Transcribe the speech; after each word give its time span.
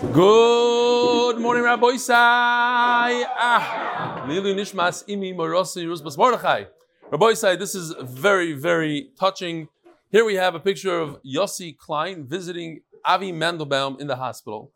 Good 0.00 1.38
morning, 1.38 1.62
Rabbi 1.62 1.88
Isai. 1.88 3.26
Ah, 3.36 4.24
Nishmas 4.26 5.06
Imi 5.06 5.36
Rusbas 5.36 6.16
Mordechai. 6.16 6.64
Rabbi 7.10 7.26
Isai, 7.26 7.58
this 7.58 7.74
is 7.74 7.94
very, 8.00 8.54
very 8.54 9.10
touching. 9.20 9.68
Here 10.10 10.24
we 10.24 10.36
have 10.36 10.54
a 10.54 10.58
picture 10.58 10.98
of 10.98 11.20
Yossi 11.22 11.76
Klein 11.76 12.26
visiting 12.26 12.80
Avi 13.04 13.30
Mandelbaum 13.30 14.00
in 14.00 14.06
the 14.06 14.16
hospital. 14.16 14.72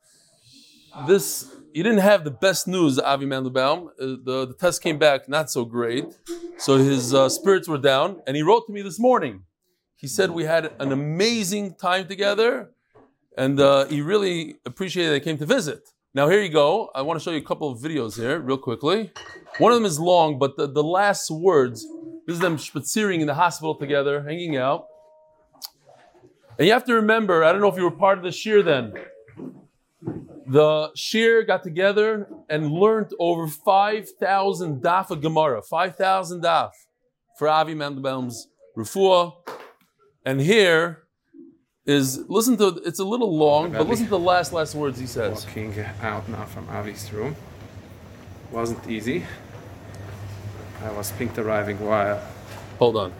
This, 1.06 1.50
he 1.72 1.82
didn't 1.82 2.00
have 2.00 2.24
the 2.24 2.30
best 2.30 2.68
news, 2.68 2.98
Avi 2.98 3.24
Mandelbaum. 3.24 3.86
Uh, 3.98 4.16
the, 4.22 4.46
the 4.48 4.54
test 4.60 4.82
came 4.82 4.98
back 4.98 5.26
not 5.26 5.50
so 5.50 5.64
great. 5.64 6.04
So 6.58 6.76
his 6.76 7.14
uh, 7.14 7.30
spirits 7.30 7.66
were 7.66 7.78
down. 7.78 8.20
And 8.26 8.36
he 8.36 8.42
wrote 8.42 8.66
to 8.66 8.72
me 8.74 8.82
this 8.82 9.00
morning. 9.00 9.44
He 9.96 10.06
said 10.06 10.30
we 10.32 10.44
had 10.44 10.74
an 10.78 10.92
amazing 10.92 11.76
time 11.76 12.08
together 12.08 12.74
and 13.36 13.60
uh, 13.60 13.86
he 13.86 14.00
really 14.00 14.56
appreciated 14.64 15.10
that 15.10 15.16
I 15.16 15.20
came 15.20 15.38
to 15.38 15.46
visit. 15.46 15.88
Now 16.14 16.28
here 16.28 16.40
you 16.40 16.48
go. 16.48 16.90
I 16.94 17.02
want 17.02 17.18
to 17.18 17.24
show 17.24 17.32
you 17.32 17.38
a 17.38 17.42
couple 17.42 17.70
of 17.70 17.80
videos 17.80 18.16
here, 18.16 18.38
real 18.38 18.58
quickly. 18.58 19.10
One 19.58 19.72
of 19.72 19.76
them 19.76 19.84
is 19.84 19.98
long, 19.98 20.38
but 20.38 20.56
the, 20.56 20.68
the 20.68 20.82
last 20.82 21.30
words, 21.30 21.86
this 22.26 22.34
is 22.34 22.40
them 22.40 22.56
spaziering 22.56 23.20
in 23.20 23.26
the 23.26 23.34
hospital 23.34 23.74
together, 23.74 24.22
hanging 24.22 24.56
out. 24.56 24.86
And 26.58 26.68
you 26.68 26.72
have 26.72 26.84
to 26.84 26.94
remember, 26.94 27.42
I 27.42 27.50
don't 27.50 27.60
know 27.60 27.68
if 27.68 27.76
you 27.76 27.82
were 27.82 27.90
part 27.90 28.18
of 28.18 28.24
the 28.24 28.30
shir 28.30 28.62
then. 28.62 28.94
The 30.46 30.90
shir 30.94 31.42
got 31.42 31.62
together 31.62 32.28
and 32.48 32.70
learned 32.70 33.12
over 33.18 33.48
5,000 33.48 34.82
daf 34.82 35.10
of 35.10 35.20
Gemara, 35.20 35.62
5,000 35.62 36.42
daf 36.42 36.70
for 37.38 37.48
Avi 37.48 37.74
Mandelbaum's 37.74 38.48
refuah. 38.76 39.32
And 40.24 40.40
here, 40.40 41.03
is 41.86 42.28
listen 42.28 42.56
to 42.56 42.68
it's 42.84 42.98
a 42.98 43.04
little 43.04 43.36
long, 43.36 43.72
but 43.72 43.86
listen 43.86 44.06
to 44.06 44.10
the 44.10 44.18
last 44.18 44.52
last 44.52 44.74
words 44.74 44.98
he 44.98 45.06
says. 45.06 45.44
Walking 45.46 45.74
out 46.02 46.28
now 46.28 46.44
from 46.44 46.68
Avi's 46.68 47.12
room 47.12 47.36
wasn't 48.50 48.88
easy. 48.88 49.24
I 50.82 50.92
was 50.92 51.12
pink 51.12 51.36
arriving 51.38 51.78
while 51.80 52.22
Hold 52.78 52.96
on. 52.96 53.12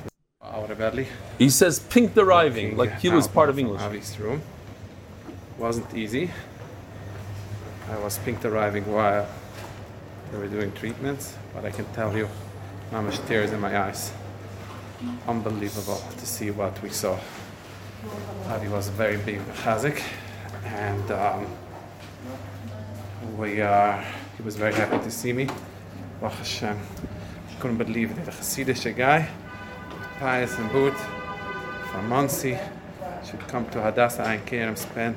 our. 0.43 1.07
He 1.39 1.51
says 1.51 1.81
pink 1.81 2.15
deriving, 2.15 2.77
Walking 2.77 2.93
like 2.93 3.01
he 3.01 3.09
was 3.09 3.27
part 3.29 3.49
of 3.49 3.59
English. 3.59 3.83
Avi's 3.83 4.19
room 4.19 4.43
wasn't 5.59 5.95
easy. 5.95 6.31
I 7.91 7.99
was 7.99 8.19
pink 8.19 8.45
arriving 8.45 8.85
while 8.91 9.27
they 10.31 10.39
were 10.39 10.49
doing 10.49 10.73
treatments, 10.73 11.37
but 11.55 11.65
I 11.65 11.71
can 11.71 11.85
tell 11.93 12.17
you, 12.17 12.29
how 12.91 13.03
much 13.03 13.19
tears 13.27 13.53
in 13.53 13.61
my 13.61 13.77
eyes. 13.79 14.13
Unbelievable 15.29 16.03
to 16.19 16.27
see 16.27 16.51
what 16.51 16.81
we 16.83 16.89
saw. 16.89 17.19
Avi 18.49 18.69
was 18.69 18.89
a 18.89 18.93
very 18.93 19.17
big 19.19 19.41
chazik, 19.63 20.03
and 20.65 21.11
um, 21.11 21.47
we 23.39 23.63
uh, 23.63 24.03
he 24.37 24.43
was 24.43 24.57
very 24.57 24.75
happy 24.75 24.99
to 25.03 25.11
see 25.11 25.33
me. 25.33 25.49
Baruch 26.21 26.39
Hashem, 26.39 26.79
couldn't 27.61 27.79
believe 27.79 28.15
that 28.17 28.29
a 28.29 28.31
Hasidic 28.31 28.97
guy, 28.97 29.29
pious 30.19 30.57
and 30.59 30.71
good, 30.71 30.95
from 31.91 32.09
Monsey, 32.09 32.59
should 33.25 33.41
come 33.49 33.69
to 33.71 33.81
Hadassah 33.81 34.27
Ein 34.27 34.41
Kerem, 34.45 34.77
spent 34.77 35.17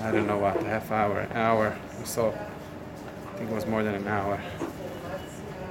I 0.00 0.10
don't 0.10 0.26
know 0.26 0.38
what, 0.38 0.56
a 0.56 0.64
half 0.64 0.90
hour, 0.90 1.20
an 1.20 1.32
hour 1.32 1.74
or 1.98 2.06
so. 2.06 2.28
I 2.30 3.38
think 3.38 3.50
it 3.50 3.54
was 3.54 3.66
more 3.66 3.82
than 3.82 3.94
an 3.94 4.06
hour, 4.06 4.36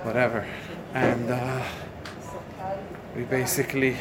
whatever. 0.02 0.48
And 0.94 1.30
uh, 1.30 1.64
we 3.16 3.24
basically 3.24 3.98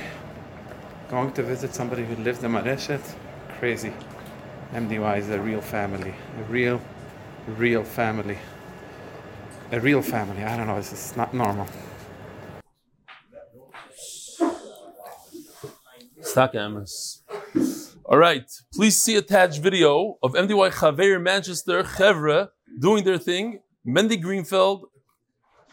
going 1.13 1.31
to 1.31 1.43
visit 1.43 1.75
somebody 1.75 2.07
who 2.07 2.17
lives 2.23 2.43
in 2.43 2.51
Mareshet. 2.51 3.05
Crazy. 3.59 3.93
MDY 4.73 5.19
is 5.19 5.29
a 5.29 5.39
real 5.39 5.61
family. 5.61 6.15
A 6.41 6.45
real, 6.45 6.81
real 7.47 7.85
family. 7.85 8.39
A 9.73 9.79
real 9.79 10.01
family. 10.01 10.43
I 10.43 10.57
don't 10.57 10.67
know, 10.69 10.77
this 10.77 10.95
is 10.95 11.15
not 11.15 11.35
normal. 11.35 11.67
All 18.07 18.17
right, 18.17 18.51
please 18.73 18.97
see 19.03 19.17
attached 19.17 19.61
video 19.61 20.17
of 20.23 20.33
MDY 20.33 20.71
Chaver 20.71 21.21
Manchester 21.21 21.85
Chevre 21.85 22.49
doing 22.81 23.05
their 23.05 23.19
thing. 23.19 23.61
Mendy 23.87 24.19
Greenfeld, 24.19 24.85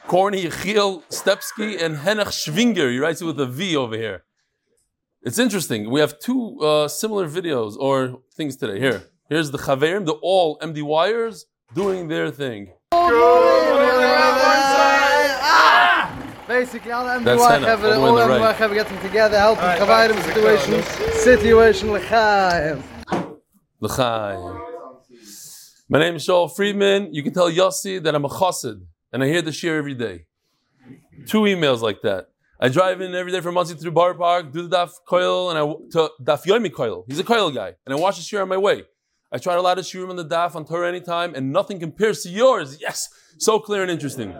Corny 0.05 0.43
Yechiel 0.43 1.03
Stepsky, 1.09 1.81
and 1.81 1.99
Henach 1.99 2.33
Schwinger. 2.41 2.91
He 2.91 2.99
writes 2.99 3.21
it 3.21 3.25
with 3.25 3.39
a 3.39 3.45
V 3.45 3.77
over 3.77 3.95
here. 3.95 4.25
It's 5.29 5.37
interesting. 5.37 5.91
We 5.91 5.99
have 5.99 6.17
two 6.17 6.59
uh, 6.59 6.87
similar 6.87 7.29
videos 7.29 7.77
or 7.77 8.19
things 8.33 8.55
today. 8.55 8.79
Here, 8.79 9.03
here's 9.29 9.51
the 9.51 9.59
Chaverim, 9.59 10.07
the 10.07 10.17
all 10.23 10.57
MDYers 10.57 11.43
doing 11.75 12.07
their 12.07 12.31
thing. 12.31 12.73
Basically, 16.47 16.91
all 16.91 17.05
MDY 17.05 17.23
That's 17.25 17.45
Hannah, 17.45 17.67
have, 17.67 17.85
all 17.85 17.91
the 17.93 17.99
way 17.99 18.23
all 18.23 18.27
MDY 18.27 18.39
right. 18.39 18.55
have 18.55 18.73
getting 18.73 18.99
together, 19.01 19.37
helping 19.37 19.65
Chavarim 19.65 20.19
situation, 20.23 20.81
situation 21.19 21.91
l'chaim. 21.91 22.83
L'chaim. 23.81 24.59
My 25.89 25.99
name 25.99 26.15
is 26.15 26.25
Shaul 26.25 26.51
Friedman. 26.51 27.13
You 27.13 27.21
can 27.21 27.33
tell 27.35 27.51
Yossi 27.51 28.01
that 28.01 28.15
I'm 28.15 28.25
a 28.25 28.29
chassid, 28.29 28.81
and 29.13 29.23
I 29.23 29.27
hear 29.27 29.43
the 29.43 29.51
shir 29.51 29.77
every 29.77 29.93
day. 29.93 30.25
Two 31.27 31.41
emails 31.41 31.81
like 31.81 32.01
that. 32.01 32.29
I 32.61 32.67
drive 32.67 32.99
in 32.99 33.15
every 33.15 33.31
day 33.31 33.39
from 33.39 33.53
Monsey 33.55 33.73
through 33.75 33.91
Bar 33.91 34.15
Park, 34.15 34.51
do 34.51 34.67
the 34.67 34.75
Daf 34.75 34.91
Koil, 35.07 35.49
and 35.49 35.57
I 35.57 35.61
to 35.91 36.11
Daf 36.21 36.45
Yomi 36.45 36.69
Koil. 36.69 37.05
He's 37.07 37.17
a 37.17 37.23
Koil 37.23 37.55
guy, 37.55 37.75
and 37.85 37.93
I 37.93 37.97
watch 37.97 38.17
the 38.17 38.21
shir 38.21 38.41
on 38.41 38.49
my 38.49 38.57
way. 38.57 38.83
I 39.31 39.37
try 39.37 39.55
to 39.55 39.61
lot 39.61 39.79
of 39.79 39.85
shirim 39.85 40.09
on 40.09 40.17
the 40.17 40.25
Daf 40.25 40.55
on 40.55 40.65
Torah 40.65 40.89
anytime, 40.89 41.33
and 41.35 41.53
nothing 41.53 41.79
compares 41.79 42.21
to 42.23 42.29
yours. 42.29 42.77
Yes, 42.81 43.07
so 43.37 43.59
clear 43.59 43.81
and 43.81 43.89
interesting. 43.89 44.35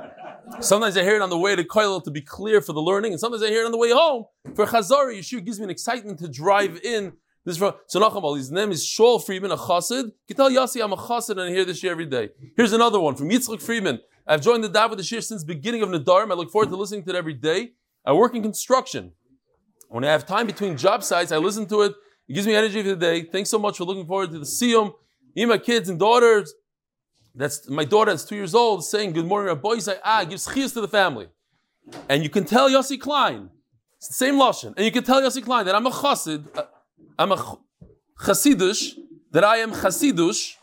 Sometimes 0.60 0.98
I 0.98 1.04
hear 1.04 1.16
it 1.16 1.22
on 1.22 1.30
the 1.30 1.38
way 1.38 1.56
to 1.56 1.64
Koil 1.64 2.04
to 2.04 2.12
be 2.12 2.20
clear 2.20 2.60
for 2.60 2.74
the 2.74 2.82
learning, 2.82 3.14
and 3.14 3.22
sometimes 3.22 3.42
I 3.42 3.48
hear 3.48 3.62
it 3.62 3.66
on 3.66 3.72
the 3.72 3.78
way 3.78 3.92
home 3.92 4.26
for 4.54 4.66
Chazari. 4.66 5.20
Yeshua 5.20 5.46
gives 5.46 5.58
me 5.58 5.64
an 5.64 5.70
excitement 5.70 6.20
to 6.20 6.28
drive 6.28 6.78
in. 6.84 7.14
This 7.46 7.56
is 7.56 7.58
from 7.58 7.74
so 7.88 8.36
his 8.36 8.52
name 8.52 8.70
is 8.72 8.86
Shaul 8.86 9.26
Friedman, 9.26 9.52
a 9.52 9.58
chassid. 9.58 10.12
Tell 10.36 10.52
Yossi 10.52 10.84
I'm 10.84 10.92
a 10.92 10.98
chassid 10.98 11.32
and 11.32 11.42
I 11.42 11.50
hear 11.52 11.64
this 11.64 11.82
year 11.82 11.94
every 11.94 12.06
day. 12.06 12.30
Here's 12.58 12.74
another 12.74 13.00
one 13.00 13.16
from 13.16 13.30
Yitzchak 13.30 13.62
Friedman. 13.62 14.02
I've 14.28 14.42
joined 14.42 14.64
the 14.64 14.70
Daf 14.70 14.90
with 14.90 15.00
the 15.00 15.06
Shir 15.06 15.22
since 15.22 15.46
beginning 15.46 15.82
of 15.82 15.90
Nedarim. 15.90 16.32
I 16.32 16.36
look 16.36 16.52
forward 16.52 16.70
to 16.70 16.76
listening 16.76 17.04
to 17.06 17.12
it 17.12 17.16
every 17.16 17.34
day. 17.34 17.72
I 18.06 18.14
work 18.14 18.36
in 18.36 18.42
construction. 18.42 19.14
When 19.90 20.04
I 20.04 20.12
have 20.12 20.26
time 20.26 20.48
between 20.48 20.78
job 20.78 21.04
sites, 21.04 21.32
I 21.32 21.38
listen 21.38 21.66
to 21.68 21.82
it. 21.82 21.94
It 22.28 22.34
gives 22.34 22.46
me 22.48 22.56
energy 22.56 22.82
for 22.84 22.90
the 22.90 22.96
day. 22.96 23.24
Thanks 23.24 23.50
so 23.50 23.58
much 23.58 23.78
for 23.78 23.86
looking 23.86 24.06
forward 24.06 24.32
to 24.32 24.40
the 24.40 24.46
Siyum. 24.46 24.94
And 25.36 25.50
my 25.50 25.58
kids 25.58 25.90
and 25.90 26.00
daughters. 26.00 26.54
That's 27.36 27.70
my 27.70 27.86
daughter 27.86 28.12
that's 28.12 28.26
two 28.26 28.36
years 28.36 28.56
old 28.56 28.84
saying 28.84 29.14
good 29.14 29.26
morning, 29.26 29.48
Rabbi 29.48 29.70
Yisai. 29.70 30.00
Ah, 30.04 30.24
gives 30.24 30.48
chiyas 30.48 30.74
to 30.74 30.82
the 30.82 30.88
family. 30.88 31.28
And 32.10 32.24
you 32.24 32.30
can 32.30 32.44
tell 32.44 32.70
Yossi 32.70 33.00
Klein, 33.00 33.50
it's 33.98 34.08
the 34.08 34.14
same 34.14 34.36
lashon, 34.36 34.74
and 34.76 34.86
you 34.86 34.92
can 34.92 35.04
tell 35.04 35.22
Yossi 35.22 35.44
Klein 35.44 35.66
that 35.66 35.76
I'm 35.76 35.86
a 35.86 35.92
chassid, 35.92 36.46
uh, 36.58 36.64
I'm 37.18 37.32
a 37.32 37.38
ch- 37.38 38.26
chassidush, 38.26 38.96
that 39.32 39.44
I 39.44 39.58
am 39.58 39.72
chassidush 39.72 40.56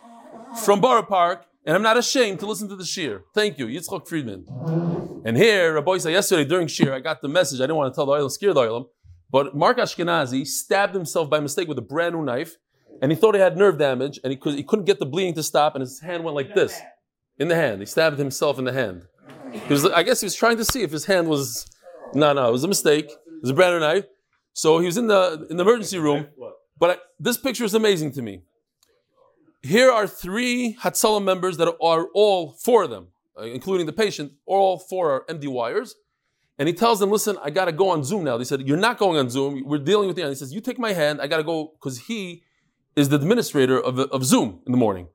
from 0.65 0.81
Borough 0.81 1.03
Park, 1.03 1.47
and 1.67 1.75
I'm 1.75 1.83
not 1.83 1.97
ashamed 1.97 2.39
to 2.41 2.47
listen 2.47 2.69
to 2.69 2.77
the 2.77 2.85
shir. 2.85 3.25
Thank 3.35 3.59
you, 3.59 3.67
Yitzchok 3.67 4.09
Friedman. 4.09 4.47
And 5.25 5.37
here, 5.37 5.75
Rabbi 5.75 5.91
Yisai, 5.91 6.13
yesterday 6.13 6.45
during 6.45 6.69
shir, 6.69 6.95
I 6.95 7.01
got 7.01 7.21
the 7.21 7.29
message. 7.29 7.61
I 7.61 7.65
didn't 7.65 7.77
want 7.77 7.93
to 7.93 7.97
tell 7.97 8.07
the 8.07 8.13
oil, 8.13 8.31
scare 8.31 8.55
the 8.55 8.61
oil, 8.61 8.91
but 9.31 9.57
Mark 9.57 9.79
Ashkenazi 9.79 10.47
stabbed 10.47 10.95
himself 10.95 11.29
by 11.29 11.41
mistake 11.41 11.67
with 11.67 11.79
a 11.79 11.83
brand 11.83 12.15
new 12.15 12.23
knife, 12.23 12.57
and 13.03 13.11
he 13.11 13.17
thought 13.17 13.35
he 13.35 13.41
had 13.41 13.57
nerve 13.57 13.79
damage, 13.79 14.21
and 14.23 14.31
he, 14.31 14.37
could, 14.37 14.55
he 14.55 14.63
couldn't 14.63 14.85
get 14.85 15.01
the 15.01 15.07
bleeding 15.07 15.35
to 15.35 15.43
stop, 15.43 15.75
and 15.75 15.83
his 15.83 16.01
hand 16.01 16.23
went 16.25 16.37
like 16.37 16.55
this, 16.55 16.81
in 17.39 17.49
the 17.49 17.57
hand. 17.57 17.81
He 17.81 17.87
stabbed 17.87 18.19
himself 18.19 18.59
in 18.59 18.65
the 18.65 18.73
hand. 18.73 19.03
I 19.95 20.03
guess 20.03 20.21
he 20.21 20.27
was 20.27 20.35
trying 20.35 20.57
to 20.59 20.65
see 20.65 20.83
if 20.83 20.93
his 20.93 21.07
hand 21.07 21.29
was. 21.29 21.67
No, 22.15 22.33
no, 22.33 22.49
it 22.49 22.53
was 22.53 22.65
a 22.65 22.69
mistake. 22.69 23.07
It 23.11 23.43
was 23.43 23.51
a 23.51 23.55
brand 23.55 23.75
new 23.75 23.81
knife. 23.81 24.05
So 24.53 24.79
he 24.79 24.87
was 24.87 24.97
in 24.97 25.07
the 25.07 25.47
in 25.51 25.57
the 25.57 25.63
emergency 25.63 25.99
room. 25.99 26.27
But 26.79 26.91
I, 26.91 26.97
this 27.19 27.37
picture 27.37 27.65
is 27.65 27.75
amazing 27.75 28.13
to 28.13 28.23
me. 28.23 28.43
Here 29.67 29.91
are 29.91 30.07
three 30.07 30.77
Hatzalah 30.83 31.23
members 31.23 31.57
that 31.57 31.69
are 31.69 32.07
all 32.15 32.53
four 32.53 32.85
of 32.85 32.91
them, 32.91 33.09
uh, 33.39 33.43
including 33.43 33.87
the 33.87 33.93
patient. 33.93 34.33
All 34.47 34.79
four 34.79 35.11
are 35.11 35.25
MDYers. 35.29 35.95
And 36.59 36.69
he 36.69 36.75
tells 36.75 37.01
them, 37.01 37.11
"Listen, 37.11 37.37
I 37.43 37.51
got 37.51 37.67
to 37.67 37.73
go 37.73 37.91
on 37.91 38.03
Zoom 38.05 38.25
now." 38.25 38.39
They 38.39 38.45
said, 38.45 38.67
"You're 38.67 38.79
not 38.89 38.97
going 38.97 39.19
on 39.19 39.29
Zoom. 39.29 39.63
We're 39.67 39.79
dealing 39.79 40.09
with 40.09 40.17
you." 40.17 40.25
And 40.25 40.31
he 40.31 40.37
says, 40.37 40.55
"You 40.55 40.61
take 40.61 40.79
my 40.79 40.93
hand. 40.93 41.21
I 41.21 41.27
got 41.27 41.39
to 41.39 41.43
go 41.43 41.73
because 41.77 41.99
he 42.09 42.45
is 42.95 43.09
the 43.11 43.17
administrator 43.17 43.79
of, 43.79 43.99
of 43.99 44.25
Zoom 44.25 44.61
in 44.67 44.73
the 44.73 44.79
morning." 44.79 45.09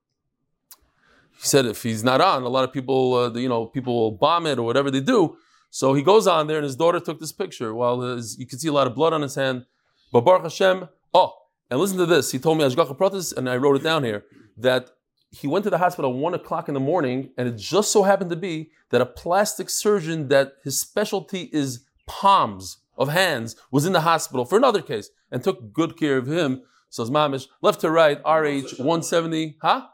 He 1.40 1.48
said, 1.48 1.66
"If 1.66 1.82
he's 1.82 2.04
not 2.04 2.22
on, 2.22 2.44
a 2.44 2.50
lot 2.50 2.64
of 2.64 2.72
people, 2.72 3.16
uh, 3.16 3.34
you 3.34 3.50
know, 3.50 3.66
people 3.66 3.96
will 3.96 4.12
bomb 4.12 4.46
it 4.46 4.60
or 4.60 4.64
whatever 4.64 4.92
they 4.92 5.02
do." 5.02 5.38
So 5.72 5.94
he 5.94 6.04
goes 6.04 6.28
on 6.28 6.48
there, 6.48 6.58
and 6.58 6.66
his 6.66 6.76
daughter 6.76 7.00
took 7.00 7.20
this 7.20 7.32
picture. 7.32 7.74
While 7.74 8.02
his, 8.02 8.38
you 8.38 8.46
can 8.46 8.60
see 8.60 8.68
a 8.68 8.74
lot 8.74 8.86
of 8.86 8.94
blood 8.94 9.14
on 9.14 9.22
his 9.22 9.36
hand, 9.36 9.66
but 10.12 10.22
Baruch 10.22 10.44
Hashem. 10.44 10.90
Oh, 11.14 11.34
and 11.72 11.80
listen 11.80 11.98
to 12.00 12.06
this. 12.06 12.32
He 12.32 12.38
told 12.38 12.58
me 12.58 12.66
Ashgacha 12.66 13.38
and 13.38 13.50
I 13.50 13.56
wrote 13.56 13.78
it 13.78 13.84
down 13.84 14.04
here, 14.04 14.26
that 14.58 14.92
he 15.32 15.48
went 15.48 15.64
to 15.64 15.70
the 15.70 15.78
hospital 15.78 16.12
at 16.12 16.18
one 16.18 16.34
o'clock 16.34 16.68
in 16.68 16.74
the 16.74 16.82
morning, 16.82 17.30
and 17.38 17.48
it 17.48 17.56
just 17.56 17.94
so 17.94 18.04
happened 18.04 18.30
to 18.32 18.36
be 18.36 18.72
that 18.90 19.00
a 19.00 19.06
plastic 19.06 19.70
surgeon 19.70 20.28
that 20.28 20.56
his 20.66 20.82
specialty 20.82 21.50
is 21.54 21.86
palms 22.06 22.80
of 22.98 23.08
hands 23.08 23.56
was 23.72 23.86
in 23.86 23.94
the 23.94 24.02
hospital 24.02 24.44
for 24.44 24.58
another 24.58 24.82
case 24.82 25.12
and 25.32 25.42
took 25.42 25.72
good 25.72 25.98
care 25.98 26.18
of 26.18 26.28
him. 26.28 26.62
So 26.90 27.06
Mamish, 27.06 27.48
left 27.62 27.80
to 27.82 27.90
right, 27.90 28.18
RH 28.26 28.76
170, 28.78 29.58
huh? 29.62 29.88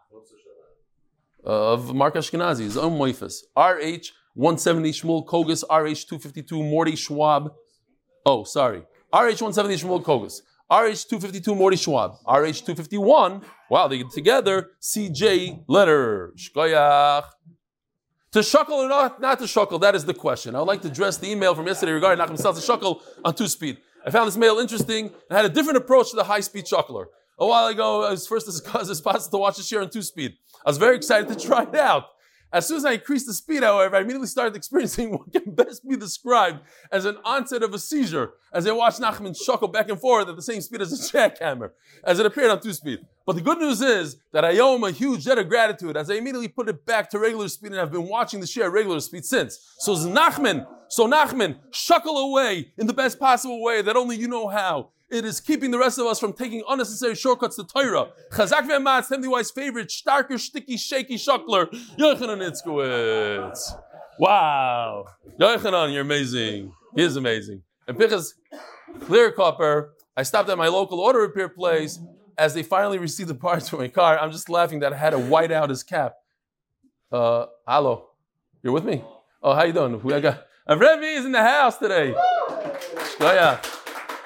Uh, 1.45 1.73
of 1.73 1.94
Mark 1.94 2.15
Ashkenazi, 2.15 2.62
his 2.62 2.75
own 2.75 2.97
moifus. 2.97 3.44
RH 3.56 4.13
170 4.33 4.91
Shmuel 4.91 5.25
Kogas, 5.27 5.63
RH 5.69 6.09
252 6.09 6.63
Morty 6.63 6.95
Schwab. 6.95 7.53
Oh, 8.25 8.44
sorry. 8.44 8.80
RH 9.13 9.41
170 9.41 9.75
Shmuel 9.75 10.03
Kogas. 10.03 10.41
RH252 10.72 11.56
Morty 11.56 11.78
Schwab, 11.78 12.18
RH251, 12.28 13.42
wow, 13.69 13.88
they 13.88 14.00
get 14.00 14.12
together, 14.12 14.72
CJ 14.81 15.64
Letter. 15.68 16.34
Shkoyach. 16.36 17.24
To 18.34 18.40
shuckle 18.40 18.72
or 18.72 18.90
not, 18.90 19.22
not 19.22 19.40
to 19.40 19.46
shuckle, 19.46 19.80
that 19.80 19.96
is 19.96 20.04
the 20.04 20.14
question. 20.14 20.56
I 20.56 20.60
would 20.60 20.68
like 20.68 20.81
to 20.81 20.90
address 20.90 21.18
the 21.18 21.31
email 21.31 21.56
from 21.56 21.68
yesterday 21.68 21.94
regarding 21.94 22.24
Nachum 22.24 22.38
Sal 22.38 22.54
to 22.54 22.60
shuckle 22.60 23.02
on 23.24 23.34
two 23.34 23.48
speed. 23.48 23.78
I 24.06 24.12
found 24.12 24.28
this 24.28 24.36
mail 24.36 24.60
interesting 24.60 25.06
and 25.30 25.38
had 25.38 25.46
a 25.46 25.50
different 25.50 25.78
approach 25.78 26.10
to 26.10 26.18
the 26.18 26.25
high 26.25 26.42
speed 26.42 26.66
shuckler. 26.66 27.06
A 27.40 27.46
while 27.46 27.68
ago, 27.68 28.04
I 28.04 28.12
was 28.12 28.28
first 28.28 28.46
discussed 28.46 28.90
as 28.90 29.00
possible 29.00 29.38
to 29.38 29.42
watch 29.42 29.58
this 29.58 29.72
year 29.72 29.81
on 29.81 29.90
two 29.90 30.02
speed. 30.02 30.34
I 30.66 30.69
was 30.69 30.78
very 30.78 30.98
excited 30.98 31.30
to 31.30 31.48
try 31.48 31.64
it 31.64 31.75
out. 31.75 32.06
As 32.51 32.65
soon 32.65 32.77
as 32.77 32.85
I 32.85 32.94
increased 32.94 33.27
the 33.27 33.33
speed, 33.33 33.63
however, 33.63 33.95
I 33.95 33.99
immediately 33.99 34.27
started 34.27 34.55
experiencing 34.55 35.11
what 35.11 35.31
can 35.31 35.53
best 35.53 35.88
be 35.88 35.97
described 35.97 36.61
as 36.91 37.05
an 37.05 37.17
onset 37.25 37.63
of 37.63 37.73
a 37.73 37.79
seizure 37.79 38.33
as 38.53 38.65
I 38.65 38.71
watched 38.71 39.01
Nachman 39.01 39.35
shuckle 39.38 39.71
back 39.71 39.89
and 39.89 39.99
forth 39.99 40.29
at 40.29 40.35
the 40.35 40.41
same 40.41 40.61
speed 40.61 40.81
as 40.81 40.94
a 40.94 41.17
jackhammer, 41.17 41.71
as 42.03 42.19
it 42.19 42.25
appeared 42.25 42.51
on 42.51 42.61
two 42.61 42.73
speed. 42.73 42.99
But 43.25 43.35
the 43.35 43.41
good 43.41 43.57
news 43.57 43.81
is 43.81 44.17
that 44.31 44.45
I 44.45 44.57
owe 44.59 44.75
him 44.75 44.85
a 44.85 44.91
huge 44.91 45.25
debt 45.25 45.38
of 45.38 45.49
gratitude 45.49 45.97
as 45.97 46.09
I 46.09 46.15
immediately 46.15 46.47
put 46.47 46.69
it 46.69 46.85
back 46.85 47.09
to 47.09 47.19
regular 47.19 47.49
speed 47.49 47.73
and 47.73 47.81
I've 47.81 47.91
been 47.91 48.07
watching 48.07 48.39
the 48.39 48.47
share 48.47 48.65
at 48.65 48.71
regular 48.71 49.01
speed 49.01 49.25
since. 49.25 49.75
So 49.79 49.95
Nachman, 49.95 50.65
so 50.88 51.07
Nachman, 51.07 51.57
shuckle 51.71 52.29
away 52.29 52.71
in 52.77 52.88
the 52.88 52.94
best 52.94 53.19
possible 53.19 53.61
way 53.61 53.81
that 53.81 53.97
only 53.97 54.15
you 54.15 54.29
know 54.29 54.47
how. 54.47 54.91
It 55.09 55.24
is 55.24 55.39
keeping 55.39 55.71
the 55.71 55.80
rest 55.80 55.98
of 55.98 56.06
us 56.06 56.19
from 56.19 56.33
taking 56.33 56.63
unnecessary 56.68 57.15
shortcuts 57.15 57.56
to 57.56 57.63
Torah. 57.63 58.09
Chazak 58.33 58.68
v'ematz, 58.68 59.07
Temdiwai's 59.07 59.51
favorite, 59.51 59.88
starker, 59.88 60.38
sticky, 60.38 60.75
shaky 60.75 61.15
shuckler, 61.15 61.68
Yochanan 61.98 62.42
Itzkowitz. 62.42 63.71
Wow. 64.19 65.06
Yochanan, 65.39 65.94
you're 65.94 66.01
amazing. 66.01 66.74
He 66.94 67.04
is 67.04 67.15
amazing. 67.15 67.63
And 67.88 67.98
Pichas 67.98 68.33
Clear 69.01 69.31
Copper, 69.31 69.94
I 70.18 70.24
stopped 70.24 70.50
at 70.50 70.57
my 70.57 70.68
local 70.68 71.00
auto 71.00 71.19
repair 71.19 71.48
place 71.48 72.00
as 72.38 72.54
they 72.54 72.63
finally 72.63 72.98
received 72.98 73.30
the 73.30 73.36
parts 73.36 73.69
for 73.69 73.77
my 73.77 73.88
car. 73.88 74.19
I'm 74.19 74.31
just 74.31 74.50
laughing 74.50 74.80
that 74.80 74.92
I 74.92 74.98
had 74.98 75.12
to 75.12 75.19
white 75.19 75.51
out 75.51 75.69
his 75.69 75.83
cap. 75.83 76.15
Uh, 77.12 77.45
hello. 77.65 78.09
You're 78.62 78.74
with 78.74 78.83
me? 78.83 79.06
Oh, 79.42 79.54
how 79.54 79.63
you 79.63 79.71
doing? 79.71 80.01
We 80.04 80.19
got, 80.19 80.44
Rebbe 80.68 81.04
is 81.04 81.24
in 81.24 81.31
the 81.31 81.42
house 81.42 81.77
today. 81.77 82.13
Oh, 82.13 82.77
yeah. 83.21 83.62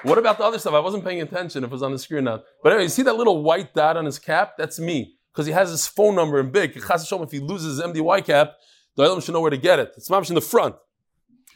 What 0.04 0.18
about 0.18 0.38
the 0.38 0.44
other 0.44 0.58
stuff? 0.58 0.74
I 0.74 0.80
wasn't 0.80 1.06
paying 1.06 1.22
attention 1.22 1.64
if 1.64 1.70
it 1.70 1.74
was 1.74 1.84
on 1.84 1.92
the 1.92 2.00
screen 2.00 2.24
now. 2.24 2.42
But 2.64 2.72
anyway, 2.72 2.84
you 2.84 2.90
see 2.90 3.04
that 3.04 3.16
little 3.16 3.44
white 3.44 3.74
dot 3.74 3.98
on 3.98 4.06
his 4.06 4.18
cap? 4.18 4.54
That's 4.58 4.80
me. 4.80 5.16
Because 5.32 5.46
he 5.46 5.54
has 5.54 5.70
his 5.70 5.88
phone 5.88 6.16
number 6.16 6.40
in 6.40 6.52
big. 6.52 6.74
If 6.76 7.32
he 7.32 7.40
loses 7.40 7.78
his 7.78 7.86
MDY 7.86 8.26
cap, 8.26 8.54
the 8.96 9.04
other 9.04 9.22
should 9.22 9.34
know 9.34 9.42
where 9.42 9.52
to 9.52 9.58
get 9.58 9.80
it. 9.80 9.94
It's 9.96 10.10
mamish 10.10 10.30
in 10.30 10.36
the 10.36 10.42
front. 10.42 10.76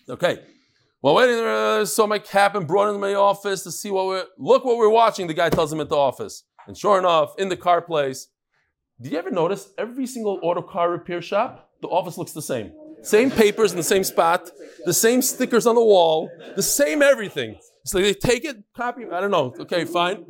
Okay. 0.07 0.39
Well, 1.01 1.15
there, 1.15 1.81
uh, 1.81 1.85
saw 1.85 2.07
my 2.07 2.19
cap 2.19 2.55
and 2.55 2.67
brought 2.67 2.85
it 2.85 2.89
into 2.89 2.99
my 2.99 3.13
office 3.13 3.63
to 3.63 3.71
see 3.71 3.91
what 3.91 4.07
we're, 4.07 4.25
look 4.37 4.63
what 4.63 4.77
we're 4.77 4.89
watching, 4.89 5.27
the 5.27 5.33
guy 5.33 5.49
tells 5.49 5.71
him 5.71 5.79
at 5.79 5.89
the 5.89 5.95
office. 5.95 6.43
And 6.67 6.77
sure 6.77 6.97
enough, 6.97 7.35
in 7.37 7.49
the 7.49 7.57
car 7.57 7.81
place, 7.81 8.29
do 9.01 9.09
you 9.09 9.17
ever 9.17 9.29
notice 9.29 9.69
every 9.77 10.07
single 10.07 10.39
auto 10.41 10.61
car 10.61 10.89
repair 10.89 11.21
shop, 11.21 11.69
the 11.81 11.87
office 11.89 12.17
looks 12.17 12.31
the 12.31 12.41
same? 12.41 12.71
Same 13.03 13.29
papers 13.29 13.71
in 13.71 13.77
the 13.77 13.83
same 13.83 14.03
spot, 14.03 14.49
the 14.85 14.93
same 14.93 15.21
stickers 15.21 15.67
on 15.67 15.75
the 15.75 15.83
wall, 15.83 16.29
the 16.55 16.63
same 16.63 17.03
everything. 17.03 17.59
So 17.85 17.99
they 18.01 18.13
take 18.15 18.43
it, 18.43 18.57
copy. 18.75 19.05
I 19.11 19.21
don't 19.21 19.31
know. 19.31 19.53
Okay, 19.59 19.85
fine. 19.85 20.25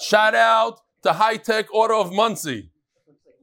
Shout 0.00 0.34
out 0.34 0.80
to 1.02 1.12
High 1.12 1.36
Tech 1.36 1.66
Auto 1.74 2.00
of 2.00 2.12
Monsey. 2.12 2.70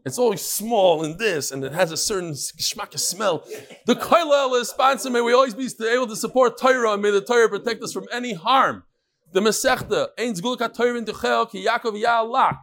It's 0.06 0.18
always 0.18 0.42
small 0.42 1.04
and 1.04 1.20
this, 1.20 1.52
and 1.52 1.66
it 1.66 1.74
has 1.74 1.92
a 1.92 1.98
certain 1.98 2.32
schmack 2.32 2.98
smell. 2.98 3.46
The 3.86 3.96
Koilel 3.96 4.58
is 4.62 4.70
sponsor. 4.70 5.10
May 5.10 5.20
we 5.20 5.34
always 5.34 5.54
be 5.54 5.68
able 5.86 6.08
to 6.08 6.16
support 6.16 6.58
Torah, 6.58 6.94
and 6.94 7.02
may 7.02 7.12
the 7.12 7.20
Torah 7.20 7.50
protect 7.50 7.84
us 7.84 7.92
from 7.92 8.08
any 8.10 8.34
harm. 8.34 8.84
The 9.34 9.42
Masechta, 9.42 10.08
Ein 10.18 10.34
Zgulka 10.34 10.74
Torah 10.74 10.98
in 10.98 11.04
Tuchel, 11.04 11.52
Ki 11.52 11.66
Yaakov 11.66 12.02
Ya'alak. 12.02 12.58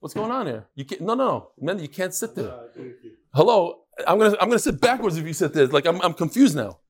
What's 0.00 0.14
going 0.14 0.32
on 0.32 0.48
here? 0.48 0.66
You 0.74 0.84
can't, 0.84 1.02
no, 1.02 1.14
no, 1.14 1.26
no. 1.26 1.50
Man, 1.60 1.78
you 1.78 1.88
can't 1.88 2.12
sit 2.12 2.34
there. 2.34 2.52
Hello, 3.32 3.82
I'm 4.04 4.18
gonna, 4.18 4.36
I'm 4.40 4.48
gonna 4.48 4.58
sit 4.58 4.80
backwards 4.80 5.16
if 5.16 5.24
you 5.24 5.32
sit 5.32 5.52
there. 5.52 5.68
Like 5.68 5.86
I'm, 5.86 6.00
I'm 6.02 6.14
confused 6.14 6.56
now. 6.56 6.80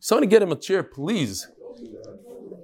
Somebody 0.00 0.26
get 0.26 0.42
him 0.42 0.50
a 0.50 0.56
chair, 0.56 0.82
please. 0.82 1.46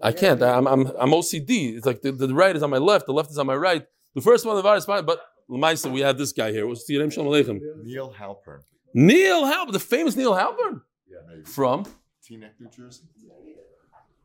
I 0.05 0.13
can't. 0.13 0.43
I'm, 0.43 0.67
I'm, 0.67 0.87
I'm 0.99 1.11
OCD. 1.11 1.77
It's 1.77 1.87
like 1.87 2.03
the, 2.03 2.13
the 2.13 2.33
right 2.35 2.55
is 2.55 2.63
on 2.63 2.71
my 2.71 2.79
left, 2.79 3.07
the 3.07 3.13
left 3.13 3.31
is 3.31 3.39
on 3.39 3.47
my 3.47 3.57
right. 3.57 3.87
The 4.15 4.21
first 4.21 4.45
one, 4.45 4.55
the 4.55 4.63
virus, 4.63 4.85
but 4.85 5.21
Lamaisa, 5.51 5.91
we 5.91 6.01
have 6.01 6.19
this 6.19 6.33
guy 6.33 6.53
here. 6.53 6.67
What's 6.67 6.85
the 6.87 6.99
name? 6.99 7.11
Shalom 7.11 7.33
Aleichem. 7.33 7.61
Neil 7.83 8.15
Halpern. 8.19 8.61
Neil 8.93 9.45
Halpern, 9.45 9.73
the 9.73 9.81
famous 9.81 10.15
Neil 10.15 10.33
Halpern. 10.33 10.83
Yeah, 11.09 11.19
maybe. 11.27 11.43
From? 11.45 11.85
Teaneck, 12.23 12.53
New 12.61 12.69
Jersey. 12.69 13.05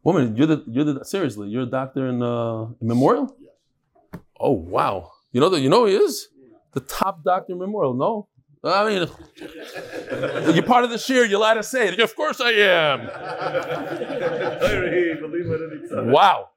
Woman, 0.04 0.36
you're 0.38 0.48
the 0.48 0.64
you're 0.68 0.86
the 0.86 1.04
seriously, 1.04 1.50
you're 1.50 1.64
a 1.64 1.66
doctor 1.66 2.08
in, 2.08 2.24
uh, 2.24 2.64
in 2.80 2.88
Memorial. 2.88 3.36
Yes. 3.40 4.22
Oh 4.40 4.52
wow! 4.52 5.12
You 5.34 5.42
know 5.42 5.50
that 5.50 5.60
you 5.60 5.70
know 5.70 5.86
he 5.86 5.96
is 5.96 6.30
the 6.72 6.80
top 6.80 7.22
doctor 7.24 7.52
in 7.52 7.60
Memorial. 7.60 7.94
No, 7.94 8.29
I 8.64 8.90
mean, 8.90 9.08
you're 10.54 10.64
part 10.64 10.84
of 10.84 10.90
the 10.90 10.98
share. 10.98 11.26
You're 11.26 11.40
allowed 11.40 11.54
to 11.56 11.64
say 11.64 11.88
it. 11.88 12.00
Of 12.00 12.16
course 12.16 12.42
I 12.42 12.52
am. 12.52 13.08
wow. 16.12 16.50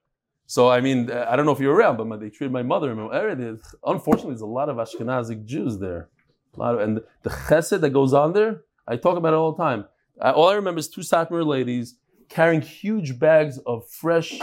So 0.46 0.68
I 0.68 0.80
mean, 0.80 1.10
uh, 1.10 1.26
I 1.28 1.36
don't 1.36 1.46
know 1.46 1.52
if 1.52 1.60
you're 1.60 1.74
around, 1.74 1.96
but 1.98 2.20
they 2.20 2.28
treated 2.28 2.52
my 2.52 2.62
mother. 2.62 2.90
Unfortunately, 2.90 4.32
there's 4.32 4.40
a 4.40 4.46
lot 4.46 4.68
of 4.68 4.76
Ashkenazic 4.76 5.44
Jews 5.44 5.78
there. 5.78 6.08
A 6.54 6.60
lot 6.60 6.74
of, 6.74 6.80
and 6.80 7.00
the 7.22 7.30
chesed 7.30 7.80
that 7.80 7.90
goes 7.90 8.12
on 8.12 8.32
there, 8.32 8.62
I 8.86 8.96
talk 8.96 9.16
about 9.16 9.32
it 9.32 9.36
all 9.36 9.52
the 9.52 9.62
time. 9.62 9.86
I, 10.20 10.32
all 10.32 10.48
I 10.48 10.54
remember 10.54 10.80
is 10.80 10.88
two 10.88 11.00
Satmar 11.00 11.46
ladies 11.46 11.96
carrying 12.28 12.60
huge 12.62 13.18
bags 13.18 13.58
of 13.64 13.88
fresh 13.88 14.40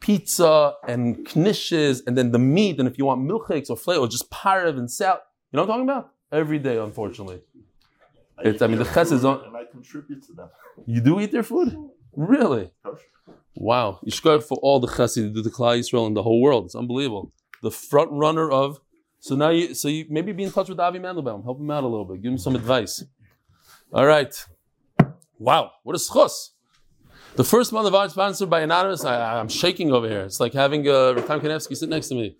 pizza 0.00 0.74
and 0.88 1.18
knishes, 1.26 2.02
and 2.06 2.18
then 2.18 2.32
the 2.32 2.38
meat, 2.38 2.78
and 2.78 2.88
if 2.88 2.98
you 2.98 3.04
want 3.04 3.20
milkshakes 3.20 3.70
or 3.70 3.76
flavor, 3.76 4.00
or 4.00 4.08
just 4.08 4.30
parav 4.30 4.78
and 4.78 4.90
sal. 4.90 5.20
You 5.52 5.58
know 5.58 5.64
what 5.64 5.74
I'm 5.74 5.86
talking 5.86 5.90
about? 5.90 6.11
Every 6.32 6.58
day, 6.58 6.78
unfortunately. 6.78 7.40
I, 8.38 8.48
It's, 8.48 8.62
I 8.62 8.66
mean, 8.66 8.78
the 8.78 8.84
chesed 8.84 9.12
is 9.12 9.24
on. 9.24 9.44
And 9.44 9.56
I 9.56 9.64
contribute 9.70 10.22
to 10.26 10.32
them. 10.32 10.48
You 10.86 11.00
do 11.00 11.20
eat 11.20 11.30
their 11.30 11.42
food? 11.42 11.76
Really? 12.16 12.72
Wow. 13.54 14.00
Yishkar 14.06 14.42
for 14.42 14.56
all 14.62 14.80
the 14.80 14.88
chesed 14.88 15.18
you 15.18 15.28
do 15.28 15.42
the 15.42 15.50
Klal 15.50 15.78
Yisrael 15.78 16.06
in 16.06 16.14
the 16.14 16.22
whole 16.22 16.40
world. 16.40 16.64
It's 16.64 16.74
unbelievable. 16.74 17.32
The 17.62 17.70
front 17.70 18.10
runner 18.12 18.50
of. 18.50 18.80
So 19.20 19.36
now 19.36 19.50
you, 19.50 19.74
so 19.74 19.88
you 19.88 20.06
maybe 20.08 20.32
be 20.32 20.42
in 20.42 20.50
touch 20.50 20.68
with 20.68 20.80
Avi 20.80 20.98
Mandelbaum. 20.98 21.44
Help 21.44 21.60
him 21.60 21.70
out 21.70 21.84
a 21.84 21.86
little 21.86 22.06
bit. 22.06 22.22
Give 22.22 22.32
him 22.32 22.38
some 22.38 22.56
advice. 22.56 23.04
All 23.92 24.06
right. 24.06 24.34
Wow. 25.38 25.72
What 25.82 25.94
a 25.94 25.98
schus. 25.98 26.48
The 27.36 27.44
first 27.44 27.72
month 27.72 27.86
of 27.86 27.94
art 27.94 28.10
sponsored 28.10 28.50
by 28.50 28.60
Anonymous. 28.60 29.04
I, 29.04 29.38
I'm 29.38 29.48
shaking 29.48 29.92
over 29.92 30.08
here. 30.08 30.22
It's 30.22 30.40
like 30.40 30.54
having 30.54 30.88
uh, 30.88 31.14
Ratam 31.16 31.40
Kanevsky 31.40 31.76
sit 31.76 31.88
next 31.88 32.08
to 32.08 32.14
me. 32.14 32.36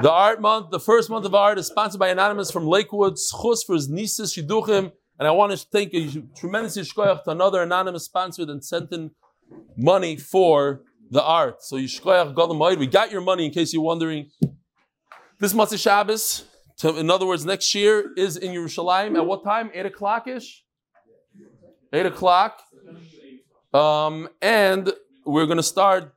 The 0.00 0.10
art 0.10 0.40
month, 0.40 0.70
the 0.70 0.80
first 0.80 1.08
month 1.10 1.24
of 1.24 1.34
art 1.34 1.58
is 1.58 1.66
sponsored 1.66 1.98
by 1.98 2.08
Anonymous 2.08 2.50
from 2.50 2.66
Lakewood. 2.66 3.14
Schus 3.14 3.64
for 3.66 3.74
his 3.74 3.88
nieces, 3.88 4.34
Shiduchim. 4.34 4.92
And 5.18 5.28
I 5.28 5.30
want 5.30 5.52
to 5.52 5.58
thank 5.58 5.94
a 5.94 6.22
tremendous 6.36 6.76
yishkoyach 6.76 7.24
to 7.24 7.30
another 7.30 7.62
anonymous 7.62 8.04
sponsor 8.04 8.44
that 8.46 8.64
sent 8.64 8.92
in 8.92 9.12
money 9.76 10.16
for 10.16 10.82
the 11.10 11.22
art. 11.22 11.62
So 11.62 11.76
yishkoyach 11.76 12.34
Moed, 12.34 12.78
we 12.78 12.86
got 12.86 13.10
your 13.10 13.20
money 13.20 13.46
in 13.46 13.52
case 13.52 13.72
you're 13.72 13.82
wondering. 13.82 14.30
This 15.38 15.52
Matzah 15.52 15.80
Shabbos, 15.80 16.44
to, 16.78 16.96
in 16.96 17.10
other 17.10 17.26
words, 17.26 17.44
next 17.44 17.74
year 17.74 18.12
is 18.16 18.36
in 18.36 18.52
Yerushalayim 18.52 19.16
at 19.16 19.26
what 19.26 19.44
time? 19.44 19.70
Eight 19.72 19.86
o'clock 19.86 20.26
ish. 20.26 20.64
Eight 21.92 22.06
o'clock, 22.06 22.60
um, 23.72 24.28
and 24.42 24.92
we're 25.24 25.46
going 25.46 25.58
to 25.58 25.62
start 25.62 26.12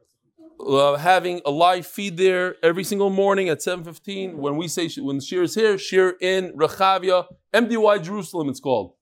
uh, 0.60 0.96
having 0.96 1.42
a 1.46 1.52
live 1.52 1.86
feed 1.86 2.18
there 2.18 2.56
every 2.64 2.84
single 2.84 3.10
morning 3.10 3.50
at 3.50 3.60
7.15 3.60 4.36
when 4.36 4.58
we 4.58 4.68
say 4.68 4.90
when 4.98 5.20
shir 5.20 5.44
is 5.44 5.56
here 5.56 5.78
shir 5.78 6.16
in 6.22 6.52
Rechavia 6.54 7.26
MDY 7.54 8.04
Jerusalem 8.04 8.50
it's 8.50 8.60
called. 8.60 8.94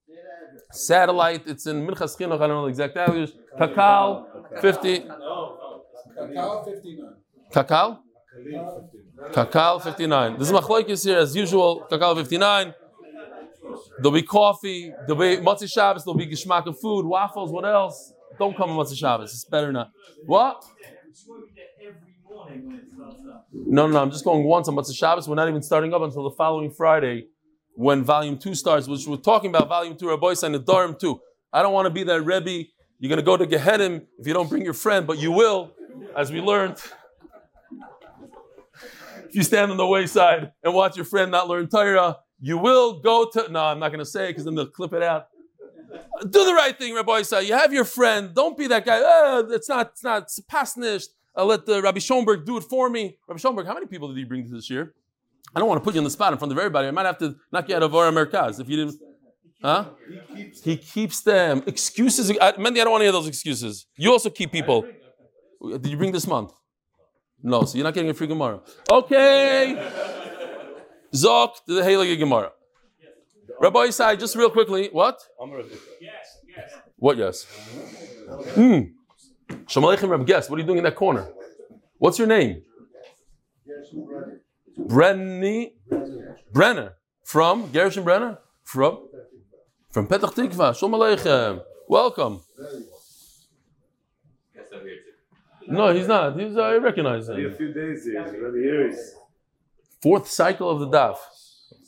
Satellite 0.71 1.43
it's 1.47 1.65
in 1.67 1.85
Minchas 1.87 2.17
Chinuch 2.17 2.35
I 2.35 2.47
don't 2.47 2.49
know 2.49 2.63
the 2.63 2.69
exact 2.69 2.97
address 2.97 3.31
Kakal 3.59 4.25
50 4.61 4.99
Kakao 6.15 6.65
59. 6.65 7.13
Kakal 7.53 7.99
Kakal 9.31 9.81
59 9.81 10.39
this 10.39 10.49
is 10.49 10.53
Machlaikis 10.53 11.05
here 11.05 11.19
as 11.19 11.35
usual 11.35 11.87
Kakal 11.89 12.15
59 12.17 12.73
there'll 13.97 14.11
be 14.11 14.23
coffee 14.23 14.93
there'll 15.07 15.21
be 15.21 15.37
Matzah 15.37 15.71
Shabbos 15.71 16.03
there'll 16.03 16.17
be 16.17 16.27
Geshmak 16.27 16.65
of 16.65 16.79
food 16.79 17.05
waffles 17.05 17.51
what 17.51 17.65
else? 17.65 18.13
Don't 18.37 18.55
come 18.57 18.71
on 18.71 18.85
Matzah 18.85 18.97
Shabbos 18.97 19.31
it's 19.33 19.45
better 19.45 19.71
not. 19.71 19.91
What 20.25 20.65
No, 23.53 23.87
no, 23.87 23.93
no. 23.93 24.01
I'm 24.01 24.11
just 24.11 24.25
going 24.25 24.43
once 24.43 24.67
on 24.67 24.75
Matzah 24.75 24.95
Shabbos. 24.95 25.27
We're 25.27 25.35
not 25.35 25.47
even 25.47 25.61
starting 25.61 25.93
up 25.93 26.01
until 26.01 26.23
the 26.23 26.35
following 26.35 26.71
Friday 26.71 27.27
when 27.75 28.03
Volume 28.03 28.37
2 28.37 28.53
starts, 28.55 28.87
which 28.87 29.07
we're 29.07 29.17
talking 29.17 29.49
about 29.49 29.69
Volume 29.69 29.97
2, 29.97 30.09
Rabbi 30.09 30.33
and 30.43 30.55
the 30.55 30.59
Durham 30.59 30.95
2. 30.99 31.19
I 31.53 31.61
don't 31.61 31.73
want 31.73 31.85
to 31.85 31.89
be 31.89 32.03
that 32.03 32.21
Rebbe. 32.21 32.67
You're 32.99 33.09
going 33.09 33.17
to 33.17 33.23
go 33.23 33.37
to 33.37 33.45
Gehenim 33.45 34.05
if 34.17 34.27
you 34.27 34.33
don't 34.33 34.49
bring 34.49 34.63
your 34.63 34.73
friend, 34.73 35.05
but 35.05 35.17
you 35.17 35.31
will, 35.31 35.71
as 36.17 36.31
we 36.31 36.41
learned. 36.41 36.77
If 39.27 39.35
you 39.35 39.43
stand 39.43 39.71
on 39.71 39.77
the 39.77 39.85
wayside 39.85 40.51
and 40.63 40.73
watch 40.73 40.95
your 40.95 41.05
friend 41.05 41.31
not 41.31 41.47
learn 41.47 41.67
Torah, 41.67 42.17
You 42.39 42.57
will 42.57 42.99
go 42.99 43.29
to. 43.33 43.51
No, 43.51 43.63
I'm 43.63 43.79
not 43.79 43.89
going 43.89 43.99
to 43.99 44.05
say 44.05 44.25
it 44.25 44.27
because 44.29 44.45
then 44.45 44.55
they'll 44.55 44.67
clip 44.67 44.93
it 44.93 45.01
out. 45.01 45.27
Do 46.21 46.45
the 46.45 46.53
right 46.53 46.77
thing, 46.77 46.95
Rabbi 46.95 47.21
Isai. 47.21 47.45
You 47.45 47.53
have 47.53 47.73
your 47.73 47.85
friend. 47.85 48.33
Don't 48.33 48.57
be 48.57 48.67
that 48.67 48.85
guy. 48.85 48.99
Oh, 49.01 49.47
it's 49.51 49.69
not. 49.69 49.91
It's 49.91 50.03
not. 50.03 50.23
It's 50.23 50.39
past 50.39 50.77
nisht. 50.77 51.09
I'll 51.35 51.45
let 51.45 51.65
the 51.65 51.81
Rabbi 51.81 51.99
Schoenberg 51.99 52.45
do 52.45 52.57
it 52.57 52.63
for 52.63 52.89
me. 52.89 53.17
Rabbi 53.27 53.39
Schoenberg, 53.39 53.67
how 53.67 53.73
many 53.73 53.87
people 53.87 54.07
did 54.07 54.17
he 54.17 54.23
bring 54.23 54.49
this 54.49 54.69
year? 54.69 54.93
I 55.53 55.59
don't 55.59 55.67
want 55.67 55.81
to 55.81 55.83
put 55.83 55.93
you 55.93 55.99
on 55.99 56.05
the 56.05 56.09
spot 56.09 56.31
in 56.33 56.39
front 56.39 56.51
of 56.51 56.57
everybody. 56.57 56.87
I 56.87 56.91
might 56.91 57.05
have 57.05 57.17
to 57.19 57.35
knock 57.51 57.69
you 57.69 57.75
out 57.75 57.83
of 57.83 57.91
Vora 57.91 58.11
Merkaz 58.11 58.59
if 58.59 58.69
you 58.69 58.77
didn't. 58.77 59.01
Huh? 59.61 59.85
He 60.63 60.77
keeps 60.77 61.21
them. 61.21 61.63
Excuses. 61.65 62.31
I, 62.39 62.53
Mendy, 62.53 62.79
I 62.79 62.83
don't 62.83 62.91
want 62.91 63.01
to 63.01 63.05
hear 63.05 63.11
those 63.11 63.27
excuses. 63.27 63.87
You 63.97 64.11
also 64.11 64.29
keep 64.29 64.51
people. 64.51 64.85
Did 65.61 65.87
you 65.87 65.97
bring 65.97 66.11
this 66.11 66.27
month? 66.27 66.51
No, 67.41 67.63
so 67.63 67.77
you're 67.77 67.83
not 67.83 67.93
getting 67.93 68.09
a 68.09 68.13
free 68.13 68.27
Gemara. 68.27 68.61
Okay. 68.91 69.91
Zok 71.13 71.53
to 71.67 71.73
the 71.73 71.81
Heilige 71.81 72.17
Gemara. 72.17 72.51
Rabbi 73.59 73.87
Isai, 73.87 74.19
just 74.19 74.35
real 74.35 74.49
quickly, 74.49 74.89
what? 74.91 75.19
Yes, 76.01 76.37
yes. 76.47 76.71
What 76.97 77.17
yes? 77.17 77.45
Hmm. 78.55 78.79
Shalom 79.67 79.95
Aleichem, 79.95 80.09
Reb 80.09 80.25
Guest. 80.25 80.49
What 80.49 80.57
are 80.57 80.61
you 80.61 80.65
doing 80.65 80.79
in 80.79 80.83
that 80.83 80.95
corner? 80.95 81.27
What's 81.97 82.17
your 82.19 82.27
name? 82.27 82.63
Brenny 84.77 85.73
Brenner. 86.51 86.93
From 87.23 87.71
Gershon 87.71 88.03
Brenner? 88.03 88.39
From? 88.63 89.07
From 89.91 90.07
Petach 90.07 90.33
Tikva. 90.33 90.77
Shalom 90.77 90.99
Aleichem. 90.99 91.61
Welcome. 91.87 92.41
No, 95.67 95.93
he's 95.93 96.07
not. 96.07 96.39
He's, 96.39 96.55
I 96.57 96.75
recognize 96.75 97.29
him. 97.29 97.43
A 97.45 97.55
few 97.55 97.73
days 97.73 98.05
here, 98.05 98.21
already 98.21 98.59
years. 98.59 99.15
Fourth 100.01 100.27
cycle 100.29 100.69
of 100.69 100.79
the 100.79 100.87
daf. 100.87 101.17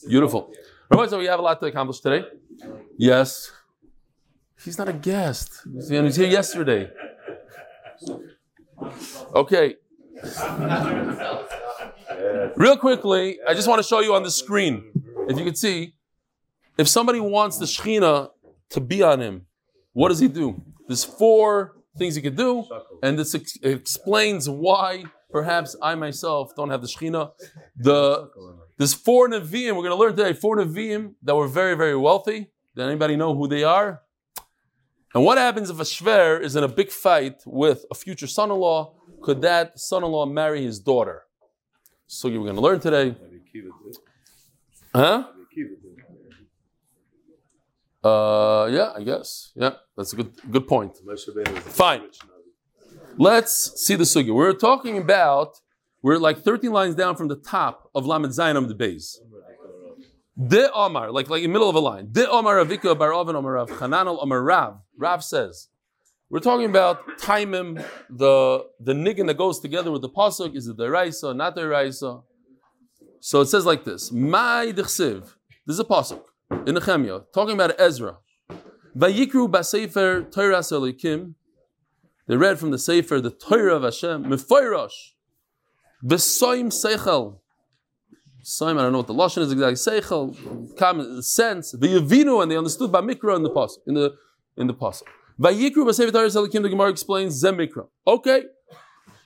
Beautiful. 0.07 0.51
So 0.91 1.19
we 1.19 1.25
have 1.25 1.39
a 1.39 1.41
lot 1.41 1.59
to 1.59 1.65
accomplish 1.67 1.99
today. 1.99 2.25
Yes. 2.97 3.51
He's 4.63 4.77
not 4.77 4.89
a 4.89 4.93
guest. 4.93 5.61
He 5.89 5.99
was 5.99 6.15
here 6.15 6.27
yesterday. 6.27 6.89
Okay. 9.35 9.75
Real 12.55 12.77
quickly, 12.77 13.39
I 13.47 13.53
just 13.53 13.67
want 13.67 13.81
to 13.81 13.87
show 13.87 13.99
you 13.99 14.13
on 14.15 14.23
the 14.23 14.31
screen. 14.31 14.91
If 15.27 15.37
you 15.37 15.45
can 15.45 15.55
see, 15.55 15.93
if 16.77 16.87
somebody 16.87 17.19
wants 17.19 17.57
the 17.57 17.65
Shekhinah 17.65 18.29
to 18.69 18.81
be 18.81 19.03
on 19.03 19.19
him, 19.19 19.45
what 19.93 20.09
does 20.09 20.19
he 20.19 20.27
do? 20.27 20.61
There's 20.87 21.03
four 21.03 21.75
things 21.97 22.15
he 22.15 22.21
could 22.21 22.35
do, 22.37 22.65
and 23.03 23.17
this 23.19 23.35
ex- 23.35 23.57
explains 23.61 24.49
why 24.49 25.03
perhaps 25.31 25.75
I 25.81 25.95
myself 25.95 26.55
don't 26.55 26.69
have 26.69 26.81
the 26.81 26.87
Shekhinah. 26.87 27.31
The 27.77 28.29
there's 28.77 28.93
four 28.93 29.27
Nevi'im, 29.27 29.75
we're 29.75 29.83
going 29.83 29.89
to 29.89 29.95
learn 29.95 30.15
today, 30.15 30.33
four 30.33 30.57
Nevi'im 30.57 31.15
that 31.23 31.35
were 31.35 31.47
very, 31.47 31.75
very 31.75 31.95
wealthy. 31.95 32.51
Does 32.75 32.87
anybody 32.87 33.15
know 33.15 33.35
who 33.35 33.47
they 33.47 33.63
are? 33.63 34.01
And 35.13 35.23
what 35.23 35.37
happens 35.37 35.69
if 35.69 35.79
a 35.79 35.83
Shver 35.83 36.41
is 36.41 36.55
in 36.55 36.63
a 36.63 36.67
big 36.67 36.91
fight 36.91 37.41
with 37.45 37.85
a 37.89 37.95
future 37.95 38.27
son-in-law? 38.27 38.93
Could 39.21 39.41
that 39.41 39.79
son-in-law 39.79 40.27
marry 40.27 40.63
his 40.63 40.79
daughter? 40.79 41.23
So 42.05 42.29
we're 42.29 42.39
going 42.39 42.55
to 42.55 42.61
learn 42.61 42.79
today. 42.79 43.15
Huh? 44.93 45.25
Uh, 48.03 48.69
yeah, 48.71 48.93
I 48.95 49.03
guess. 49.03 49.51
Yeah, 49.55 49.71
that's 49.95 50.13
a 50.13 50.15
good 50.15 50.31
good 50.51 50.67
point. 50.67 50.97
Fine. 51.59 52.03
Let's 53.17 53.81
see 53.83 53.95
the 53.95 54.03
sugi. 54.03 54.33
We're 54.33 54.53
talking 54.53 54.97
about 54.97 55.59
we're 56.01 56.17
like 56.17 56.39
13 56.39 56.71
lines 56.71 56.95
down 56.95 57.15
from 57.15 57.27
the 57.27 57.35
top 57.35 57.89
of 57.93 58.05
Lamed 58.05 58.27
Zayin 58.27 58.67
the 58.67 58.75
base. 58.75 59.19
De 60.47 60.71
Omar, 60.71 61.11
like 61.11 61.29
like 61.29 61.41
in 61.41 61.49
the 61.49 61.53
middle 61.53 61.69
of 61.69 61.75
a 61.75 61.79
line. 61.79 62.09
De 62.11 62.29
Omar 62.29 62.57
Avika 62.57 62.97
Bar 62.97 63.13
Oven 63.13 63.35
Omar 63.35 63.53
Rav 63.53 63.69
Chananel 63.69 64.21
Omar 64.21 64.43
Rav. 64.43 64.79
Rav 64.95 65.23
says, 65.23 65.69
we're 66.29 66.39
talking 66.39 66.65
about 66.65 67.17
Taimim, 67.19 67.83
the 68.09 68.65
the 68.81 68.93
niggin 68.93 69.27
that 69.27 69.37
goes 69.37 69.61
together 69.61 69.91
with 69.91 70.01
the 70.01 70.09
pasuk. 70.09 70.55
Is 70.57 70.67
it 70.67 70.75
the 70.75 70.91
Raisa, 70.91 71.33
not 71.33 71.55
the 71.55 71.67
Raisa? 71.67 72.19
So 73.21 73.39
it 73.41 73.45
says 73.45 73.65
like 73.65 73.85
this: 73.85 74.11
My 74.11 74.73
Dechsiv. 74.75 75.35
This 75.65 75.75
is 75.75 75.79
a 75.79 75.85
pasuk 75.85 76.21
in 76.65 76.75
Nehemiah 76.75 77.21
talking 77.33 77.53
about 77.53 77.79
Ezra. 77.79 78.17
Vayikru 78.95 79.49
basefer 79.49 80.29
Torah 80.29 80.59
Elikim. 80.59 81.35
They 82.27 82.35
read 82.35 82.59
from 82.59 82.71
the 82.71 82.77
Sefer 82.77 83.21
the 83.21 83.31
Torah 83.31 83.75
of 83.75 83.83
Hashem. 83.83 84.25
Mefoirash. 84.25 85.13
Besoim 86.03 86.67
Seichel. 86.67 87.39
Soim, 88.43 88.77
I 88.79 88.83
don't 88.83 88.91
know 88.93 88.99
what 88.99 89.07
the 89.07 89.13
lashon 89.13 89.39
is 89.39 89.51
exactly. 89.51 90.01
Seichel, 90.01 90.77
common 90.77 91.21
sense. 91.21 91.75
Vayavinu, 91.75 92.41
and 92.41 92.51
they 92.51 92.57
understood 92.57 92.91
by 92.91 93.01
Mikra 93.01 93.35
in 93.35 93.43
the 93.43 93.49
pasuk. 93.49 93.79
In 93.87 93.93
the 93.95 94.15
in 94.55 94.67
the 94.67 94.73
pasuk. 94.73 95.03
Vayikru 95.39 95.85
basefer 95.85 96.11
Torah. 96.11 96.29
The 96.29 96.69
Gemara 96.69 96.89
explains 96.89 97.43
Zemikra. 97.43 97.87
Okay, 98.07 98.43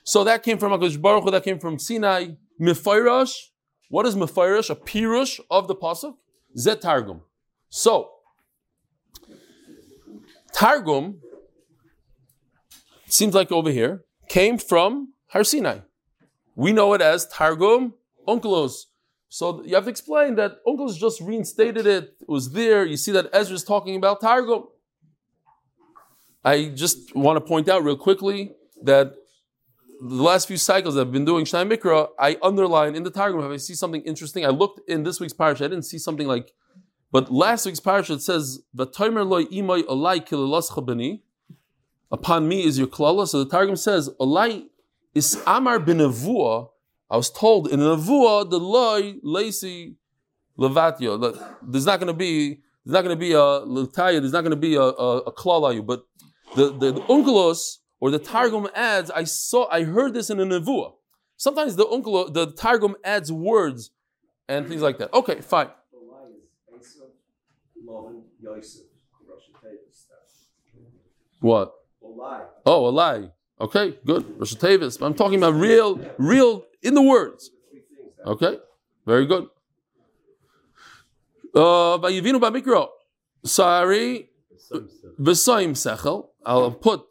so 0.04 0.24
that 0.24 0.42
came 0.42 0.58
from 0.58 0.72
Hakadosh 0.72 1.00
Baruch 1.00 1.24
Hu. 1.24 1.30
That 1.30 1.44
came 1.44 1.58
from 1.58 1.78
Sinai. 1.78 2.28
Mefoirash. 2.60 3.48
What 3.88 4.06
is 4.06 4.14
Mefoirash? 4.14 4.70
A 4.70 4.76
pirush 4.76 5.40
of 5.50 5.68
the 5.68 5.74
pasuk. 5.74 6.16
Zet 6.56 6.80
Targum. 6.80 7.22
So, 7.70 8.10
Targum, 10.52 11.20
seems 13.06 13.34
like 13.34 13.50
over 13.50 13.70
here, 13.70 14.04
came 14.28 14.58
from 14.58 15.14
Har 15.28 15.44
Sinai. 15.44 15.78
We 16.54 16.72
know 16.72 16.92
it 16.94 17.00
as 17.00 17.26
Targum 17.28 17.94
Onkelos. 18.26 18.84
So 19.28 19.64
you 19.64 19.74
have 19.74 19.84
to 19.84 19.90
explain 19.90 20.34
that 20.36 20.64
Onkelos 20.66 20.96
just 20.96 21.20
reinstated 21.20 21.86
it, 21.86 22.16
it 22.20 22.28
was 22.28 22.52
there. 22.52 22.84
You 22.84 22.96
see 22.96 23.12
that 23.12 23.30
Ezra 23.32 23.54
is 23.54 23.64
talking 23.64 23.96
about 23.96 24.20
Targum. 24.20 24.64
I 26.44 26.66
just 26.74 27.14
want 27.14 27.36
to 27.36 27.40
point 27.40 27.68
out 27.68 27.84
real 27.84 27.96
quickly 27.96 28.52
that 28.82 29.14
the 30.00 30.22
last 30.22 30.48
few 30.48 30.56
cycles 30.56 30.98
I've 30.98 31.12
been 31.12 31.24
doing 31.24 31.44
Shnai 31.44 31.72
Mikra, 31.72 32.08
I 32.18 32.36
underline 32.42 32.96
in 32.96 33.04
the 33.04 33.10
Targum, 33.10 33.40
if 33.40 33.50
I 33.50 33.56
see 33.56 33.74
something 33.74 34.02
interesting, 34.02 34.44
I 34.44 34.48
looked 34.48 34.80
in 34.90 35.04
this 35.04 35.20
week's 35.20 35.32
parasha, 35.32 35.64
I 35.64 35.68
didn't 35.68 35.84
see 35.84 35.98
something 35.98 36.26
like, 36.26 36.52
but 37.12 37.30
last 37.30 37.64
week's 37.64 37.78
parasha 37.78 38.14
it 38.14 38.22
says, 38.22 38.62
V'toimer 38.76 39.24
loy 39.26 39.44
imoy 39.44 39.82
olai 39.84 40.26
kilalascha 40.26 40.84
bani, 40.84 41.22
upon 42.10 42.48
me 42.48 42.64
is 42.64 42.78
your 42.78 42.88
klala. 42.88 43.28
So 43.28 43.44
the 43.44 43.48
Targum 43.48 43.76
says, 43.76 44.10
olai 44.20 44.64
is 45.14 45.40
amar 45.46 45.78
b'nevua, 45.78 46.68
I 47.10 47.16
was 47.16 47.30
told 47.30 47.68
in 47.68 47.80
a 47.80 47.96
nevua, 47.96 48.48
the 48.48 48.58
loy 48.58 49.16
lacy 49.22 49.96
levatio, 50.58 51.20
there's 51.62 51.86
not 51.86 52.00
going 52.00 52.06
to 52.06 52.14
be, 52.14 52.60
there's 52.84 52.94
not 52.94 53.02
going 53.02 53.16
to 53.16 53.20
be 53.20 53.32
a 53.32 53.36
lataya, 53.36 54.20
there's 54.20 54.32
not 54.32 54.40
going 54.40 54.50
to 54.50 54.56
be 54.56 54.74
a, 54.76 54.82
a, 54.82 55.18
a 55.18 55.32
klala, 55.32 55.84
but 55.84 56.04
the, 56.56 56.72
the, 56.72 56.92
the 56.92 57.00
Onkelos, 57.02 57.78
or 58.00 58.10
the 58.10 58.18
Targum 58.18 58.66
adds, 58.74 59.10
I 59.10 59.24
saw, 59.24 59.68
I 59.70 59.84
heard 59.84 60.14
this 60.14 60.30
in 60.30 60.40
a 60.40 60.44
nevuah. 60.44 60.94
Sometimes 61.36 61.76
the 61.76 61.86
uncle, 61.86 62.30
the 62.30 62.52
Targum 62.52 62.96
adds 63.04 63.30
words 63.30 63.90
and 64.48 64.66
things 64.68 64.82
like 64.82 64.98
that. 64.98 65.12
Okay, 65.12 65.40
fine. 65.40 65.70
What? 71.40 71.74
Oh, 72.64 72.88
a 72.88 72.90
lie. 72.90 73.30
Okay, 73.60 73.98
good. 74.04 74.38
Rosh 74.38 74.54
Tevis. 74.54 75.00
I'm 75.00 75.14
talking 75.14 75.38
about 75.38 75.54
real, 75.54 76.00
real 76.18 76.64
in 76.82 76.94
the 76.94 77.02
words. 77.02 77.50
Okay, 78.26 78.58
very 79.06 79.26
good. 79.26 79.48
Uh, 81.54 81.98
Vayivinu 81.98 82.40
b'mikro. 82.40 82.88
Sorry. 83.44 84.30
V'soim 85.20 85.72
sechel. 85.72 86.28
I'll 86.44 86.70
put 86.72 87.02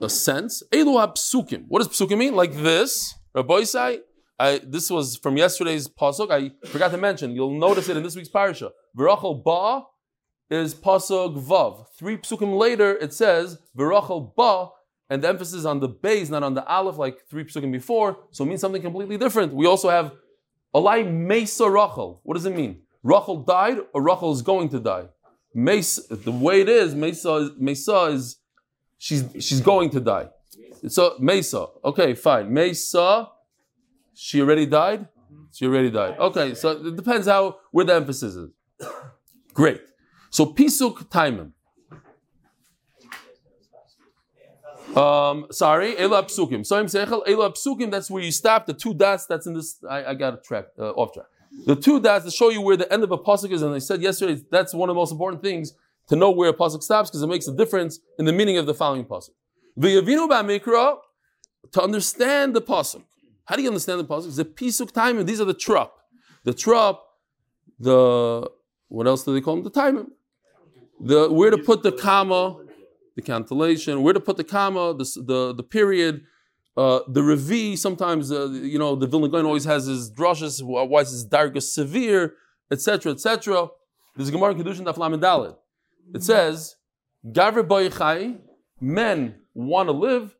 a 0.00 0.08
sense. 0.08 0.62
Elu 0.72 0.94
psukim. 1.14 1.66
What 1.68 1.82
does 1.82 1.88
psukim 1.88 2.18
mean? 2.18 2.34
Like 2.34 2.54
this. 2.54 3.14
Rabbi 3.34 3.64
say, 3.64 4.00
I, 4.38 4.60
this 4.64 4.90
was 4.90 5.16
from 5.16 5.36
yesterday's 5.36 5.88
pasuk. 5.88 6.30
I 6.30 6.52
forgot 6.66 6.90
to 6.90 6.98
mention. 6.98 7.34
You'll 7.34 7.58
notice 7.58 7.88
it 7.88 7.96
in 7.96 8.02
this 8.02 8.16
week's 8.16 8.28
parasha. 8.28 8.70
V'rachel 8.96 9.44
ba 9.44 9.84
is 10.50 10.74
pasuk 10.74 11.42
vav. 11.44 11.86
Three 11.98 12.16
psukim 12.16 12.58
later, 12.58 12.96
it 12.96 13.12
says 13.12 13.58
v'rachel 13.76 14.34
ba, 14.34 14.68
and 15.12 15.22
the 15.22 15.28
emphasis 15.28 15.54
is 15.54 15.66
on 15.66 15.78
the 15.80 15.88
base, 15.88 16.30
not 16.30 16.42
on 16.42 16.54
the 16.54 16.64
aleph, 16.66 16.96
like 16.96 17.16
three 17.28 17.44
psukim 17.44 17.70
before. 17.70 18.10
So 18.30 18.44
it 18.44 18.48
means 18.48 18.62
something 18.62 18.80
completely 18.80 19.18
different. 19.18 19.52
We 19.52 19.66
also 19.66 19.90
have 19.90 20.12
alai 20.74 21.00
mesa 21.30 21.68
rachel. 21.68 22.20
What 22.22 22.34
does 22.34 22.46
it 22.46 22.56
mean? 22.56 22.80
Rachel 23.02 23.42
died, 23.42 23.78
or 23.92 24.00
Rachel 24.02 24.32
is 24.32 24.42
going 24.42 24.68
to 24.70 24.80
die. 24.80 25.06
Mesa, 25.54 26.16
the 26.16 26.32
way 26.32 26.62
it 26.62 26.68
is, 26.68 26.94
mesa 26.94 27.34
is, 27.34 27.50
mesa 27.58 28.04
is 28.04 28.36
she's 28.96 29.22
she's 29.46 29.60
going 29.60 29.90
to 29.90 30.00
die. 30.00 30.28
So 30.88 31.16
Mesa. 31.18 31.66
Okay, 31.84 32.14
fine. 32.14 32.52
Mesa, 32.52 33.28
she 34.14 34.40
already 34.40 34.66
died? 34.66 35.08
She 35.52 35.66
already 35.66 35.90
died. 35.90 36.18
Okay, 36.18 36.54
so 36.54 36.70
it 36.70 36.96
depends 36.96 37.26
how 37.26 37.58
where 37.70 37.84
the 37.84 37.94
emphasis 37.94 38.34
is. 38.34 38.50
Great. 39.54 39.82
So 40.30 40.46
Pisuk 40.46 41.08
Taimim. 41.08 41.52
Um, 44.96 45.46
sorry, 45.50 45.96
Ela 45.96 46.22
Psukim. 46.24 46.66
So 46.66 46.78
I'm 46.78 46.86
Sechel, 46.86 47.22
Ela 47.26 47.50
Psukim, 47.52 47.90
that's 47.90 48.10
where 48.10 48.22
you 48.22 48.30
stop, 48.30 48.66
the 48.66 48.74
two 48.74 48.92
dots 48.92 49.26
that's 49.26 49.46
in 49.46 49.54
this. 49.54 49.82
I, 49.88 50.04
I 50.06 50.14
got 50.14 50.34
a 50.34 50.36
track, 50.36 50.66
uh, 50.78 50.90
off 50.90 51.14
track. 51.14 51.26
The 51.66 51.76
two 51.76 52.00
dots 52.00 52.24
to 52.24 52.30
show 52.30 52.50
you 52.50 52.60
where 52.60 52.76
the 52.76 52.92
end 52.92 53.02
of 53.02 53.10
a 53.10 53.18
pasuk 53.18 53.50
is, 53.52 53.62
and 53.62 53.74
I 53.74 53.78
said 53.78 54.02
yesterday 54.02 54.42
that's 54.50 54.74
one 54.74 54.88
of 54.88 54.94
the 54.94 54.98
most 54.98 55.12
important 55.12 55.42
things 55.42 55.74
to 56.08 56.16
know 56.16 56.30
where 56.30 56.50
a 56.50 56.52
pasuk 56.52 56.82
stops 56.82 57.10
because 57.10 57.22
it 57.22 57.26
makes 57.26 57.48
a 57.48 57.54
difference 57.54 58.00
in 58.18 58.24
the 58.24 58.32
meaning 58.32 58.58
of 58.58 58.66
the 58.66 58.74
following 58.74 59.04
pasuk. 59.04 59.30
V'yavinu 59.78 60.28
ba'mikra 60.28 60.98
to 61.72 61.82
understand 61.82 62.54
the 62.54 62.60
pasuk. 62.60 63.02
How 63.46 63.56
do 63.56 63.62
you 63.62 63.68
understand 63.68 64.00
the 64.00 64.04
pasuk? 64.04 64.28
It's 64.28 64.38
a 64.38 64.44
pisuk 64.44 64.92
time, 64.92 65.18
and 65.18 65.28
these 65.28 65.40
are 65.40 65.46
the 65.46 65.54
trop, 65.54 65.94
the 66.44 66.52
trop, 66.52 67.02
the 67.78 68.50
what 68.88 69.06
else 69.06 69.24
do 69.24 69.32
they 69.32 69.40
call 69.40 69.54
them? 69.54 69.64
The 69.64 69.70
timing. 69.70 70.10
The 71.00 71.32
where 71.32 71.50
to 71.50 71.58
put 71.58 71.82
the 71.82 71.92
comma, 71.92 72.61
the 73.16 73.22
cantillation, 73.22 74.02
where 74.02 74.12
to 74.12 74.20
put 74.20 74.36
the 74.36 74.44
comma, 74.44 74.94
the 74.94 75.04
the, 75.24 75.54
the 75.54 75.62
period, 75.62 76.22
uh, 76.76 77.00
the 77.08 77.20
revi. 77.20 77.76
Sometimes 77.76 78.32
uh, 78.32 78.48
you 78.50 78.78
know 78.78 78.96
the 78.96 79.06
Vilna 79.06 79.28
Gaon 79.28 79.44
always 79.44 79.64
has 79.64 79.86
his 79.86 80.10
drushes. 80.10 80.62
Why 80.62 81.00
is 81.00 81.10
his 81.10 81.28
darga 81.28 81.62
severe, 81.62 82.34
etc., 82.70 83.12
etc. 83.12 83.68
There's 84.16 84.28
a 84.28 84.32
Gemara 84.32 84.52
in 84.52 84.58
Kedushin 84.58 84.84
Daf 84.84 84.98
Lamed 84.98 85.22
Daled. 85.22 85.56
It 86.14 86.22
says, 86.22 86.76
"Gavre 87.26 87.62
boyichai, 87.62 88.38
men 88.80 89.36
want 89.54 89.88
to 89.88 89.92
live, 89.92 90.34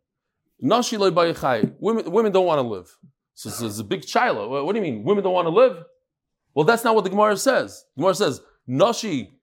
nashi 0.60 0.96
loy 0.96 1.10
boyichai. 1.10 1.74
Women 1.78 2.10
women 2.10 2.32
don't 2.32 2.46
want 2.46 2.58
to 2.58 2.66
live." 2.66 2.96
So 3.34 3.48
this 3.48 3.62
is 3.62 3.78
a 3.78 3.84
big 3.84 4.02
chila. 4.02 4.64
What, 4.64 4.72
do 4.72 4.78
you 4.78 4.82
mean? 4.82 5.04
Women 5.04 5.24
don't 5.24 5.32
want 5.32 5.46
to 5.46 5.50
live? 5.50 5.84
Well, 6.54 6.64
that's 6.64 6.84
not 6.84 6.94
what 6.94 7.04
the 7.04 7.10
Gemara 7.10 7.36
says. 7.36 7.84
The 7.96 8.02
Gemara 8.02 8.14
says, 8.14 8.40
nashi 8.66 9.40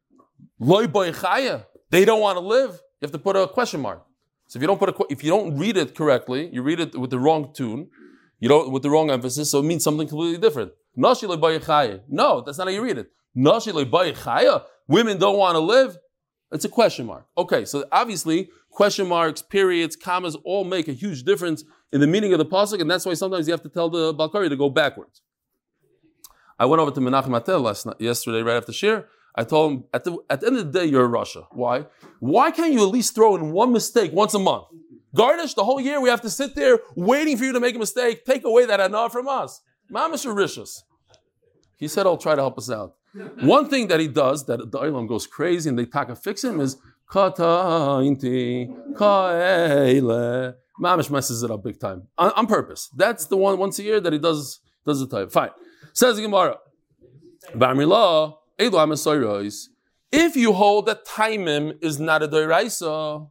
loy 0.59 0.88
boyichaya. 0.88 1.65
They 1.89 2.05
don't 2.05 2.21
want 2.21 2.38
to 2.38 2.41
live. 2.41 2.79
You 3.00 3.06
have 3.06 3.12
to 3.12 3.20
put 3.20 3.36
a 3.36 3.48
question 3.48 3.82
mark. 3.82 4.06
So 4.48 4.58
if 4.58 4.62
you 4.62 4.68
don't 4.68 4.79
put 4.79 4.89
a 4.89 5.06
if 5.10 5.24
you 5.24 5.29
don't 5.29 5.58
read 5.58 5.77
it 5.77 5.96
correctly, 5.96 6.50
you 6.51 6.62
read 6.62 6.79
it 6.79 7.00
with 7.00 7.12
the 7.12 7.20
wrong 7.20 7.53
tune, 7.53 7.89
you 8.39 8.50
don't 8.50 8.72
with 8.72 8.84
the 8.84 8.89
wrong 8.89 9.10
emphasis, 9.12 9.51
so 9.51 9.60
it 9.60 9.63
means 9.63 9.84
something 9.84 10.08
completely 10.08 10.39
different. 10.39 10.72
No, 10.96 12.41
that's 12.41 12.58
not 12.58 12.68
how 12.68 12.74
you 12.74 12.82
read 12.82 12.98
it. 12.98 13.12
Women 14.88 15.18
don't 15.20 15.38
want 15.38 15.56
to 15.56 15.60
live. 15.60 15.98
It's 16.51 16.65
a 16.65 16.70
question 16.70 17.06
mark. 17.06 17.27
Okay, 17.38 17.63
so 17.63 17.86
obviously 17.91 18.50
question 18.72 19.08
marks, 19.08 19.41
periods, 19.41 19.96
commas 19.96 20.36
all 20.44 20.63
make 20.63 20.88
a 20.88 20.94
huge 20.94 21.24
difference 21.24 21.63
in 21.94 22.01
the 22.01 22.08
meaning 22.08 22.34
of 22.34 22.39
the 22.39 22.46
pasuk, 22.46 22.82
and 22.82 22.89
that's 22.89 23.06
why 23.06 23.13
sometimes 23.13 23.48
you 23.48 23.51
have 23.51 23.62
to 23.62 23.70
tell 23.70 23.89
the 23.89 24.13
Balkari 24.13 24.50
to 24.50 24.56
go 24.56 24.70
backwards. 24.70 25.22
I 26.58 26.65
went 26.65 26.82
over 26.82 26.91
to 26.91 27.00
Menachem 27.00 27.39
Atel 27.39 27.62
last 27.62 27.86
night, 27.86 27.98
yesterday, 28.00 28.41
right 28.41 28.58
after 28.58 28.74
Shir. 28.74 29.08
I 29.36 29.43
told 29.43 29.71
him 29.71 29.83
at 29.93 30.03
the 30.03 30.17
at 30.29 30.41
the 30.41 30.48
end 30.48 30.57
of 30.57 30.71
the 30.71 30.79
day, 30.79 30.86
you're 30.86 31.07
Russia. 31.07 31.43
Why? 31.51 31.86
Why 32.19 32.51
can't 32.51 32.74
you 32.74 32.83
at 32.83 32.91
least 32.91 33.15
throw 33.15 33.36
in 33.36 33.51
one 33.51 33.71
mistake 33.71 34.12
once 34.12 34.33
a 34.33 34.39
month? 34.39 34.65
Garnish 35.15 35.53
the 35.53 35.63
whole 35.63 35.79
year. 35.79 36.00
We 36.01 36.09
have 36.09 36.21
to 36.21 36.29
sit 36.29 36.55
there 36.55 36.79
waiting 36.95 37.38
for 37.38 37.45
you 37.45 37.53
to 37.53 37.59
make 37.59 37.75
a 37.75 37.79
mistake. 37.79 38.25
Take 38.25 38.43
away 38.43 38.65
that 38.65 38.79
anah 38.79 39.09
from 39.09 39.27
us. 39.27 39.62
Mamash 39.91 40.25
Rishus. 40.25 40.83
He 41.77 41.88
said, 41.88 42.05
"I'll 42.05 42.17
try 42.17 42.36
to 42.36 42.41
help 42.41 42.57
us 42.57 42.69
out." 42.69 42.95
One 43.41 43.69
thing 43.69 43.88
that 43.88 44.00
he 44.00 44.07
does 44.07 44.45
that 44.45 44.71
the 44.71 44.79
Olam 44.79 45.07
goes 45.07 45.25
crazy 45.25 45.69
and 45.69 45.79
they 45.79 45.86
taka 45.86 46.15
fix 46.15 46.43
him 46.43 46.59
is 46.59 46.77
kata 47.09 47.41
inti 48.03 48.67
kaele. 48.93 50.55
Mamish 50.81 51.09
messes 51.09 51.43
it 51.43 51.51
up 51.51 51.63
big 51.63 51.79
time 51.79 52.07
on, 52.17 52.31
on 52.31 52.48
purpose. 52.48 52.89
That's 52.95 53.25
the 53.25 53.36
one 53.36 53.57
once 53.57 53.79
a 53.79 53.83
year 53.83 54.00
that 54.00 54.13
he 54.13 54.19
does 54.19 54.59
does 54.86 55.00
the 55.00 55.07
type. 55.07 55.31
Fine. 55.31 55.50
Says 55.93 56.15
the 56.17 56.21
Gemara. 56.21 56.57
Amasoiros. 57.53 58.38
If 58.60 60.36
you 60.36 60.54
hold 60.54 60.86
that 60.88 61.06
Taimim 61.06 61.82
is 61.82 62.00
not 62.00 62.22
a 62.22 62.28
Doiraisa, 62.28 63.30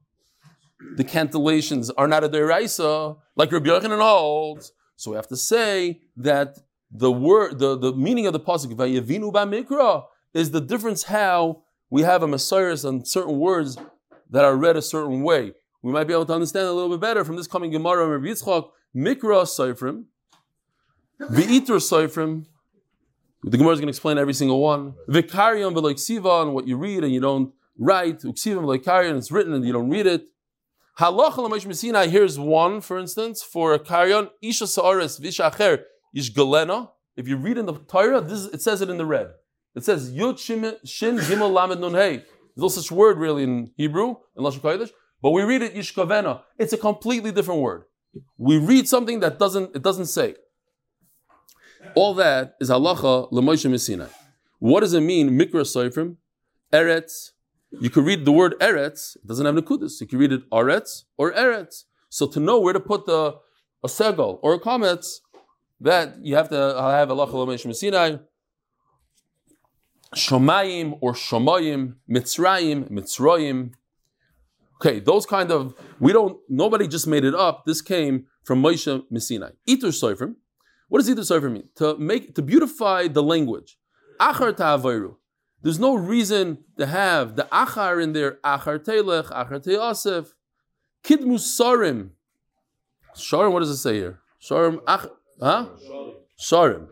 the 0.97 1.04
cantillations 1.04 1.90
are 1.99 2.08
not 2.08 2.25
a 2.25 2.28
Doiraisa, 2.28 3.18
like 3.37 3.52
Rabbi 3.52 3.68
Yochanan 3.68 4.00
holds, 4.00 4.73
so 4.97 5.11
we 5.11 5.16
have 5.16 5.28
to 5.28 5.37
say 5.37 6.00
that 6.16 6.58
the 6.90 7.12
word, 7.12 7.58
the, 7.58 7.76
the 7.76 7.92
meaning 7.92 8.26
of 8.26 8.32
the 8.32 8.40
pasuk 8.40 8.75
Vayavinu 8.75 9.32
Ba'mikra 9.32 10.04
is 10.32 10.50
the 10.50 10.61
difference 10.61 11.04
how 11.04 11.62
we 11.90 12.02
have 12.02 12.23
a 12.23 12.26
Messiah 12.26 12.76
on 12.85 13.05
certain 13.05 13.38
words 13.38 13.76
that 14.31 14.44
are 14.44 14.57
read 14.57 14.76
a 14.76 14.83
certain 14.83 15.22
way. 15.22 15.52
We 15.83 15.92
might 15.92 16.05
be 16.05 16.14
able 16.14 16.26
to 16.26 16.33
understand 16.33 16.66
a 16.66 16.72
little 16.72 16.90
bit 16.90 17.00
better 17.00 17.24
from 17.24 17.37
this 17.37 17.46
coming 17.46 17.70
Gemara 17.70 18.05
and 18.05 18.12
Rabbi 18.12 18.26
Yitzchak, 18.26 18.70
Mikra 18.96 19.44
Seifrim, 19.44 20.05
V'iter 21.20 21.79
Seifrim, 21.79 22.46
the 23.42 23.57
Gemara 23.57 23.72
is 23.74 23.81
going 23.81 23.87
to 23.87 23.90
explain 23.90 24.18
every 24.18 24.35
single 24.35 24.61
one. 24.61 24.94
Vikarion 25.09 25.74
v'loiksiva, 25.74 26.42
and 26.42 26.55
what 26.55 26.66
you 26.66 26.77
read 26.77 27.05
and 27.05 27.12
you 27.12 27.20
don't 27.20 27.53
write. 27.79 28.20
Uksiva 28.20 28.61
v'loikarion, 28.61 29.16
it's 29.16 29.31
written 29.31 29.53
and 29.53 29.64
you 29.64 29.72
don't 29.72 29.90
read 29.90 30.07
it. 30.07 30.29
Halacha 30.98 31.38
l'maish 31.38 31.66
mesina, 31.66 32.09
here's 32.09 32.38
one, 32.38 32.81
for 32.81 32.98
instance, 32.98 33.42
for 33.42 33.72
a 33.72 33.79
karion. 33.79 34.31
Isha 34.42 34.66
sa'ares 34.66 35.20
v'ishacher 35.20 35.83
ish 36.14 36.31
galena. 36.31 36.90
If 37.16 37.29
you 37.29 37.37
read 37.37 37.59
in 37.59 37.66
the 37.66 37.74
Torah, 37.74 38.20
this 38.20 38.46
it 38.46 38.62
says 38.62 38.81
it 38.81 38.90
in 38.90 38.96
the 38.96 39.07
red. 39.07 39.29
It 39.74 39.85
says 39.85 40.12
Yud 40.12 40.38
Shin 40.38 41.16
Gimel 41.18 41.53
Lamed 41.53 41.81
Nun 41.81 41.94
Hey. 41.94 42.24
There's 42.57 42.62
no 42.62 42.68
such 42.68 42.90
word 42.90 43.18
really 43.18 43.44
in 43.44 43.70
Hebrew, 43.77 44.16
in 44.37 44.42
Lashon 44.42 44.61
Kodesh, 44.61 44.90
but 45.22 45.31
we 45.31 45.42
read 45.42 45.62
it 45.62 45.74
Yishkavena. 45.74 46.42
It's 46.59 46.72
a 46.72 46.77
completely 46.77 47.31
different 47.31 47.61
word. 47.61 47.85
We 48.37 48.59
read 48.59 48.88
something 48.88 49.20
that 49.20 49.38
doesn't, 49.38 49.77
it 49.77 49.83
doesn't 49.83 50.07
say. 50.07 50.35
All 51.94 52.14
that 52.14 52.54
is 52.60 52.70
halacha 52.70 53.28
l'moshe 53.30 53.78
Sinai. 53.80 54.06
What 54.58 54.80
does 54.80 54.92
it 54.94 55.00
mean? 55.00 55.30
Mikra 55.30 55.62
soifrim, 55.62 56.16
eretz. 56.72 57.30
You 57.70 57.90
could 57.90 58.04
read 58.04 58.24
the 58.24 58.32
word 58.32 58.54
eretz. 58.60 59.16
It 59.16 59.26
doesn't 59.26 59.46
have 59.46 59.54
nekudus. 59.54 60.00
You 60.00 60.06
can 60.06 60.18
read 60.18 60.32
it 60.32 60.48
aretz 60.50 61.04
or 61.16 61.32
eretz. 61.32 61.84
So 62.08 62.26
to 62.26 62.40
know 62.40 62.58
where 62.58 62.72
to 62.72 62.80
put 62.80 63.06
the 63.06 63.36
a 63.84 63.88
segol 63.88 64.38
or 64.42 64.54
a 64.54 64.60
kometz, 64.60 65.20
that 65.80 66.16
you 66.22 66.34
have 66.34 66.48
to 66.48 66.56
have 66.56 67.08
halacha 67.08 67.32
l'moshe 67.32 67.74
Sinai. 67.74 68.16
Shomayim 70.16 70.98
or 71.00 71.12
Shomayim, 71.12 71.96
Mitzrayim, 72.10 72.90
Mitzrayim. 72.90 73.72
Okay, 74.76 75.00
those 75.00 75.26
kind 75.26 75.50
of 75.50 75.74
we 76.00 76.12
don't. 76.12 76.38
Nobody 76.48 76.88
just 76.88 77.06
made 77.06 77.24
it 77.24 77.34
up. 77.34 77.64
This 77.66 77.82
came 77.82 78.26
from 78.42 78.62
Moshe 78.62 79.02
Messinai. 79.12 79.52
Itur 79.68 79.92
soifrim. 79.92 80.36
What 80.88 80.98
does 81.01 81.09
Itur 81.09 81.18
soifrim 81.18 81.53
mean? 81.53 81.68
To 81.77 81.96
make 81.98 82.35
to 82.35 82.42
beautify 82.42 83.09
the 83.09 83.22
language. 83.22 83.79
Achar 84.20 84.57
ta'avayru. 84.57 85.16
There's 85.62 85.79
no 85.79 85.94
reason 85.94 86.59
to 86.77 86.87
have 86.87 87.37
the 87.37 87.44
achar 87.51 88.03
in 88.03 88.12
there. 88.12 88.38
Achar 88.44 88.79
telech, 88.79 89.27
achar 89.27 89.64
te'asef. 89.64 90.33
Kidmus 91.05 91.44
sarim. 91.59 92.11
Sharim. 93.16 93.53
What 93.53 93.61
does 93.61 93.70
it 93.70 93.79
say 93.79 93.96
here? 93.96 94.20
Sharim. 94.40 94.81
Ach. 94.87 95.07
Huh? 95.40 95.68
Sharim. 96.40 96.88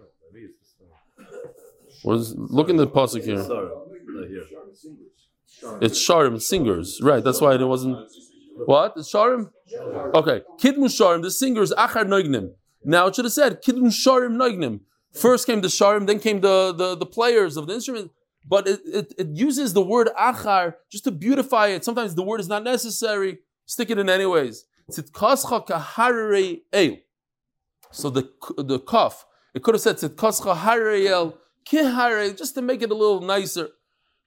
What 2.02 2.18
is, 2.18 2.34
look 2.36 2.68
in 2.68 2.76
the 2.76 2.86
pasuk 2.86 3.24
here. 3.24 3.44
It's 5.80 5.98
sharim, 5.98 6.40
singers. 6.40 7.00
Right, 7.02 7.24
that's 7.24 7.40
why 7.40 7.54
it 7.54 7.64
wasn't. 7.64 7.98
What? 8.64 8.94
It's 8.96 9.12
sharim? 9.12 9.50
Okay. 10.14 10.42
Kidmu 10.60 10.86
sharim, 10.86 11.22
the 11.22 11.30
singers, 11.30 11.72
achar 11.72 12.04
noignim. 12.04 12.52
Now 12.88 13.08
it 13.08 13.16
should 13.16 13.24
have 13.24 13.32
said 13.32 13.62
kidmu 13.62 13.88
sharim 13.88 14.36
noignim. 14.36 14.78
First 15.12 15.46
came 15.46 15.60
the 15.60 15.68
sharim, 15.68 16.06
then 16.06 16.20
came 16.20 16.40
the, 16.40 16.72
the, 16.72 16.94
the 16.94 17.04
players 17.04 17.56
of 17.56 17.66
the 17.66 17.74
instrument. 17.74 18.12
But 18.48 18.68
it, 18.68 18.80
it, 18.86 19.12
it 19.18 19.26
uses 19.28 19.72
the 19.72 19.82
word 19.82 20.08
achar 20.18 20.74
just 20.88 21.02
to 21.04 21.10
beautify 21.10 21.66
it. 21.68 21.84
Sometimes 21.84 22.14
the 22.14 22.22
word 22.22 22.38
is 22.38 22.48
not 22.48 22.62
necessary. 22.62 23.38
Stick 23.66 23.90
it 23.90 23.98
in 23.98 24.08
anyways. 24.08 24.66
So 24.88 25.02
the 25.02 25.10
the 28.56 28.78
kaf, 28.78 29.26
it 29.52 29.64
could 29.64 29.74
have 29.74 29.82
said 29.82 29.96
tzidkascha 29.96 30.58
harei 30.58 31.06
el 31.06 31.36
kihare, 31.68 32.38
just 32.38 32.54
to 32.54 32.62
make 32.62 32.82
it 32.82 32.92
a 32.92 32.94
little 32.94 33.20
nicer. 33.20 33.70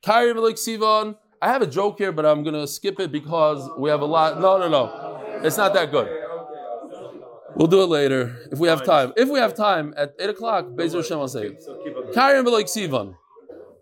Kari 0.02 0.34
like 0.34 0.56
Sivan. 0.56 1.16
I 1.42 1.48
have 1.48 1.62
a 1.62 1.68
joke 1.68 2.00
here, 2.00 2.12
but 2.12 2.26
I'm 2.26 2.44
gonna 2.44 2.68
skip 2.68 3.00
it 3.00 3.14
because 3.14 3.70
we 3.78 3.90
have 3.90 4.02
a 4.02 4.06
lot. 4.06 4.42
No, 4.42 4.58
no, 4.58 4.68
no. 4.68 5.40
It's 5.46 5.56
not 5.56 5.74
that 5.76 5.92
good. 5.92 6.10
We'll 7.56 7.68
do 7.68 7.82
it 7.82 7.88
later 7.88 8.38
if 8.52 8.60
we 8.60 8.68
have 8.68 8.86
time. 8.86 9.14
If 9.18 9.30
we 9.30 9.40
have 9.40 9.56
time 9.56 9.94
at 9.98 10.14
eight 10.20 10.30
o'clock, 10.30 10.68
Bezer 10.68 10.98
Hashem 10.98 11.20
will 11.20 11.28
say 11.28 11.48
it. 11.48 11.64
Kari 12.14 12.42
like 12.44 12.68
Sivan. 12.68 13.16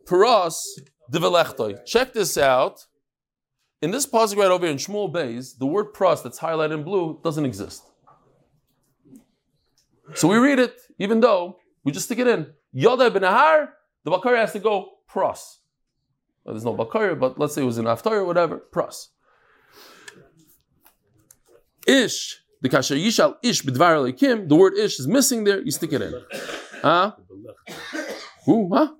Paras 0.05 0.79
de 1.09 1.83
Check 1.85 2.13
this 2.13 2.37
out. 2.37 2.85
In 3.81 3.91
this 3.91 4.07
pasuk 4.07 4.37
right 4.37 4.49
over 4.49 4.65
here 4.65 4.71
in 4.71 4.77
Shmuel 4.77 5.13
Bays, 5.13 5.53
the 5.53 5.67
word 5.67 5.93
pros 5.93 6.23
that's 6.23 6.39
highlighted 6.39 6.73
in 6.73 6.83
blue 6.83 7.19
doesn't 7.23 7.45
exist. 7.45 7.83
So 10.15 10.27
we 10.27 10.37
read 10.37 10.57
it, 10.57 10.79
even 10.97 11.19
though 11.19 11.59
we 11.83 11.91
just 11.91 12.05
stick 12.05 12.17
it 12.19 12.27
in. 12.27 12.47
Yoda 12.75 13.13
ben 13.13 13.21
Ahar, 13.21 13.69
the 14.03 14.11
Bakari 14.11 14.37
has 14.37 14.53
to 14.53 14.59
go 14.59 14.93
pros. 15.07 15.59
Well, 16.43 16.55
there's 16.55 16.65
no 16.65 16.73
Bakari, 16.73 17.13
but 17.15 17.37
let's 17.37 17.53
say 17.53 17.61
it 17.61 17.65
was 17.65 17.77
in 17.77 17.85
Aftar 17.85 18.13
or 18.13 18.25
whatever, 18.25 18.57
pros. 18.57 19.09
Ish, 21.85 22.41
the 22.61 22.69
Kasher 22.69 23.01
Yishal 23.01 23.35
Ish 23.43 23.63
b'dvar 23.63 23.97
Elikim, 23.97 24.47
the 24.49 24.55
word 24.55 24.73
Ish 24.77 24.99
is 24.99 25.07
missing 25.07 25.43
there, 25.43 25.61
you 25.61 25.71
stick 25.71 25.93
it 25.93 26.01
in. 26.01 26.13
Huh? 26.81 27.13
Who? 28.45 28.69
Huh? 28.73 28.93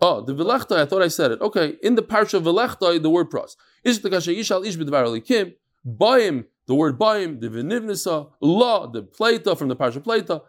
Oh, 0.00 0.20
the 0.22 0.34
Velechtai, 0.34 0.78
I 0.78 0.86
thought 0.86 1.02
I 1.02 1.08
said 1.08 1.32
it. 1.32 1.40
Okay, 1.40 1.76
in 1.82 1.94
the 1.94 2.02
parsha 2.02 2.34
of 2.34 2.44
Velechtai, 2.44 3.02
the 3.02 3.10
word 3.10 3.30
pros. 3.30 3.56
Ish 3.84 3.98
the 3.98 4.10
Kasher 4.10 4.36
Yishal 4.36 4.66
Ish 4.66 4.76
b'dvar 4.76 5.04
Elikim, 5.06 5.54
Baim, 5.84 6.46
the 6.66 6.74
word 6.74 6.98
Baim, 6.98 7.40
the 7.40 7.48
Venivnisa, 7.48 8.30
La, 8.40 8.86
the 8.86 9.02
Plata 9.02 9.56
from 9.56 9.68
the 9.68 9.76
parsha 9.76 10.02
Plata, 10.02 10.42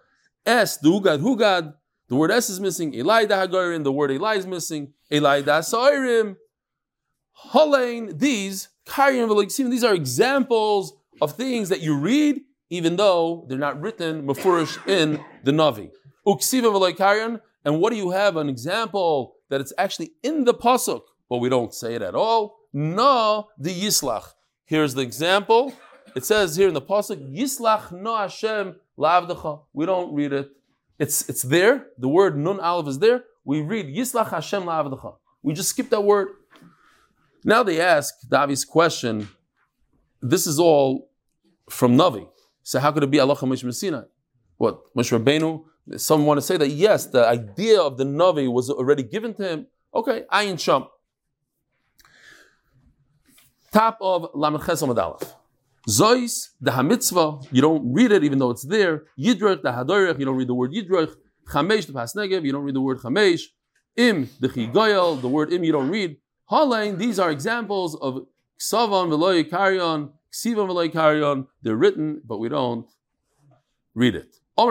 Es, 0.45 0.77
the 0.77 0.89
Hugad 0.89 1.21
Hugad, 1.21 1.73
The 2.11 2.17
word 2.17 2.29
S 2.29 2.49
is 2.49 2.59
missing. 2.59 2.93
Eli 2.93 3.23
da 3.25 3.45
Hagarin, 3.45 3.85
the 3.85 3.91
word 3.91 4.11
Eli 4.11 4.35
is 4.35 4.45
missing. 4.45 4.91
Eli 5.09 5.41
da 5.41 5.59
Sairim. 5.59 6.35
Halain, 7.51 8.19
these, 8.19 8.67
Karim 8.85 9.29
v'Leksim, 9.29 9.69
these 9.69 9.85
are 9.85 9.93
examples 9.93 10.93
of 11.21 11.33
things 11.33 11.69
that 11.69 11.81
you 11.81 11.95
read, 11.95 12.41
even 12.69 12.95
though 12.97 13.45
they're 13.47 13.57
not 13.57 13.79
written, 13.79 14.27
Mefurish, 14.27 14.85
in 14.87 15.23
the 15.43 15.51
Navi. 15.51 15.91
Uksiva 16.27 17.39
and 17.63 17.79
what 17.79 17.91
do 17.91 17.97
you 17.97 18.09
have? 18.09 18.37
An 18.37 18.49
example 18.49 19.35
that 19.49 19.61
it's 19.61 19.73
actually 19.77 20.11
in 20.23 20.45
the 20.45 20.53
Pasuk, 20.53 21.01
but 21.29 21.37
we 21.37 21.49
don't 21.49 21.73
say 21.73 21.95
it 21.95 22.01
at 22.01 22.15
all. 22.15 22.57
No, 22.73 23.49
the 23.57 23.69
Yislach. 23.69 24.25
Here's 24.65 24.93
the 24.93 25.01
example. 25.01 25.73
It 26.15 26.25
says 26.25 26.55
here 26.55 26.67
in 26.67 26.73
the 26.73 26.81
Pasuk, 26.81 27.35
Yislach 27.35 27.91
no 27.91 28.17
Hashem 28.17 28.75
la'avdecha. 28.97 29.61
We 29.73 29.85
don't 29.85 30.13
read 30.13 30.33
it. 30.33 30.49
It's, 30.97 31.29
it's 31.29 31.43
there. 31.43 31.87
The 31.97 32.07
word 32.07 32.37
nun 32.37 32.59
aleph 32.59 32.87
is 32.87 32.99
there. 32.99 33.25
We 33.43 33.61
read 33.61 33.87
Yislach 33.87 34.29
Hashem 34.29 34.63
la'avdecha. 34.63 35.15
We 35.43 35.53
just 35.53 35.69
skip 35.69 35.89
that 35.89 36.01
word. 36.01 36.29
Now 37.43 37.63
they 37.63 37.79
ask 37.81 38.13
the 38.27 38.37
obvious 38.37 38.65
question. 38.65 39.29
This 40.21 40.45
is 40.47 40.59
all 40.59 41.10
from 41.71 41.97
Navi. 41.97 42.27
So 42.63 42.79
how 42.79 42.91
could 42.91 43.03
it 43.03 43.11
be 43.11 43.19
Allah 43.19 43.35
Moshe 43.35 43.73
Sinai? 43.73 44.03
What 44.57 44.93
Moshe 44.95 45.17
Rabbeinu? 45.17 45.63
Some 45.97 46.25
want 46.25 46.37
to 46.37 46.41
say 46.41 46.57
that 46.57 46.69
yes, 46.69 47.07
the 47.07 47.27
idea 47.27 47.81
of 47.81 47.97
the 47.97 48.03
Navi 48.03 48.51
was 48.51 48.69
already 48.69 49.03
given 49.03 49.33
to 49.35 49.47
him. 49.47 49.67
Okay, 49.93 50.23
Ayin 50.31 50.59
Sham. 50.59 50.85
Top 53.71 53.97
of 54.01 54.29
Lamed 54.35 54.63
Ches 54.65 54.81
Amud 54.81 55.33
Zois, 55.89 56.49
the 56.59 56.71
Hamitzvah, 56.71 57.47
you 57.51 57.61
don't 57.61 57.91
read 57.91 58.11
it 58.11 58.23
even 58.23 58.37
though 58.37 58.51
it's 58.51 58.63
there. 58.63 59.03
Yidrech, 59.17 59.63
the 59.63 59.71
Hadoirech, 59.71 60.19
you 60.19 60.25
don't 60.25 60.35
read 60.35 60.47
the 60.47 60.53
word 60.53 60.71
Yidrech. 60.71 61.15
Chamesh, 61.49 61.87
the 61.87 61.93
Pasnegev, 61.93 62.45
you 62.45 62.51
don't 62.51 62.63
read 62.63 62.75
the 62.75 62.81
word 62.81 62.99
Chamesh. 62.99 63.41
Im, 63.95 64.29
the 64.39 64.47
Chigoyel, 64.47 65.19
the 65.19 65.27
word 65.27 65.51
Im 65.51 65.63
you 65.63 65.71
don't 65.71 65.89
read. 65.89 66.17
Halain, 66.51 66.97
these 66.97 67.17
are 67.17 67.31
examples 67.31 67.95
of 67.95 68.25
Ksavan, 68.59 69.09
Veloy, 69.09 69.49
Karyon, 69.49 70.11
Karyon. 70.33 71.47
They're 71.61 71.75
written, 71.75 72.21
but 72.25 72.39
we 72.39 72.49
don't 72.49 72.87
read 73.93 74.15
it. 74.15 74.35
You 74.57 74.69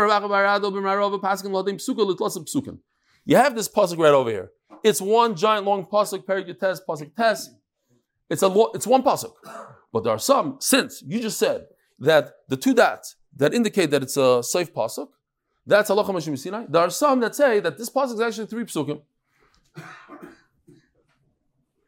have 3.36 3.54
this 3.54 3.68
pasuk 3.68 3.98
right 3.98 4.12
over 4.12 4.30
here. 4.30 4.50
It's 4.82 5.00
one 5.00 5.34
giant 5.34 5.66
long 5.66 5.86
pasuk, 5.86 6.26
period 6.26 6.58
test, 6.58 6.82
pasuk 6.88 7.14
test. 7.14 7.50
It's 8.28 8.42
a 8.42 8.48
lo- 8.48 8.70
it's 8.74 8.86
one 8.86 9.02
pasuk, 9.02 9.32
but 9.92 10.04
there 10.04 10.12
are 10.12 10.18
some. 10.18 10.56
Since 10.60 11.02
you 11.06 11.20
just 11.20 11.38
said 11.38 11.66
that 11.98 12.32
the 12.48 12.56
two 12.56 12.74
dots 12.74 13.16
that 13.36 13.52
indicate 13.52 13.90
that 13.90 14.02
it's 14.02 14.16
a 14.16 14.42
safe 14.42 14.72
pasuk, 14.72 15.08
that's 15.66 15.90
halacha 15.90 16.38
Sinai. 16.38 16.64
There 16.68 16.82
are 16.82 16.90
some 16.90 17.20
that 17.20 17.34
say 17.34 17.60
that 17.60 17.76
this 17.76 17.90
pasuk 17.90 18.14
is 18.14 18.20
actually 18.20 18.46
three 18.46 18.64
pasukim. 18.64 19.02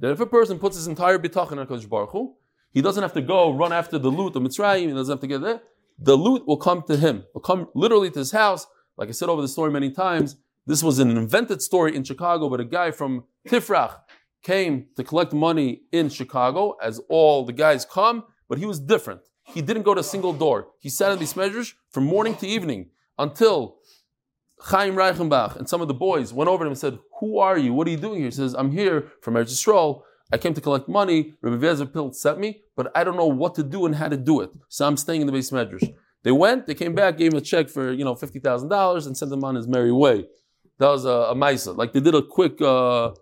that 0.00 0.10
if 0.10 0.20
a 0.20 0.26
person 0.26 0.58
puts 0.58 0.76
his 0.76 0.86
entire 0.86 1.18
bitachon 1.18 1.58
on 1.58 1.66
Kodesh 1.66 1.88
Baruch 1.88 2.10
Hu, 2.10 2.34
he 2.72 2.82
doesn't 2.82 3.02
have 3.02 3.14
to 3.14 3.22
go 3.22 3.52
run 3.52 3.72
after 3.72 3.98
the 3.98 4.10
loot 4.10 4.36
of 4.36 4.42
Mitzrayim. 4.42 4.88
He 4.88 4.92
doesn't 4.92 5.12
have 5.12 5.20
to 5.20 5.26
get 5.26 5.40
there. 5.40 5.62
The 5.98 6.16
loot 6.16 6.46
will 6.46 6.58
come 6.58 6.82
to 6.82 6.96
him. 6.96 7.24
Will 7.32 7.40
come 7.40 7.68
literally 7.74 8.10
to 8.10 8.18
his 8.18 8.32
house. 8.32 8.66
Like 8.98 9.08
I 9.08 9.12
said 9.12 9.28
over 9.28 9.40
the 9.40 9.48
story 9.48 9.70
many 9.70 9.90
times, 9.90 10.36
this 10.66 10.82
was 10.82 10.98
an 10.98 11.16
invented 11.16 11.62
story 11.62 11.94
in 11.96 12.04
Chicago, 12.04 12.48
but 12.48 12.60
a 12.60 12.64
guy 12.64 12.90
from 12.90 13.24
Tifrach 13.48 13.96
came 14.42 14.86
to 14.96 15.04
collect 15.04 15.32
money 15.32 15.82
in 15.92 16.08
Chicago, 16.08 16.76
as 16.82 17.00
all 17.08 17.44
the 17.44 17.52
guys 17.52 17.84
come, 17.84 18.24
but 18.48 18.58
he 18.58 18.66
was 18.66 18.78
different. 18.78 19.20
He 19.44 19.62
didn't 19.62 19.84
go 19.84 19.94
to 19.94 20.00
a 20.00 20.04
single 20.04 20.32
door. 20.32 20.68
He 20.78 20.88
sat 20.88 21.12
in 21.12 21.18
these 21.18 21.36
measures 21.36 21.74
from 21.90 22.04
morning 22.04 22.34
to 22.36 22.46
evening 22.46 22.90
until 23.18 23.76
Chaim 24.60 24.94
Reichenbach 24.94 25.56
and 25.56 25.68
some 25.68 25.80
of 25.80 25.88
the 25.88 25.94
boys 25.94 26.32
went 26.32 26.48
over 26.48 26.64
to 26.64 26.66
him 26.66 26.72
and 26.72 26.78
said, 26.78 26.98
Who 27.20 27.38
are 27.38 27.58
you? 27.58 27.74
What 27.74 27.86
are 27.86 27.90
you 27.90 27.96
doing 27.96 28.18
here? 28.18 28.26
He 28.26 28.30
says, 28.30 28.54
I'm 28.54 28.72
here 28.72 29.12
from 29.20 29.34
Eretz 29.34 29.52
Yisrael. 29.52 30.02
I 30.32 30.38
came 30.38 30.54
to 30.54 30.60
collect 30.60 30.88
money. 30.88 31.34
Rabbi 31.40 31.64
Vezer 31.64 31.92
Pilt 31.92 32.16
sent 32.16 32.40
me, 32.40 32.62
but 32.74 32.90
I 32.96 33.04
don't 33.04 33.16
know 33.16 33.26
what 33.26 33.54
to 33.56 33.62
do 33.62 33.86
and 33.86 33.94
how 33.94 34.08
to 34.08 34.16
do 34.16 34.40
it. 34.40 34.50
So 34.68 34.86
I'm 34.86 34.96
staying 34.96 35.20
in 35.20 35.26
the 35.26 35.32
base 35.32 35.50
medrash. 35.50 35.94
They 36.24 36.32
went, 36.32 36.66
they 36.66 36.74
came 36.74 36.94
back, 36.94 37.18
gave 37.18 37.32
him 37.32 37.38
a 37.38 37.40
check 37.40 37.68
for, 37.68 37.92
you 37.92 38.04
know, 38.04 38.14
$50,000 38.16 39.06
and 39.06 39.16
sent 39.16 39.30
him 39.30 39.44
on 39.44 39.54
his 39.54 39.68
merry 39.68 39.92
way. 39.92 40.24
That 40.78 40.88
was 40.88 41.04
a, 41.04 41.08
a 41.08 41.34
Maisa. 41.36 41.76
Like 41.76 41.92
they 41.92 42.00
did 42.00 42.16
a 42.16 42.22
quick, 42.22 42.60
uh, 42.60 43.06
uh, 43.06 43.12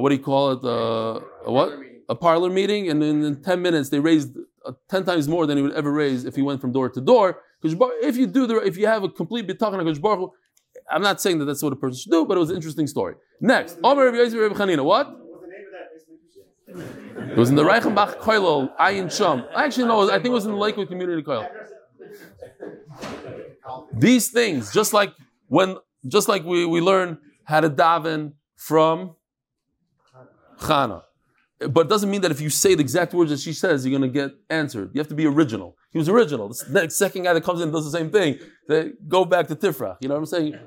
what 0.00 0.10
do 0.10 0.16
you 0.16 0.22
call 0.22 0.52
it? 0.52 0.62
Uh, 0.62 1.20
a 1.46 1.50
what? 1.50 1.72
A 2.10 2.14
parlor 2.14 2.50
meeting. 2.50 2.90
And 2.90 3.02
in, 3.02 3.24
in 3.24 3.42
10 3.42 3.62
minutes, 3.62 3.88
they 3.88 3.98
raised 3.98 4.36
uh, 4.66 4.72
10 4.90 5.04
times 5.04 5.26
more 5.26 5.46
than 5.46 5.56
he 5.56 5.62
would 5.62 5.72
ever 5.72 5.90
raise 5.90 6.26
if 6.26 6.36
he 6.36 6.42
went 6.42 6.60
from 6.60 6.72
door 6.72 6.90
to 6.90 7.00
door. 7.00 7.40
Because 7.62 7.78
if 8.02 8.18
you 8.18 8.26
do 8.26 8.46
the, 8.46 8.56
if 8.56 8.76
you 8.76 8.86
have 8.86 9.02
a 9.04 9.08
complete 9.08 9.48
bitachon 9.48 9.78
on 9.78 10.00
Baruch 10.00 10.32
I'm 10.90 11.02
not 11.02 11.20
saying 11.20 11.38
that 11.38 11.46
that's 11.46 11.62
what 11.62 11.72
a 11.72 11.76
person 11.76 11.98
should 11.98 12.10
do, 12.10 12.24
but 12.26 12.36
it 12.36 12.40
was 12.40 12.50
an 12.50 12.56
interesting 12.56 12.86
story. 12.86 13.14
Next, 13.40 13.78
Omer 13.82 14.04
Rabbi 14.06 14.16
Yosef 14.18 14.38
Rabbi 14.38 14.54
Chanina. 14.54 14.84
What? 14.84 15.20
It 16.68 17.36
was 17.36 17.50
in 17.50 17.56
the 17.56 17.64
Reichenbach 17.64 18.18
Koilel, 18.18 18.76
Ayin 18.76 19.10
Sham. 19.14 19.44
Actually, 19.54 19.86
no, 19.88 20.10
I 20.10 20.14
think 20.14 20.26
it 20.26 20.30
was 20.30 20.44
in 20.46 20.52
the 20.52 20.58
Lakewood 20.58 20.88
Community 20.88 21.22
Koilel. 21.22 21.48
These 23.92 24.30
things, 24.30 24.72
just 24.72 24.92
like 24.92 25.12
when, 25.48 25.76
just 26.06 26.28
like 26.28 26.44
we, 26.44 26.66
we 26.66 26.80
learn 26.80 27.18
how 27.44 27.60
to 27.60 27.70
daven 27.70 28.32
from 28.56 29.16
Chana. 30.58 31.02
but 31.70 31.82
it 31.82 31.88
doesn't 31.88 32.10
mean 32.10 32.20
that 32.22 32.30
if 32.30 32.40
you 32.40 32.50
say 32.50 32.74
the 32.74 32.80
exact 32.80 33.14
words 33.14 33.30
that 33.30 33.40
she 33.40 33.52
says, 33.52 33.86
you're 33.86 33.98
going 33.98 34.12
to 34.12 34.20
get 34.20 34.32
answered. 34.50 34.90
You 34.94 35.00
have 35.00 35.08
to 35.08 35.14
be 35.14 35.26
original. 35.26 35.76
He 35.94 35.98
was 35.98 36.08
original. 36.08 36.48
The 36.48 36.64
next 36.70 36.96
second 36.96 37.22
guy 37.22 37.32
that 37.32 37.44
comes 37.44 37.60
in 37.60 37.70
does 37.70 37.90
the 37.90 37.96
same 37.96 38.10
thing, 38.10 38.40
they 38.68 38.90
go 39.06 39.24
back 39.24 39.46
to 39.46 39.54
Tifrach. 39.54 39.98
You 40.00 40.08
know 40.08 40.16
what 40.16 40.22
I'm 40.22 40.26
saying? 40.26 40.58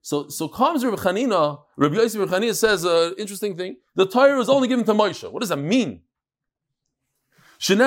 So, 0.00 0.30
so 0.30 0.48
comes 0.48 0.82
Rabbi 0.82 0.96
Chanina, 0.96 1.60
Rabbi 1.76 1.96
Yosef 1.96 2.30
Chanina 2.30 2.56
says 2.56 2.84
an 2.84 3.14
interesting 3.18 3.58
thing. 3.58 3.76
The 3.94 4.06
Torah 4.06 4.38
was 4.38 4.48
only 4.48 4.68
given 4.68 4.86
to 4.86 4.94
Moshe. 4.94 5.30
What 5.30 5.40
does 5.40 5.50
that 5.50 5.58
mean? 5.58 6.00
Just 7.58 7.78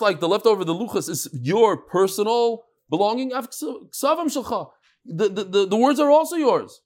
like 0.00 0.20
the 0.20 0.26
leftover, 0.26 0.64
the 0.64 0.74
luchas 0.74 1.10
is 1.10 1.28
your 1.34 1.76
personal 1.76 2.64
belonging. 2.88 3.28
The, 3.28 3.90
the, 5.04 5.44
the, 5.44 5.66
the 5.66 5.76
words 5.76 6.00
are 6.00 6.10
also 6.10 6.36
yours. 6.36 6.80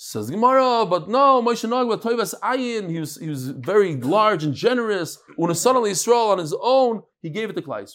Says 0.00 0.30
Gemara, 0.30 0.86
but 0.86 1.08
no, 1.08 1.42
Moshe 1.42 1.68
Nag, 1.68 1.88
Toivas 2.00 2.32
Ayin, 2.40 2.88
he 2.88 3.00
was, 3.00 3.16
he 3.16 3.28
was 3.28 3.48
very 3.48 3.96
large 3.96 4.44
and 4.44 4.54
generous. 4.54 5.18
When 5.34 5.52
suddenly 5.56 5.90
Israel 5.90 6.30
on 6.30 6.38
his 6.38 6.54
own, 6.62 7.02
he 7.20 7.30
gave 7.30 7.50
it 7.50 7.54
to 7.54 7.62
Klai 7.62 7.92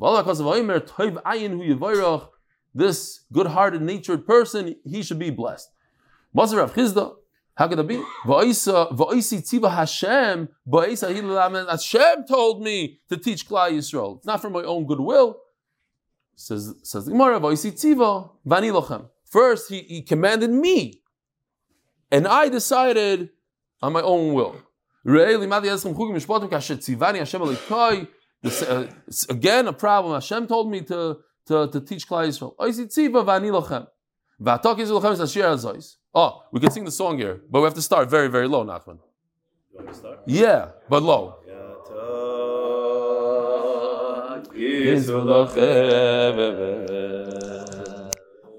Yisrael. 0.00 2.28
This 2.74 3.24
good-hearted, 3.32 3.82
natured 3.82 4.26
person, 4.26 4.74
he 4.84 5.04
should 5.04 5.20
be 5.20 5.30
blessed. 5.30 5.70
Mazar 6.36 6.58
Rav 6.58 6.74
Chizda, 6.74 7.14
how 7.54 7.68
could 7.68 7.78
it 7.78 7.86
be? 7.86 8.02
Hashem. 9.68 10.48
Hashem 11.68 12.24
told 12.26 12.62
me 12.62 12.98
to 13.08 13.16
teach 13.16 13.48
Klai 13.48 13.74
Yisrael. 13.74 14.16
It's 14.16 14.26
not 14.26 14.42
for 14.42 14.50
my 14.50 14.64
own 14.64 14.86
goodwill. 14.86 15.36
Says 16.34 16.74
says 16.82 17.04
the 17.04 17.12
Gemara. 17.12 17.38
First, 19.24 19.68
he, 19.68 19.82
he 19.82 20.02
commanded 20.02 20.50
me, 20.50 21.00
and 22.10 22.26
I 22.26 22.48
decided 22.48 23.30
on 23.82 23.92
my 23.92 24.02
own 24.02 24.34
will. 24.34 24.56
This, 28.44 28.62
uh, 28.62 28.90
again, 29.30 29.66
a 29.68 29.72
problem. 29.72 30.12
Hashem 30.14 30.46
told 30.46 30.70
me 30.70 30.82
to, 30.82 31.18
to, 31.46 31.68
to 31.68 31.80
teach 31.80 32.06
Klai 32.06 32.28
Yisrael. 32.28 32.54
Oh, 36.14 36.42
we 36.52 36.60
can 36.60 36.70
sing 36.70 36.84
the 36.84 36.90
song 36.90 37.18
here, 37.18 37.40
but 37.50 37.60
we 37.60 37.64
have 37.64 37.74
to 37.74 37.82
start 37.82 38.08
very, 38.10 38.28
very 38.28 38.46
low, 38.46 38.64
Nachman. 38.64 38.98
Yeah, 40.26 40.68
but 40.88 41.02
low. 41.02 41.36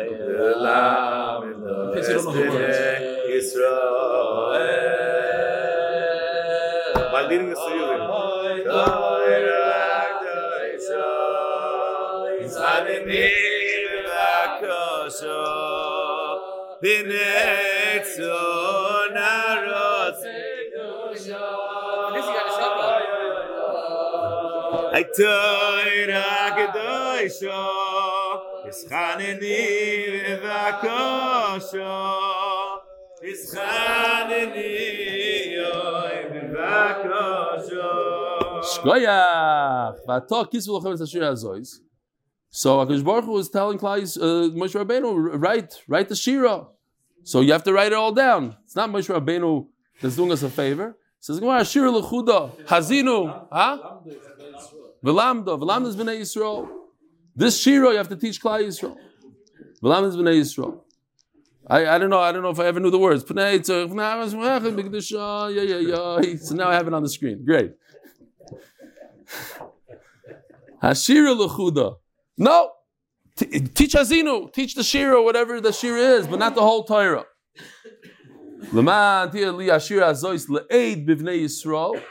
ay 0.00 0.10
la 0.64 0.80
mendor 1.40 1.96
isra 3.38 3.74
maldirin 7.12 7.52
su 7.62 7.70
yuri 7.80 7.98
I 24.96 25.02
told 25.02 26.08
her 26.08 26.50
Kedosha, 26.54 27.58
is 28.68 28.86
Chaneni 28.88 30.40
v'akosha, 30.40 31.90
is 33.24 33.52
Chaneni 33.52 34.70
v'akosha. 36.54 37.90
Shkoyach. 38.62 39.96
V'ato 40.06 40.38
kisvu 40.48 40.70
lochem 40.80 40.92
es 40.94 41.00
ashir 41.00 41.22
hazois. 41.22 41.70
So 42.50 42.76
Hakadosh 42.76 43.04
Baruch 43.04 43.26
was 43.26 43.48
telling 43.50 43.78
Klai, 43.78 44.02
uh, 44.16 44.50
Moshe 44.54 44.76
Rabbeinu, 44.80 45.42
write, 45.42 45.82
write 45.88 46.08
the 46.08 46.14
shira. 46.14 46.68
So 47.24 47.40
you 47.40 47.50
have 47.52 47.64
to 47.64 47.72
write 47.72 47.90
it 47.90 47.94
all 47.94 48.12
down. 48.12 48.56
It's 48.62 48.76
not 48.76 48.90
Moshe 48.90 49.08
Rabbeinu 49.12 49.66
that's 50.00 50.14
doing 50.14 50.30
us 50.30 50.44
a 50.44 50.50
favor. 50.50 50.90
It 50.90 50.96
says 51.18 51.40
Gemara 51.40 51.64
shira 51.64 51.90
lechuda 51.90 52.64
hazinu, 52.66 53.46
huh? 53.50 53.78
V'lamda, 55.04 55.58
v'lamda 55.58 55.88
is 55.88 55.96
b'nei 55.96 56.20
Yisrael. 56.20 56.68
This 57.36 57.60
shira 57.60 57.90
you 57.90 57.96
have 57.96 58.08
to 58.08 58.16
teach 58.16 58.40
Klai 58.40 58.64
Yisrael. 58.64 58.96
V'lamda 59.82 60.08
is 60.08 60.16
b'nei 60.16 60.40
Yisrael. 60.40 60.80
I, 61.66 61.86
I 61.94 61.98
don't 61.98 62.10
know. 62.10 62.20
I 62.20 62.30
don't 62.32 62.42
know 62.42 62.50
if 62.50 62.60
I 62.60 62.66
ever 62.66 62.78
knew 62.78 62.90
the 62.90 62.98
words. 62.98 63.24
Yeah, 63.30 63.52
yeah, 65.62 65.78
yeah. 65.78 66.20
So 66.36 66.54
now 66.54 66.68
I 66.68 66.74
have 66.74 66.86
it 66.86 66.92
on 66.92 67.02
the 67.02 67.08
screen. 67.08 67.42
Great. 67.44 67.72
Hashira 70.82 71.34
lechuda. 71.34 71.96
No, 72.36 72.70
T- 73.36 73.60
teach 73.60 73.94
Hazinu, 73.94 74.52
teach 74.52 74.74
the 74.74 74.84
Shira, 74.84 75.22
whatever 75.22 75.58
the 75.60 75.72
Shira 75.72 75.98
is, 75.98 76.26
but 76.26 76.38
not 76.38 76.54
the 76.54 76.60
whole 76.60 76.84
Torah. 76.84 77.24
Bivnei. 81.06 82.04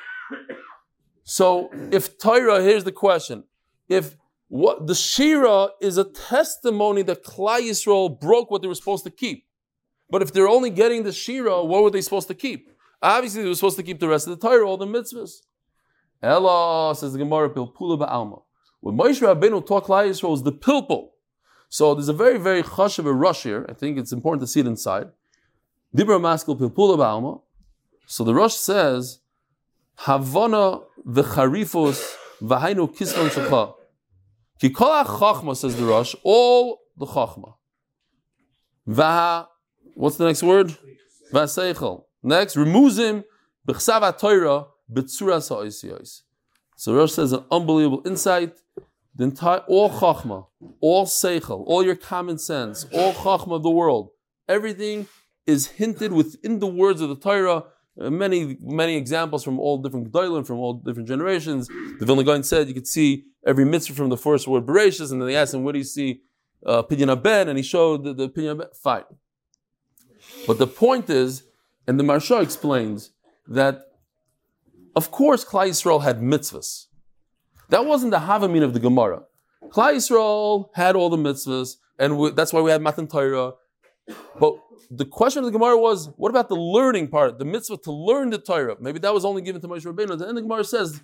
So 1.24 1.70
if 1.92 2.18
Torah, 2.18 2.62
here's 2.62 2.84
the 2.84 2.92
question: 2.92 3.44
If 3.88 4.18
what 4.48 4.88
the 4.88 4.96
Shira 4.96 5.70
is 5.82 5.98
a 5.98 6.04
testimony 6.04 7.02
that 7.04 7.24
Klai 7.24 7.62
Yisrael 7.62 8.20
broke 8.20 8.52
what 8.52 8.62
they 8.62 8.68
were 8.68 8.76
supposed 8.76 9.04
to 9.06 9.10
keep, 9.10 9.48
but 10.10 10.22
if 10.22 10.32
they're 10.32 10.50
only 10.50 10.70
getting 10.70 11.04
the 11.04 11.12
Shira, 11.12 11.64
what 11.64 11.84
were 11.84 11.90
they 11.90 12.02
supposed 12.02 12.28
to 12.28 12.36
keep? 12.36 12.70
Obviously, 13.02 13.42
they 13.42 13.50
were 13.50 13.56
supposed 13.56 13.78
to 13.78 13.84
keep 13.84 14.00
the 14.00 14.08
rest 14.08 14.28
of 14.28 14.40
the 14.40 14.48
Torah, 14.48 14.68
all 14.68 14.78
the 14.78 14.86
mitzvahs. 14.86 15.42
Ella 16.22 16.96
says 16.96 17.14
the 17.14 17.20
Gemara 17.20 17.50
Pilpula 17.50 18.00
ba'alma. 18.00 18.44
When 18.80 18.96
Moshe 18.96 19.22
Rabbeinu 19.22 19.66
taught 19.66 19.86
Klai 19.86 20.10
Yisrael 20.10 20.30
was 20.30 20.44
the 20.44 20.54
pilpul. 20.54 21.10
So 21.68 21.96
there's 21.96 22.08
a 22.08 22.14
very, 22.14 22.38
very 22.38 22.64
chush 22.64 23.00
of 23.00 23.06
a 23.06 23.14
rush 23.14 23.44
here. 23.44 23.66
I 23.68 23.74
think 23.74 23.98
it's 23.98 24.12
important 24.12 24.42
to 24.42 24.48
see 24.48 24.60
it 24.60 24.68
inside. 24.68 25.10
Dibra 25.96 26.20
maskil 26.20 26.58
pilpula 26.58 26.98
ba'alma. 26.98 27.42
So 28.06 28.24
the 28.24 28.34
rush 28.34 28.56
says, 28.56 29.20
Havana 29.96 30.82
v'charifos 31.08 32.16
v'hainu 32.42 32.88
kisman 32.96 33.30
shakha. 33.30 33.74
Ki 34.60 34.70
kol 34.70 35.04
chachma 35.04 35.56
says 35.56 35.76
the 35.76 35.86
rush, 35.86 36.16
all 36.24 36.80
the 36.98 37.06
chachma. 37.06 37.56
Vaha, 38.88 39.48
what's 39.96 40.18
the 40.18 40.26
next 40.26 40.44
word? 40.44 40.78
V'aseichel. 41.32 42.04
Next, 42.22 42.56
remuzim 42.56 43.24
b'chsav 43.68 44.18
Torah 44.20 44.68
b'tzuras 44.92 45.50
ha'oisiyos. 45.50 46.22
So 46.76 46.94
Rosh 46.96 47.14
says 47.14 47.32
an 47.32 47.46
unbelievable 47.52 48.02
insight. 48.06 48.56
The 49.16 49.26
entire, 49.26 49.60
all 49.68 49.92
chachma, 49.92 50.48
all 50.82 51.06
seichel, 51.06 51.64
all 51.68 51.84
your 51.86 51.96
common 51.96 52.40
sense, 52.40 52.86
all 52.92 53.14
chachma 53.14 53.58
of 53.58 53.64
the 53.64 53.70
world, 53.70 54.10
everything 54.50 55.08
is 55.46 55.68
hinted 55.68 56.12
within 56.12 56.58
the 56.58 56.66
words 56.66 57.00
of 57.00 57.10
the 57.10 57.16
Torah. 57.16 57.66
Uh, 58.00 58.10
many, 58.10 58.58
many 58.62 58.96
examples 58.96 59.44
from 59.44 59.60
all 59.60 59.78
different 59.78 60.12
gedolim, 60.12 60.46
from 60.46 60.58
all 60.58 60.74
different 60.74 61.08
generations. 61.08 61.68
The 62.00 62.06
Vilna 62.06 62.24
Gaon 62.24 62.44
said 62.44 62.68
you 62.68 62.74
could 62.74 62.88
see 62.88 63.26
every 63.46 63.66
mitzvah 63.66 63.94
from 63.94 64.10
the 64.10 64.18
first 64.18 64.48
word 64.48 64.66
Bereshis, 64.66 65.12
and 65.12 65.22
then 65.22 65.28
they 65.28 65.36
asked 65.36 65.54
him, 65.54 65.64
"What 65.64 65.74
do 65.74 65.78
you 65.78 65.86
see?" 65.86 66.22
Uh, 66.66 66.82
Pidyon 66.82 67.22
Ben, 67.22 67.50
and 67.50 67.58
he 67.58 67.64
showed 67.64 68.04
the, 68.04 68.14
the 68.14 68.30
Pidyon 68.30 68.58
Ben. 68.58 68.68
Fine, 68.74 69.04
but 70.48 70.58
the 70.58 70.68
point 70.68 71.10
is, 71.10 71.44
and 71.88 72.00
the 72.00 72.04
Maharsha 72.04 72.42
explains 72.42 73.12
that 73.48 73.84
of 74.96 75.12
course, 75.12 75.44
Klai 75.44 75.70
Yisrael 75.70 76.04
had 76.04 76.22
mitzvahs. 76.22 76.88
That 77.70 77.86
wasn't 77.86 78.12
the 78.12 78.20
Havamin 78.20 78.64
of 78.64 78.74
the 78.74 78.80
Gemara. 78.80 79.24
Klai 79.70 79.96
Yisrael 79.96 80.70
had 80.74 80.96
all 80.96 81.10
the 81.10 81.18
mitzvahs, 81.18 81.78
and 81.98 82.18
we, 82.18 82.32
that's 82.32 82.54
why 82.54 82.62
we 82.62 82.72
had 82.72 82.82
Matan 82.82 83.08
Torah. 83.08 83.54
But 84.40 84.56
the 84.90 85.06
question 85.06 85.40
of 85.40 85.46
the 85.46 85.52
Gemara 85.52 85.78
was, 85.78 86.10
what 86.18 86.30
about 86.30 86.50
the 86.50 86.56
learning 86.56 87.08
part, 87.08 87.40
the 87.40 87.46
mitzvah 87.46 87.78
to 87.78 87.92
learn 87.92 88.30
the 88.30 88.38
Torah? 88.38 88.76
Maybe 88.80 89.00
that 89.00 89.14
was 89.14 89.26
only 89.26 89.42
given 89.42 89.62
to 89.62 89.68
Moshe 89.68 89.86
Rabbeinu. 89.86 90.22
And 90.22 90.38
the 90.38 90.42
Gemara 90.42 90.64
says, 90.64 91.02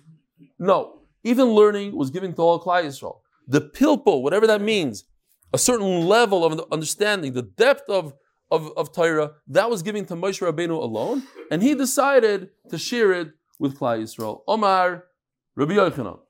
no, 0.58 1.00
even 1.24 1.46
learning 1.48 1.96
was 1.96 2.10
given 2.10 2.34
to 2.34 2.42
all 2.42 2.60
Klai 2.60 2.84
Yisrael. 2.84 3.20
The 3.46 3.60
pilpo, 3.60 4.22
whatever 4.22 4.46
that 4.46 4.60
means, 4.60 5.04
a 5.52 5.58
certain 5.58 6.06
level 6.06 6.44
of 6.44 6.60
understanding, 6.70 7.32
the 7.32 7.42
depth 7.42 7.88
of, 7.88 8.14
of, 8.50 8.70
of 8.76 8.92
Torah, 8.92 9.32
that 9.48 9.70
was 9.70 9.82
given 9.82 10.04
to 10.06 10.14
Moshe 10.14 10.40
Rabbeinu 10.40 10.70
alone, 10.70 11.24
and 11.50 11.62
he 11.62 11.74
decided 11.74 12.50
to 12.68 12.78
share 12.78 13.12
it 13.12 13.32
with 13.58 13.78
Klai 13.78 14.02
Yisrael. 14.02 14.42
Omar, 14.46 15.04
Rabbi 15.56 15.72
Yochanan. 15.72 16.20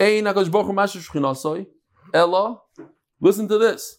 Ein 0.00 0.24
HaKadosh 0.24 0.50
Baruch 0.50 1.06
Hu 1.12 1.66
Ella, 2.12 2.60
listen 3.20 3.48
to 3.48 3.58
this. 3.58 3.98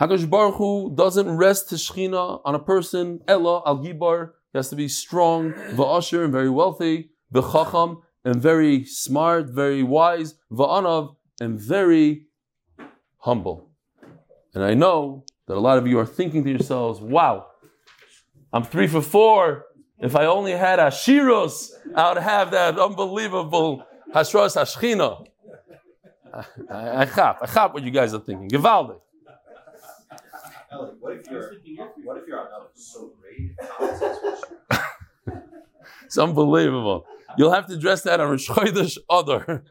HaKadosh 0.00 0.28
Baruch 0.28 0.56
Hu 0.56 0.94
doesn't 0.94 1.36
rest 1.36 1.70
his 1.70 1.88
Shechina 1.88 2.40
on 2.44 2.54
a 2.54 2.58
person, 2.58 3.20
Ella, 3.28 3.62
Al 3.64 3.78
Gibar, 3.78 4.32
he 4.52 4.58
has 4.58 4.68
to 4.70 4.76
be 4.76 4.88
strong, 4.88 5.52
va'asher, 5.52 6.24
and 6.24 6.32
very 6.32 6.50
wealthy, 6.50 7.10
v'chacham, 7.32 8.02
and 8.24 8.36
very 8.40 8.84
smart, 8.84 9.50
very 9.50 9.82
wise, 9.82 10.34
va'anav, 10.50 11.16
and 11.40 11.60
very 11.60 12.26
humble. 13.18 13.70
And 14.54 14.64
I 14.64 14.74
know 14.74 15.24
that 15.46 15.56
a 15.56 15.60
lot 15.60 15.78
of 15.78 15.86
you 15.86 15.98
are 15.98 16.06
thinking 16.06 16.44
to 16.44 16.50
yourselves, 16.50 17.00
wow, 17.00 17.46
I'm 18.52 18.64
three 18.64 18.86
for 18.86 19.02
four. 19.02 19.64
If 19.98 20.16
I 20.16 20.26
only 20.26 20.52
had 20.52 20.78
Ashiros, 20.78 21.70
I 21.94 22.12
would 22.12 22.22
have 22.22 22.50
that 22.52 22.78
unbelievable 22.78 23.84
Hashros 24.14 24.56
Hashchina. 24.56 25.26
I, 26.70 27.02
I 27.02 27.04
chap, 27.06 27.38
I 27.42 27.46
chap 27.46 27.74
what 27.74 27.82
you 27.82 27.90
guys 27.90 28.14
are 28.14 28.20
thinking. 28.20 28.48
Givaldic. 28.48 29.00
What 31.00 31.16
if 31.16 31.30
you're 31.30 31.52
what 32.04 32.18
if 32.18 32.26
you're 32.26 32.38
on 32.38 32.48
so 32.74 33.12
great? 33.20 33.54
It's 36.04 36.18
unbelievable. 36.18 37.06
You'll 37.36 37.52
have 37.52 37.66
to 37.66 37.76
dress 37.76 38.02
that 38.02 38.20
on 38.20 38.30
Rosh 38.30 38.48
Chodesh 38.48 38.98
Adar. 39.10 39.64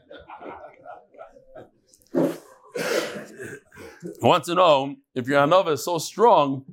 I 2.15 4.27
want 4.27 4.43
to 4.45 4.55
know 4.55 4.95
if 5.15 5.27
your 5.27 5.45
anova 5.45 5.73
is 5.73 5.85
so 5.85 5.97
strong, 5.97 6.65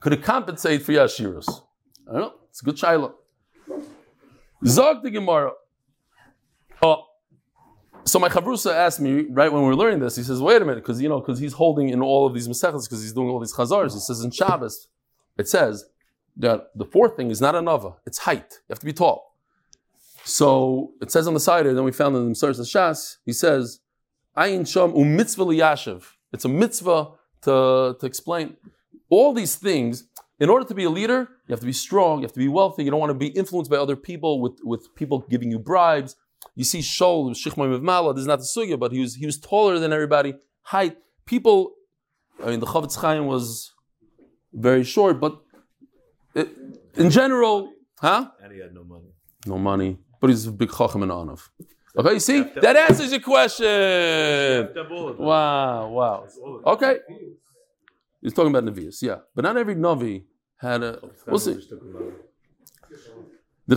could 0.00 0.12
it 0.12 0.22
compensate 0.22 0.82
for 0.82 0.92
your 0.92 1.06
Ashiros? 1.06 1.48
I 2.08 2.12
don't 2.12 2.20
know. 2.20 2.34
It's 2.50 2.62
a 2.62 2.64
good 2.64 2.76
shaila. 2.76 3.12
Zog 4.66 5.02
the 5.02 5.10
Gemara. 5.10 5.52
Oh, 6.82 7.04
so 8.04 8.18
my 8.18 8.28
chavrusa 8.28 8.72
asked 8.72 9.00
me 9.00 9.26
right 9.30 9.52
when 9.52 9.62
we 9.62 9.68
were 9.68 9.76
learning 9.76 10.00
this. 10.00 10.16
He 10.16 10.22
says, 10.22 10.40
"Wait 10.40 10.60
a 10.60 10.64
minute, 10.64 10.82
because 10.82 11.00
you 11.00 11.08
know, 11.08 11.20
because 11.20 11.38
he's 11.38 11.54
holding 11.54 11.88
in 11.88 12.02
all 12.02 12.26
of 12.26 12.34
these 12.34 12.48
mesechas, 12.48 12.84
because 12.84 13.02
he's 13.02 13.12
doing 13.12 13.28
all 13.28 13.40
these 13.40 13.54
chazars." 13.54 13.94
He 13.94 14.00
says 14.00 14.20
in 14.22 14.30
Shabbos, 14.30 14.88
it 15.38 15.48
says 15.48 15.86
that 16.36 16.70
the 16.74 16.84
fourth 16.84 17.16
thing 17.16 17.30
is 17.30 17.40
not 17.40 17.54
a 17.54 17.60
nava; 17.60 17.96
it's 18.06 18.18
height. 18.18 18.60
You 18.68 18.72
have 18.72 18.80
to 18.80 18.86
be 18.86 18.92
tall. 18.92 19.36
So 20.24 20.92
it 21.00 21.10
says 21.10 21.26
on 21.26 21.34
the 21.34 21.40
side. 21.40 21.66
Then 21.66 21.84
we 21.84 21.92
found 21.92 22.16
in 22.16 22.24
the 22.26 22.30
Msaris 22.32 22.60
Shas. 22.60 23.16
He 23.24 23.32
says, 23.32 23.80
"Ayin 24.36 24.66
sham 24.66 24.92
umitzvah 24.92 25.46
liyashiv." 25.46 26.04
It's 26.32 26.44
a 26.44 26.48
mitzvah 26.48 27.12
to 27.42 27.96
to 27.98 28.06
explain 28.06 28.56
all 29.08 29.32
these 29.32 29.56
things. 29.56 30.04
In 30.40 30.50
order 30.50 30.66
to 30.66 30.74
be 30.74 30.84
a 30.84 30.90
leader, 30.90 31.28
you 31.46 31.52
have 31.52 31.60
to 31.60 31.66
be 31.66 31.72
strong. 31.72 32.18
You 32.18 32.24
have 32.24 32.32
to 32.32 32.40
be 32.40 32.48
wealthy. 32.48 32.82
You 32.84 32.90
don't 32.90 32.98
want 32.98 33.10
to 33.10 33.14
be 33.14 33.28
influenced 33.28 33.70
by 33.70 33.76
other 33.76 33.94
people 33.94 34.40
with, 34.40 34.58
with 34.64 34.92
people 34.96 35.24
giving 35.30 35.50
you 35.50 35.60
bribes. 35.60 36.16
You 36.54 36.64
see 36.64 36.80
Shol, 36.80 37.30
Shechmai 37.30 37.74
of 37.74 37.82
Mala, 37.82 38.14
this 38.14 38.22
is 38.22 38.26
not 38.26 38.38
the 38.38 38.44
sugya, 38.44 38.78
but 38.78 38.92
he 38.92 39.00
was 39.00 39.14
he 39.14 39.26
was 39.26 39.38
taller 39.38 39.78
than 39.78 39.92
everybody. 39.92 40.34
Height. 40.62 40.96
People, 41.26 41.72
I 42.44 42.50
mean, 42.50 42.60
the 42.60 42.66
Chofetz 42.66 42.96
Chaim 42.96 43.26
was 43.26 43.72
very 44.52 44.84
short, 44.84 45.20
but 45.20 45.40
it, 46.34 46.48
in 46.96 47.10
general, 47.10 47.72
huh? 47.98 48.30
And 48.42 48.52
he 48.52 48.60
had 48.60 48.74
no 48.74 48.84
money. 48.84 49.10
No 49.46 49.58
money, 49.58 49.98
but 50.20 50.28
he's 50.30 50.46
a 50.46 50.52
big 50.52 50.70
chacham 50.70 51.02
and 51.02 51.12
anav. 51.12 51.48
Okay, 51.96 52.14
you 52.14 52.20
see, 52.20 52.42
that 52.60 52.76
answers 52.76 53.10
your 53.10 53.20
question. 53.20 53.66
Wow, 55.18 55.88
wow. 55.88 56.26
Okay, 56.66 56.98
he's 58.20 58.32
talking 58.32 58.54
about 58.54 58.64
Nevi'us, 58.64 59.00
yeah, 59.00 59.18
but 59.34 59.42
not 59.42 59.56
every 59.56 59.76
Navi 59.76 60.24
had 60.58 60.82
a. 60.82 61.00
We'll 61.26 61.38
see. 61.38 61.54
The 61.54 61.60
Chsiv 61.60 61.70
Ayer, 61.70 62.12
oh, 62.90 62.90
Bekula 62.90 63.16
me 63.16 63.30
Moshe. 63.30 63.32
Oh. 63.66 63.72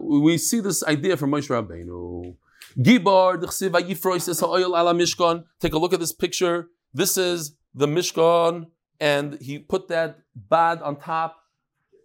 We 0.00 0.38
see 0.38 0.60
this 0.60 0.84
idea 0.84 1.16
from 1.16 1.32
Moshe 1.32 1.48
Rabbeinu. 1.48 2.36
Gibar 2.78 3.40
the 3.40 3.48
Chsiv 3.48 3.70
Ayifrois 3.70 4.28
is 4.28 4.38
ha'oil 4.38 4.76
ala 4.76 4.94
Mishkan. 4.94 5.42
Take 5.58 5.72
a 5.72 5.78
look 5.78 5.92
at 5.92 5.98
this 5.98 6.12
picture. 6.12 6.68
This 6.94 7.16
is 7.16 7.56
the 7.74 7.88
Mishkan, 7.88 8.68
and 9.00 9.36
he 9.40 9.58
put 9.58 9.88
that 9.88 10.20
bad 10.36 10.80
on 10.82 10.94
top. 10.96 11.40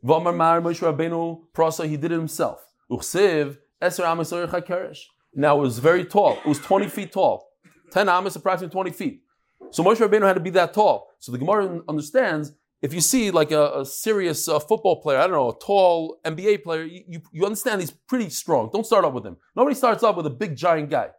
V'amar 0.04 0.36
Mar 0.36 0.62
Moshe 0.62 0.80
Rabbeinu 0.82 1.42
Prasa. 1.54 1.88
He 1.88 1.96
did 1.96 2.12
it 2.12 2.16
himself. 2.16 2.66
Uchsiv 2.90 3.60
Eser 3.80 4.12
Amos 4.12 4.32
Orich 4.32 4.98
Now 5.36 5.60
it 5.60 5.62
was 5.62 5.78
very 5.78 6.06
tall. 6.06 6.40
It 6.44 6.48
was 6.48 6.58
twenty 6.58 6.88
feet 6.90 7.12
tall. 7.12 7.52
Ten 7.92 8.10
Amos, 8.10 8.36
approximately 8.36 8.74
twenty 8.74 8.92
feet. 8.92 9.22
So 9.70 9.84
Moshe 9.84 9.98
Rabbeinu 9.98 10.26
had 10.26 10.34
to 10.34 10.40
be 10.40 10.50
that 10.52 10.74
tall. 10.74 11.12
So 11.20 11.32
the 11.32 11.38
Gemara 11.38 11.82
understands 11.88 12.54
if 12.82 12.94
you 12.94 13.02
see 13.02 13.32
like 13.32 13.52
a, 13.52 13.80
a 13.80 13.86
serious 13.86 14.48
uh, 14.48 14.60
football 14.60 15.02
player, 15.02 15.18
I 15.18 15.24
don't 15.24 15.32
know, 15.32 15.50
a 15.50 15.60
tall 15.60 16.20
NBA 16.24 16.64
player, 16.64 16.84
you, 16.84 17.04
you, 17.08 17.22
you 17.32 17.46
understand 17.46 17.82
he's 17.82 17.92
pretty 17.92 18.30
strong. 18.30 18.70
Don't 18.72 18.86
start 18.86 19.04
off 19.04 19.14
with 19.14 19.26
him. 19.26 19.38
Nobody 19.56 19.76
starts 19.76 20.04
off 20.04 20.16
with 20.16 20.28
a 20.28 20.32
big 20.32 20.56
giant 20.56 20.90
guy. 20.90 21.10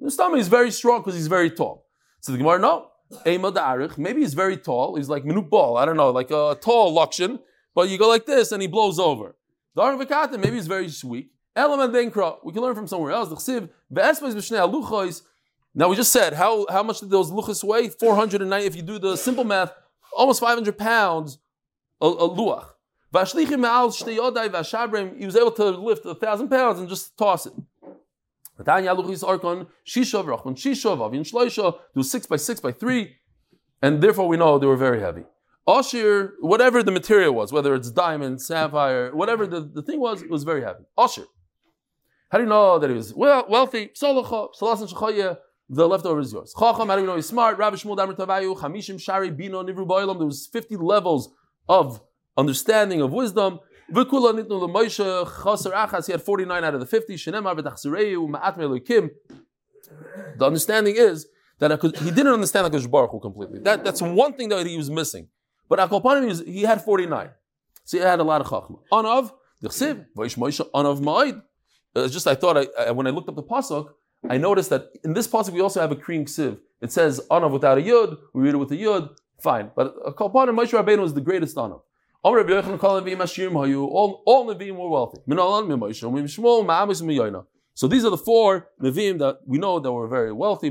Mustama 0.00 0.38
is 0.38 0.48
very 0.48 0.70
strong 0.70 1.00
because 1.00 1.14
he's 1.14 1.26
very 1.26 1.50
tall. 1.50 1.86
So 2.20 2.32
the 2.32 2.38
Gemara, 2.38 2.58
no. 2.58 2.86
Ema 3.26 3.50
Da'arich, 3.50 3.98
maybe 3.98 4.20
he's 4.20 4.34
very 4.34 4.56
tall. 4.56 4.94
He's 4.94 5.08
like 5.08 5.24
minute 5.24 5.50
ball, 5.50 5.76
I 5.76 5.84
don't 5.84 5.96
know, 5.96 6.10
like 6.10 6.30
a 6.30 6.56
tall 6.60 6.96
Lakshan, 6.96 7.40
but 7.74 7.88
you 7.88 7.98
go 7.98 8.08
like 8.08 8.24
this 8.24 8.52
and 8.52 8.62
he 8.62 8.68
blows 8.68 9.00
over. 9.00 9.34
Darn 9.74 9.98
Vikata, 9.98 10.38
maybe 10.38 10.56
he's 10.56 10.68
very 10.68 10.88
weak. 11.04 11.32
Element 11.56 11.92
Denkra, 11.92 12.36
we 12.44 12.52
can 12.52 12.62
learn 12.62 12.76
from 12.76 12.86
somewhere 12.86 13.10
else. 13.10 13.28
The 13.28 13.68
B'shnei. 13.92 15.22
Now 15.74 15.88
we 15.88 15.96
just 15.96 16.12
said, 16.12 16.32
how, 16.34 16.66
how 16.68 16.82
much 16.82 17.00
did 17.00 17.10
those 17.10 17.30
luchas 17.30 17.62
weigh? 17.62 17.88
490. 17.88 18.66
If 18.66 18.76
you 18.76 18.82
do 18.82 18.98
the 18.98 19.16
simple 19.16 19.44
math, 19.44 19.72
almost 20.16 20.40
500 20.40 20.78
pounds 20.78 21.38
a, 22.00 22.06
a 22.06 22.28
luach. 22.28 22.66
He 23.12 23.18
was 25.26 25.36
able 25.36 25.52
to 25.52 25.70
lift 25.70 26.04
a 26.06 26.14
thousand 26.14 26.48
pounds 26.48 26.78
and 26.78 26.88
just 26.88 27.16
toss 27.16 27.46
it. 27.46 27.52
Was 31.94 32.10
six 32.10 32.26
by 32.26 32.36
six 32.36 32.60
by 32.60 32.72
three, 32.72 33.16
and 33.82 34.02
therefore 34.02 34.28
we 34.28 34.36
know 34.36 34.58
they 34.58 34.66
were 34.66 34.76
very 34.76 35.00
heavy. 35.00 35.24
Ashir, 35.66 36.34
whatever 36.40 36.82
the 36.82 36.92
material 36.92 37.34
was, 37.34 37.52
whether 37.52 37.74
it's 37.74 37.90
diamond, 37.90 38.40
sapphire, 38.40 39.14
whatever 39.14 39.46
the, 39.46 39.60
the 39.60 39.82
thing 39.82 40.00
was, 40.00 40.22
it 40.22 40.30
was 40.30 40.44
very 40.44 40.62
heavy. 40.62 40.84
Ashir. 40.96 41.26
How 42.30 42.38
do 42.38 42.44
you 42.44 42.50
know 42.50 42.78
that 42.78 42.88
he 42.90 42.96
was 42.96 43.12
well, 43.14 43.44
wealthy? 43.48 43.90
The 45.72 45.86
leftover 45.86 46.18
is 46.18 46.32
yours. 46.32 46.52
Chacham, 46.58 46.88
how 46.88 46.96
do 46.96 47.22
smart? 47.22 47.56
Rabbi 47.56 47.76
Shmuel 47.76 47.96
Damar 47.96 48.14
Tavayu, 48.14 49.00
Shari 49.00 49.30
Bino 49.30 49.62
Nivru 49.62 49.86
Boilam. 49.86 50.18
There 50.18 50.26
was 50.26 50.48
50 50.52 50.74
levels 50.76 51.32
of 51.68 52.00
understanding 52.36 53.00
of 53.00 53.12
wisdom. 53.12 53.60
V'kula 53.92 54.34
nitnu 54.34 54.50
l'Moshe 54.50 55.44
chaser 55.44 55.70
achas. 55.70 56.06
He 56.06 56.12
had 56.12 56.22
49 56.22 56.64
out 56.64 56.74
of 56.74 56.80
the 56.80 56.86
50. 56.86 57.14
Shenemar 57.14 57.56
v'tachzireu 57.56 58.28
ma'at. 58.28 59.10
The 60.36 60.44
understanding 60.44 60.96
is 60.96 61.28
that 61.60 61.80
he 61.80 62.10
didn't 62.10 62.32
understand 62.32 62.72
HaKadosh 62.72 62.90
Baruch 62.90 63.22
completely. 63.22 63.60
That, 63.60 63.84
that's 63.84 64.02
one 64.02 64.32
thing 64.32 64.48
that 64.48 64.66
he 64.66 64.76
was 64.76 64.90
missing. 64.90 65.28
But 65.68 65.78
Akopanim, 65.78 66.44
he 66.48 66.62
had 66.62 66.82
49. 66.82 67.30
So 67.84 67.98
he 67.98 68.02
had 68.02 68.18
a 68.18 68.24
lot 68.24 68.40
of 68.40 68.48
chachma. 68.48 68.80
Anav, 68.92 69.30
the 69.60 69.68
chsiv, 69.68 70.06
v'yish 70.16 70.36
Moshe, 70.36 70.68
anav 70.72 71.00
ma'id. 71.00 71.40
It's 71.94 72.12
just 72.12 72.26
I 72.26 72.34
thought, 72.34 72.56
I, 72.56 72.66
I, 72.86 72.90
when 72.90 73.06
I 73.06 73.10
looked 73.10 73.28
up 73.28 73.36
the 73.36 73.42
pasuk, 73.42 73.90
I 74.28 74.36
noticed 74.36 74.70
that 74.70 74.90
in 75.04 75.14
this 75.14 75.26
pasuk 75.26 75.52
we 75.52 75.60
also 75.60 75.80
have 75.80 75.92
a 75.92 75.96
cream 75.96 76.26
sieve. 76.26 76.58
It 76.80 76.92
says 76.92 77.20
anav 77.30 77.52
without 77.52 77.78
a 77.78 77.80
yud. 77.80 78.18
We 78.34 78.42
read 78.42 78.54
it 78.54 78.58
with 78.58 78.72
a 78.72 78.76
yud. 78.76 79.16
Fine, 79.40 79.70
but 79.74 79.94
a 80.04 80.08
and 80.08 80.58
Moshe 80.58 80.72
Rabbeinu 80.78 81.00
was 81.00 81.14
the 81.14 81.20
greatest 81.22 81.56
anav. 81.56 81.80
All 82.22 82.36
all 84.26 84.46
Nevi'im 84.46 84.76
were 84.76 84.90
wealthy. 84.90 85.20
So 87.72 87.88
these 87.88 88.04
are 88.04 88.10
the 88.10 88.18
four 88.18 88.68
Nevi'im 88.82 89.18
that 89.20 89.38
we 89.46 89.56
know 89.56 89.80
that 89.80 89.90
were 89.90 90.06
very 90.06 90.30
wealthy. 90.32 90.68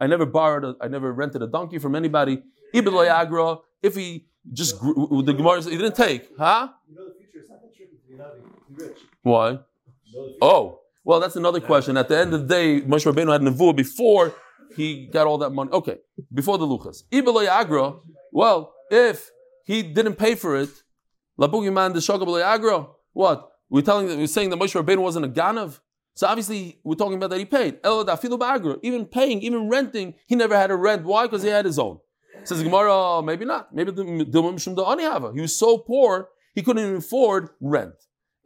I 0.00 0.06
never 0.06 0.24
borrowed, 0.26 0.64
a, 0.64 0.74
I 0.80 0.88
never 0.88 1.12
rented 1.12 1.42
a 1.42 1.46
donkey 1.46 1.78
from 1.78 1.94
anybody. 1.94 2.42
If 2.72 3.94
he 3.94 4.26
just 4.52 4.80
grew, 4.80 5.22
the 5.24 5.34
Gemara, 5.34 5.62
he 5.62 5.70
didn't 5.76 5.94
take, 5.94 6.30
huh? 6.38 6.70
You 6.88 6.96
know 6.96 7.08
the 7.08 7.14
future. 7.14 7.38
It's 7.40 7.50
not 7.50 7.60
that 7.60 7.76
tricky 7.76 7.96
to 7.96 7.98
be 8.08 8.82
rich. 8.82 8.98
Why? 9.22 9.50
You 9.50 9.58
know 10.14 10.22
the 10.24 10.32
future. 10.32 10.38
Oh, 10.40 10.81
well, 11.04 11.20
that's 11.20 11.36
another 11.36 11.60
question. 11.60 11.96
At 11.96 12.08
the 12.08 12.18
end 12.18 12.34
of 12.34 12.48
the 12.48 12.54
day, 12.54 12.80
Moshe 12.80 13.10
Rabbeinu 13.10 13.32
had 13.32 13.40
Nevuah 13.40 13.76
before 13.76 14.34
he 14.76 15.06
got 15.06 15.26
all 15.26 15.38
that 15.38 15.50
money. 15.50 15.70
Okay, 15.70 15.98
before 16.32 16.58
the 16.58 16.66
Luchas. 16.66 17.02
Ibelay 17.10 17.46
Agra, 17.46 17.94
well, 18.32 18.74
if 18.90 19.30
he 19.64 19.82
didn't 19.82 20.16
pay 20.16 20.34
for 20.34 20.56
it, 20.56 20.70
Labugiman 21.40 21.94
the 21.94 22.44
Agra, 22.44 22.86
what? 23.12 23.48
We're 23.68 23.82
telling 23.82 24.06
we're 24.06 24.26
saying 24.26 24.50
that 24.50 24.58
Moshe 24.58 24.80
Rabbeinu 24.80 24.98
wasn't 24.98 25.24
a 25.24 25.28
Ganav. 25.28 25.80
So 26.14 26.26
obviously, 26.26 26.78
we're 26.84 26.94
talking 26.94 27.16
about 27.16 27.30
that 27.30 27.38
he 27.38 27.46
paid. 27.46 27.78
Even 28.82 29.06
paying, 29.06 29.40
even 29.40 29.68
renting, 29.70 30.14
he 30.26 30.36
never 30.36 30.56
had 30.56 30.70
a 30.70 30.76
rent. 30.76 31.04
Why? 31.04 31.24
Because 31.24 31.42
he 31.42 31.48
had 31.48 31.64
his 31.64 31.78
own. 31.78 31.98
Says 32.44 32.62
Gemara, 32.62 32.92
oh, 32.92 33.22
maybe 33.22 33.44
not. 33.44 33.74
Maybe 33.74 33.92
the 33.92 35.32
He 35.34 35.40
was 35.40 35.56
so 35.56 35.78
poor, 35.78 36.28
he 36.54 36.62
couldn't 36.62 36.82
even 36.82 36.96
afford 36.96 37.50
rent. 37.60 37.94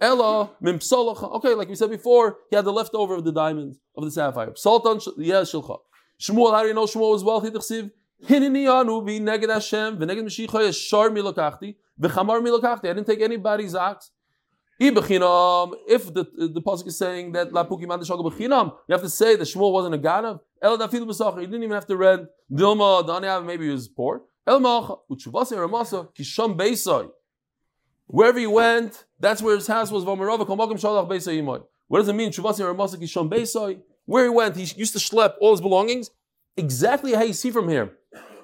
Ella 0.01 0.51
mimsalach. 0.63 1.23
Okay, 1.37 1.55
like 1.55 1.69
we 1.69 1.75
said 1.75 1.91
before, 1.91 2.39
he 2.51 2.57
had 2.57 2.65
the 2.65 2.73
leftover 2.73 3.15
of 3.15 3.25
the 3.25 3.33
diamonds 3.33 3.79
of 3.97 4.05
the 4.05 4.11
sapphire. 4.11 4.53
Sultan, 4.55 5.01
yes, 5.17 5.53
shilcha. 5.53 5.79
Shmuel, 6.21 6.53
how 6.53 6.63
do 6.63 6.69
you 6.69 6.75
know 6.75 6.85
Shmuel 6.85 7.13
was 7.13 7.25
wealthy? 7.25 7.51
Tchsiv. 7.51 7.91
Hinini 8.25 8.69
anu 8.69 9.01
bi 9.03 9.19
neged 9.19 9.51
Hashem 9.53 9.99
v'neged 9.99 10.23
Mashiach 10.25 10.49
yeshar 10.49 11.11
milokachti 11.11 11.77
v'chamar 12.01 12.41
milokachti. 12.43 12.91
I 12.91 12.93
didn't 12.95 13.07
take 13.07 13.21
anybody's 13.21 13.75
ox. 13.75 14.11
If 14.79 14.95
the 14.95 16.27
the 16.37 16.61
pasuk 16.61 16.87
is 16.89 16.99
saying 16.99 17.33
that 17.33 17.51
lapuki 17.51 17.87
man 17.87 18.01
you 18.89 18.93
have 18.93 19.03
to 19.03 19.09
say 19.09 19.37
that 19.37 19.45
Shmuel 19.45 19.73
wasn't 19.73 19.95
a 19.95 19.99
ganav. 19.99 20.41
Ela 20.61 20.77
dafil 20.79 21.07
b'sachar. 21.07 21.41
He 21.41 21.47
didn't 21.47 21.63
even 21.63 21.75
have 21.75 21.87
to 21.87 21.97
rent. 21.97 22.29
Dilma 22.53 23.07
Daniel 23.07 23.43
maybe 23.43 23.65
he 23.65 23.71
was 23.71 23.89
poor. 23.89 24.23
El 24.47 24.61
Malcha, 24.61 24.99
Uchuvase 25.11 25.57
Ramasa, 25.57 26.07
Kisham 26.15 26.57
Beisai. 26.57 27.11
Wherever 28.07 28.39
he 28.39 28.47
went, 28.47 29.05
that's 29.19 29.43
where 29.43 29.57
his 29.57 29.67
house 29.67 29.91
was. 29.91 30.05
What 30.05 31.99
does 31.99 32.09
it 32.09 32.15
mean? 32.15 32.33
Where 34.07 34.25
he 34.25 34.31
went, 34.31 34.57
he 34.57 34.63
used 34.63 34.93
to 34.93 34.99
schlep 34.99 35.35
all 35.41 35.51
his 35.53 35.61
belongings. 35.61 36.11
Exactly 36.57 37.13
how 37.13 37.23
you 37.23 37.33
see 37.33 37.51
from 37.51 37.69
here 37.69 37.93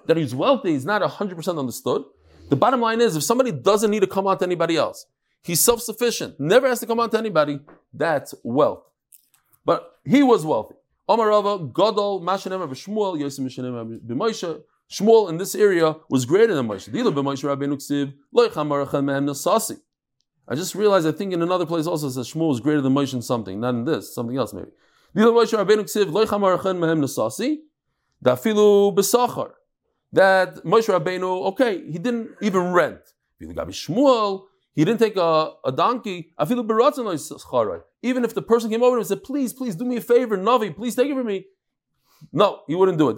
that 0.07 0.17
he's 0.17 0.35
wealthy 0.35 0.75
is 0.75 0.85
not 0.85 1.01
100% 1.03 1.59
understood. 1.59 2.05
The 2.49 2.57
bottom 2.57 2.81
line 2.81 3.01
is 3.01 3.17
if 3.17 3.23
somebody 3.23 3.53
doesn't 3.53 3.91
need 3.91 4.01
to 4.01 4.07
come 4.07 4.27
out 4.27 4.41
to 4.41 4.45
anybody 4.45 4.77
else, 4.77 5.07
he's 5.43 5.61
self 5.61 5.81
sufficient, 5.81 6.39
never 6.39 6.69
has 6.69 6.81
to 6.81 6.87
come 6.87 7.01
out 7.01 7.13
to 7.13 7.19
anybody, 7.19 7.61
that's 7.95 8.35
wealth. 8.43 8.83
But 9.65 9.99
he 10.05 10.23
was 10.23 10.45
wealthy. 10.45 10.75
Omar 11.09 11.29
Rava, 11.29 11.59
Gadol, 11.65 12.21
Mashanem, 12.21 12.69
Shmuel, 12.69 13.19
Yosef 13.19 13.45
Mishanem, 13.45 14.01
B'Moshe. 14.01 14.63
Shmuel 14.93 15.31
in 15.31 15.39
this 15.39 15.55
area 15.55 15.97
was 16.11 16.27
greater 16.27 16.55
than 16.55 16.69
Moshe. 16.69 16.87
I 20.49 20.55
just 20.55 20.75
realized, 20.75 21.07
I 21.07 21.13
think 21.13 21.33
in 21.33 21.41
another 21.41 21.65
place 21.65 21.87
also 21.87 22.11
says 22.11 22.31
Shmuel 22.31 22.49
was 22.49 22.61
greater 22.61 22.83
than 22.83 22.93
Moshe 22.93 23.15
in 23.15 23.23
something, 23.23 23.59
not 23.61 23.75
in 23.75 23.85
this, 23.87 24.15
something 24.15 24.37
else 24.37 24.53
maybe. 24.53 24.71
That 25.15 25.37
Moshe 30.63 30.89
Rabbeinu, 30.89 31.47
okay, 31.53 31.91
he 31.91 31.99
didn't 31.99 32.31
even 32.43 32.73
rent. 32.73 33.01
He 34.75 34.85
didn't 34.85 35.01
take 35.01 35.17
a, 35.17 35.53
a 35.65 35.73
donkey. 35.73 36.33
Even 36.39 38.25
if 38.25 38.35
the 38.35 38.43
person 38.43 38.71
came 38.71 38.83
over 38.83 38.99
and 38.99 39.07
said, 39.07 39.23
please, 39.25 39.53
please 39.55 39.75
do 39.75 39.85
me 39.85 39.97
a 39.97 40.01
favor, 40.01 40.37
Navi, 40.37 40.75
please 40.75 40.95
take 40.95 41.09
it 41.11 41.15
from 41.15 41.27
me. 41.27 41.47
No, 42.33 42.63
he 42.67 42.75
wouldn't 42.75 42.99
do 42.99 43.09
it. 43.09 43.17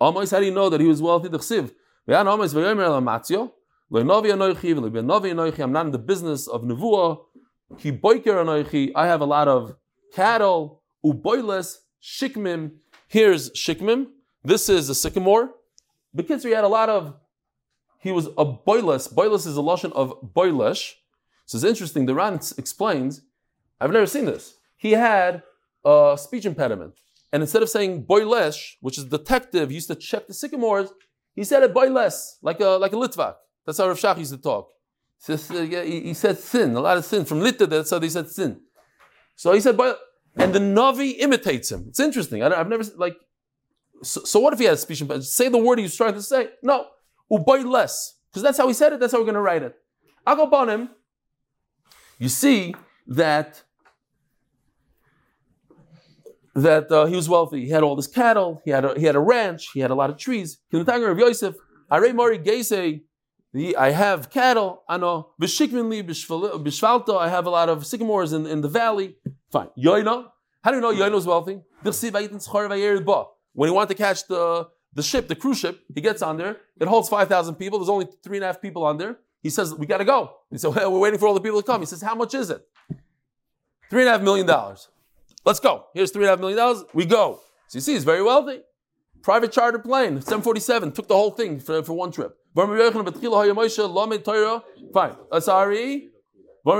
How 0.00 0.40
do 0.40 0.44
you 0.44 0.52
know 0.52 0.68
that 0.68 0.80
he 0.80 0.86
was 0.86 1.02
wealthy? 1.02 1.28
I'm 2.10 2.26
not 5.72 5.86
in 5.86 5.92
the 5.92 5.98
business 5.98 6.46
of 6.46 6.62
nevuah. 6.62 7.18
I 8.94 9.06
have 9.06 9.20
a 9.20 9.24
lot 9.24 9.48
of 9.48 9.76
cattle. 10.14 10.82
Shikmim. 11.04 12.70
Here's 13.08 13.50
shikmim. 13.50 14.06
This 14.44 14.68
is 14.68 14.88
a 14.88 14.94
sycamore. 14.94 15.54
Because 16.14 16.44
he 16.44 16.50
had 16.50 16.64
a 16.64 16.68
lot 16.68 16.88
of, 16.88 17.14
he 17.98 18.12
was 18.12 18.28
a 18.38 18.44
boiles. 18.44 19.08
Boiles 19.08 19.46
is 19.46 19.56
a 19.56 19.60
lotion 19.60 19.92
of 19.92 20.14
boilesh. 20.22 20.94
So 21.44 21.56
it's 21.56 21.64
interesting. 21.64 22.06
The 22.06 22.14
Ran 22.14 22.34
explains, 22.56 23.22
I've 23.80 23.90
never 23.90 24.06
seen 24.06 24.24
this. 24.24 24.54
He 24.76 24.92
had 24.92 25.42
a 25.84 26.16
speech 26.18 26.46
impediment. 26.46 26.94
And 27.32 27.42
instead 27.42 27.62
of 27.62 27.68
saying 27.68 28.04
boilesh, 28.04 28.74
which 28.80 28.98
is 28.98 29.04
detective, 29.04 29.70
used 29.70 29.88
to 29.88 29.94
check 29.94 30.26
the 30.26 30.34
sycamores, 30.34 30.90
he 31.34 31.44
said 31.44 31.62
it 31.62 31.74
boiles, 31.74 32.38
like 32.42 32.60
a, 32.60 32.70
like 32.70 32.92
a 32.92 32.96
litvak. 32.96 33.34
That's 33.66 33.78
how 33.78 33.86
Rav 33.86 33.98
Shach 33.98 34.18
used 34.18 34.32
to 34.32 34.38
talk. 34.38 34.70
He, 35.26 35.34
uh, 35.34 36.14
said 36.14 36.38
sin, 36.38 36.74
a 36.74 36.80
lot 36.80 36.96
of 36.96 37.04
sin. 37.04 37.24
From 37.24 37.40
Litta, 37.40 37.66
that's 37.68 37.90
how 37.90 37.98
they 37.98 38.08
said 38.08 38.30
sin. 38.30 38.60
So 39.36 39.52
he 39.52 39.60
said 39.60 39.76
boil, 39.76 39.96
and 40.36 40.54
the 40.54 40.58
Navi 40.58 41.18
imitates 41.18 41.70
him. 41.70 41.86
It's 41.88 42.00
interesting. 42.00 42.42
I 42.42 42.56
have 42.56 42.68
never, 42.68 42.84
like, 42.96 43.16
so, 44.02 44.22
so, 44.22 44.38
what 44.40 44.52
if 44.52 44.60
he 44.60 44.66
had 44.66 44.74
a 44.74 44.76
speech 44.76 45.00
impediment? 45.00 45.26
Say 45.26 45.48
the 45.48 45.58
word 45.58 45.78
he 45.78 45.82
was 45.82 45.96
trying 45.96 46.14
to 46.14 46.22
say. 46.22 46.50
No, 46.62 46.86
uboiles. 47.30 48.12
Because 48.30 48.42
that's 48.42 48.58
how 48.58 48.68
he 48.68 48.74
said 48.74 48.92
it, 48.92 49.00
that's 49.00 49.12
how 49.12 49.18
we're 49.18 49.24
going 49.24 49.34
to 49.34 49.40
write 49.40 49.62
it. 49.62 49.74
I'll 50.26 50.36
go 50.36 50.44
upon 50.44 50.68
him. 50.68 50.90
You 52.18 52.28
see 52.28 52.74
that 53.08 53.62
that 56.62 56.90
uh, 56.90 57.06
he 57.06 57.16
was 57.16 57.28
wealthy. 57.28 57.64
He 57.64 57.70
had 57.70 57.82
all 57.82 57.96
this 57.96 58.06
cattle. 58.06 58.60
He 58.64 58.70
had 58.70 58.84
a, 58.84 58.98
he 58.98 59.04
had 59.04 59.16
a 59.16 59.20
ranch. 59.20 59.70
He 59.72 59.80
had 59.80 59.90
a 59.90 59.94
lot 59.94 60.10
of 60.10 60.16
trees. 60.16 60.58
of 60.72 61.18
Yosef, 61.18 61.54
Mori 61.90 62.38
Geise, 62.38 63.00
I 63.76 63.90
have 63.90 64.30
cattle. 64.30 64.82
I 64.88 64.96
know 64.98 65.30
b'shikminli. 65.40 67.18
I 67.18 67.28
have 67.28 67.46
a 67.46 67.50
lot 67.50 67.68
of 67.68 67.86
sycamores 67.86 68.32
in, 68.32 68.46
in 68.46 68.60
the 68.60 68.68
valley. 68.68 69.16
Fine. 69.50 69.68
Yoina. 69.78 70.26
How 70.62 70.70
do 70.70 70.76
you 70.76 70.82
know 70.82 70.92
Yoina 70.92 71.24
wealthy? 71.26 71.60
When 73.54 73.68
he 73.68 73.74
wanted 73.74 73.88
to 73.88 73.94
catch 73.94 74.26
the 74.26 74.68
the 74.94 75.02
ship, 75.02 75.28
the 75.28 75.36
cruise 75.36 75.58
ship, 75.58 75.80
he 75.94 76.00
gets 76.00 76.22
on 76.22 76.36
there. 76.36 76.56
It 76.80 76.88
holds 76.88 77.08
five 77.08 77.28
thousand 77.28 77.54
people. 77.54 77.78
There's 77.78 77.88
only 77.88 78.08
three 78.22 78.38
and 78.38 78.44
a 78.44 78.48
half 78.48 78.60
people 78.60 78.84
on 78.84 78.98
there. 78.98 79.18
He 79.42 79.50
says, 79.50 79.74
"We 79.74 79.86
got 79.86 79.98
to 79.98 80.04
go." 80.04 80.32
He 80.50 80.58
said, 80.58 80.74
well, 80.74 80.92
"We're 80.92 80.98
waiting 80.98 81.18
for 81.18 81.26
all 81.28 81.34
the 81.34 81.40
people 81.40 81.60
to 81.62 81.66
come." 81.66 81.80
He 81.80 81.86
says, 81.86 82.02
"How 82.02 82.14
much 82.14 82.34
is 82.34 82.50
it?" 82.50 82.66
Three 83.90 84.02
and 84.02 84.08
a 84.08 84.12
half 84.12 84.22
million 84.22 84.46
dollars. 84.46 84.88
Let's 85.44 85.60
go. 85.60 85.84
Here's 85.94 86.10
three 86.10 86.24
and 86.24 86.28
a 86.28 86.32
half 86.32 86.40
million 86.40 86.58
dollars. 86.58 86.84
We 86.92 87.04
go. 87.06 87.40
So 87.68 87.76
you 87.76 87.80
see, 87.80 87.92
he's 87.94 88.04
very 88.04 88.22
wealthy. 88.22 88.60
Private 89.22 89.52
charter 89.52 89.78
plane, 89.78 90.20
747, 90.20 90.92
took 90.92 91.08
the 91.08 91.14
whole 91.14 91.32
thing 91.32 91.58
for, 91.60 91.82
for 91.82 91.92
one 91.92 92.12
trip. 92.12 92.36
Fine. 94.94 95.16
Sorry. 95.40 96.08
He 96.64 96.74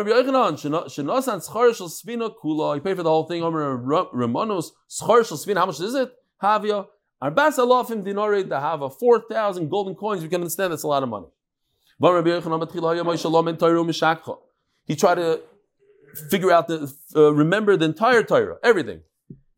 paid 2.81 2.97
for 2.97 3.03
the 3.03 3.09
whole 3.09 3.25
thing. 3.25 3.43
How 3.43 3.51
much 5.67 5.81
is 5.81 5.95
it? 5.95 6.13
Havia. 6.43 6.87
Arbas 7.23 7.59
alafim 7.59 8.05
dinore 8.05 8.49
to 8.49 8.61
have 8.61 8.83
a 8.83 8.91
4,000 8.91 9.69
golden 9.69 9.95
coins. 9.95 10.23
We 10.23 10.29
can 10.29 10.41
understand 10.41 10.73
that's 10.73 10.85
a 10.85 10.89
lot 10.89 11.03
of 11.03 11.09
money. 11.09 11.27
He 14.87 14.97
tried 14.97 15.15
to 15.17 15.41
figure 16.31 16.51
out 16.51 16.69
the, 16.69 16.93
uh, 17.16 17.33
remember 17.33 17.77
the 17.77 17.87
entire 17.87 18.23
Torah, 18.23 18.57
everything. 18.62 19.01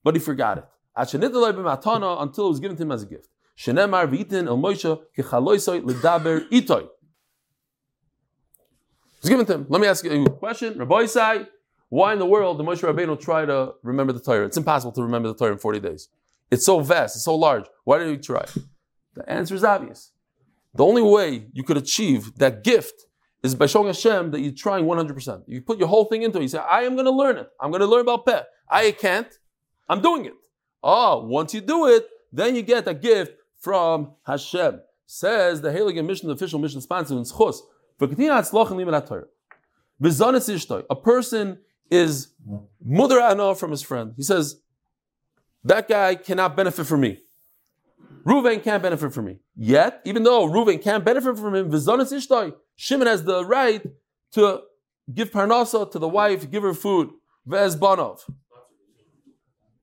But 0.02 0.14
he 0.14 0.20
forgot 0.20 0.58
it. 0.58 0.64
Until 0.96 2.46
it 2.46 2.48
was 2.48 2.60
given 2.60 2.76
to 2.76 2.82
him 2.82 2.92
as 2.92 3.02
a 3.02 3.06
gift. 3.06 3.28
Shenemar 3.56 4.06
v'itin 4.10 4.46
el 4.46 4.58
Moshe. 4.58 5.00
It's 9.18 9.28
given 9.28 9.46
to 9.46 9.54
him. 9.54 9.66
Let 9.68 9.80
me 9.80 9.86
ask 9.86 10.04
you 10.04 10.24
a 10.24 10.30
question. 10.30 10.78
Rabbi 10.78 11.02
Isai, 11.02 11.46
why 11.90 12.12
in 12.14 12.18
the 12.18 12.26
world 12.26 12.58
did 12.58 12.66
Moshe 12.66 12.80
Rabbeinu 12.82 13.20
try 13.20 13.44
to 13.44 13.74
remember 13.82 14.12
the 14.12 14.20
Torah? 14.20 14.46
It's 14.46 14.56
impossible 14.56 14.92
to 14.92 15.02
remember 15.02 15.28
the 15.28 15.34
Torah 15.34 15.52
in 15.52 15.58
40 15.58 15.80
days. 15.80 16.08
It's 16.50 16.64
so 16.64 16.80
vast, 16.80 17.16
it's 17.16 17.24
so 17.24 17.34
large. 17.34 17.64
Why 17.84 17.98
did 17.98 18.08
he 18.08 18.16
try? 18.16 18.44
The 19.14 19.28
answer 19.28 19.54
is 19.54 19.64
obvious. 19.64 20.12
The 20.74 20.84
only 20.84 21.02
way 21.02 21.48
you 21.52 21.62
could 21.62 21.76
achieve 21.76 22.36
that 22.36 22.64
gift 22.64 23.06
is 23.42 23.54
by 23.54 23.66
showing 23.66 23.86
Hashem 23.86 24.30
that 24.32 24.40
you're 24.40 24.52
trying 24.52 24.84
100%. 24.84 25.44
You 25.46 25.62
put 25.62 25.78
your 25.78 25.88
whole 25.88 26.04
thing 26.04 26.22
into 26.22 26.38
it. 26.38 26.42
You 26.42 26.48
say, 26.48 26.58
I 26.58 26.82
am 26.82 26.94
going 26.94 27.06
to 27.06 27.10
learn 27.10 27.36
it. 27.38 27.50
I'm 27.60 27.70
going 27.70 27.80
to 27.80 27.86
learn 27.86 28.02
about 28.02 28.26
peh. 28.26 28.42
I 28.68 28.90
can't. 28.92 29.28
I'm 29.88 30.00
doing 30.00 30.26
it. 30.26 30.34
Oh, 30.82 31.24
once 31.26 31.54
you 31.54 31.60
do 31.60 31.86
it, 31.86 32.06
then 32.32 32.54
you 32.54 32.62
get 32.62 32.86
a 32.86 32.94
gift 32.94 33.32
from 33.58 34.12
Hashem. 34.24 34.80
Says 35.06 35.60
the 35.60 35.70
Heilige 35.70 36.04
Mission, 36.04 36.28
the 36.28 36.34
official 36.34 36.60
mission 36.60 36.80
sponsor 36.80 37.14
in 37.14 37.24
Schus. 37.24 37.60
A 40.90 40.96
person 40.96 41.58
is 41.90 42.28
mother 42.84 43.20
ana 43.20 43.54
from 43.54 43.70
his 43.70 43.82
friend. 43.82 44.14
He 44.16 44.22
says, 44.22 44.60
that 45.64 45.88
guy 45.88 46.14
cannot 46.14 46.56
benefit 46.56 46.86
from 46.86 47.00
me. 47.00 47.22
Ruvain 48.24 48.62
can't 48.62 48.82
benefit 48.82 49.12
from 49.12 49.24
me. 49.26 49.38
Yet, 49.56 50.00
even 50.04 50.22
though 50.22 50.46
Ruvain 50.46 50.80
can't 50.80 51.04
benefit 51.04 51.36
from 51.36 51.54
him, 51.54 51.70
Shimon 52.80 53.08
has 53.08 53.24
the 53.24 53.44
right 53.44 53.84
to 54.32 54.62
give 55.12 55.30
parnasa 55.30 55.90
to 55.90 55.98
the 55.98 56.08
wife, 56.08 56.50
give 56.50 56.62
her 56.62 56.72
food. 56.72 57.10
Vez 57.44 57.76
banov. 57.76 58.20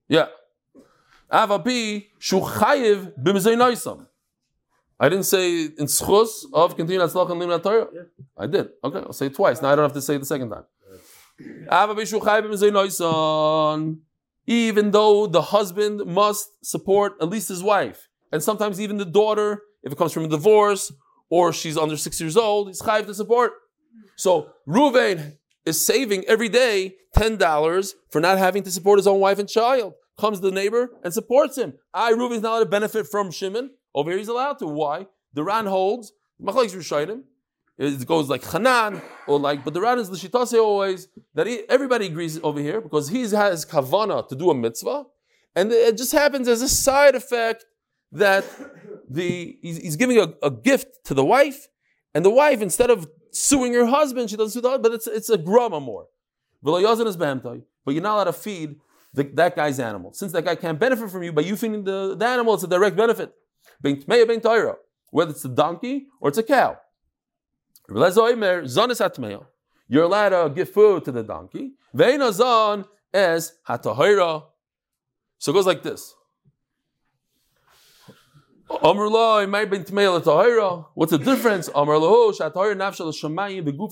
Yeah. 0.10 0.30
Avapi 1.32 2.08
shuchayiv 2.20 3.14
b'mezaynaisam. 3.22 4.08
I 5.00 5.10
didn't 5.10 5.26
say 5.26 5.66
in 5.66 5.86
schus 5.86 6.46
of 6.52 6.76
continue 6.76 7.00
atzlach 7.00 7.30
and 7.30 7.40
limnat 7.40 7.62
Torah. 7.62 7.88
I 8.36 8.48
did. 8.48 8.70
Okay, 8.84 8.98
I'll 8.98 9.14
say 9.14 9.28
it 9.28 9.36
twice. 9.36 9.62
Now 9.62 9.70
I 9.74 9.76
don't 9.76 9.86
have 9.86 9.94
to 9.94 10.02
say 10.02 10.16
it 10.16 10.20
the 10.20 10.26
second 10.26 10.50
time. 10.50 10.66
Avapi 11.68 12.02
shuchayiv. 12.02 12.48
Even 14.48 14.90
though 14.90 15.28
the 15.28 15.44
husband 15.44 16.04
must 16.08 16.66
support 16.66 17.14
at 17.22 17.30
least 17.30 17.50
his 17.50 17.62
wife, 17.62 18.10
and 18.32 18.42
sometimes 18.42 18.82
even 18.82 18.98
the 18.98 19.06
daughter, 19.06 19.62
if 19.84 19.92
it 19.92 19.98
comes 20.00 20.14
from 20.14 20.26
a 20.26 20.30
divorce 20.30 20.92
or 21.30 21.54
she's 21.54 21.78
under 21.78 21.98
six 21.98 22.20
years 22.20 22.38
old, 22.38 22.68
he's 22.68 22.82
chayiv 22.82 23.06
to 23.08 23.14
support. 23.14 23.54
So 24.16 24.52
Ruvain 24.68 25.38
is 25.66 25.80
saving 25.80 26.26
every 26.26 26.50
day 26.50 26.96
ten 27.14 27.38
dollars 27.38 27.96
for 28.10 28.20
not 28.22 28.38
having 28.38 28.64
to 28.64 28.72
support 28.72 29.00
his 29.00 29.08
own 29.08 29.20
wife 29.20 29.40
and 29.40 29.50
child. 29.50 29.94
Comes 30.18 30.42
the 30.42 30.52
neighbor 30.52 30.90
and 31.04 31.14
supports 31.14 31.58
him. 31.58 31.74
I 31.94 32.12
Ruvain's 32.14 32.42
not 32.42 32.54
allowed 32.54 32.60
to 32.60 32.66
benefit 32.66 33.08
from 33.08 33.30
Shimon. 33.30 33.72
Over 33.94 34.12
here 34.12 34.18
he's 34.18 34.28
allowed 34.28 34.60
to. 34.60 34.68
Why? 34.68 35.08
The 35.34 35.44
Ran 35.44 35.68
holds 35.68 36.14
Machlokes 36.42 36.76
Rishonim. 36.76 37.24
It 37.78 38.08
goes 38.08 38.28
like 38.28 38.44
Hanan 38.44 39.02
or 39.28 39.40
like, 39.40 39.64
but 39.64 39.76
the 39.76 39.82
Ran 39.82 40.00
is 40.00 40.10
l'shitase 40.10 40.60
always 40.60 41.10
that 41.36 41.46
he, 41.46 41.62
everybody 41.70 42.08
agrees 42.08 42.40
over 42.42 42.60
here 42.60 42.82
because 42.82 43.10
he 43.10 43.22
has 43.22 43.66
kavana 43.66 44.28
to 44.30 44.36
do 44.36 44.50
a 44.50 44.56
mitzvah, 44.56 45.04
and 45.56 45.72
it 45.72 45.96
just 45.96 46.12
happens 46.12 46.48
as 46.48 46.64
a 46.64 46.70
side 46.70 47.14
effect 47.14 47.66
that 48.12 48.46
the 49.10 49.58
he's, 49.62 49.78
he's 49.78 49.96
giving 49.96 50.18
a, 50.18 50.34
a, 50.42 50.52
gift 50.52 51.06
to 51.06 51.14
the 51.14 51.26
wife, 51.26 51.68
and 52.14 52.26
the 52.26 52.30
wife 52.30 52.62
instead 52.62 52.90
of 52.90 53.08
suing 53.32 53.74
her 53.74 53.86
husband, 53.86 54.30
she 54.30 54.38
doesn't 54.38 54.52
sue 54.52 54.62
the 54.62 54.70
husband, 54.70 54.84
but 54.84 54.94
it's 54.94 55.08
it's 55.08 55.30
a 55.30 55.38
grama 55.38 55.80
more. 55.80 56.08
But 56.62 56.80
you're 57.94 58.02
not 58.02 58.16
allowed 58.16 58.24
to 58.26 58.34
feed 58.34 58.76
the, 59.14 59.24
that 59.36 59.56
guy's 59.56 59.80
animal. 59.80 60.14
Since 60.14 60.32
that 60.34 60.46
guy 60.46 60.56
can't 60.56 60.80
benefit 60.80 61.10
from 61.10 61.24
you, 61.24 61.32
by 61.32 61.42
you 61.42 61.56
feeding 61.56 61.84
the, 61.84 62.16
the 62.18 62.26
animal, 62.26 62.54
it's 62.56 62.64
a 62.64 62.68
direct 62.68 62.96
benefit. 62.96 63.34
Whether 65.12 65.32
it's 65.32 65.46
a 65.46 65.50
donkey 65.50 66.08
or 66.20 66.30
it's 66.30 66.38
a 66.38 66.44
cow. 66.44 66.78
You're 69.90 70.04
allowed 70.04 70.30
to 70.30 70.54
give 70.54 70.70
food 70.70 71.06
to 71.06 71.12
the 71.12 71.24
donkey. 71.24 71.74
Zon 71.96 72.86
hatahira. 73.14 74.44
So 75.38 75.52
it 75.52 75.54
goes 75.54 75.66
like 75.66 75.84
this. 75.84 76.14
What's 80.94 81.12
the 81.12 81.18
difference? 81.18 81.70
Oh, 81.74 81.86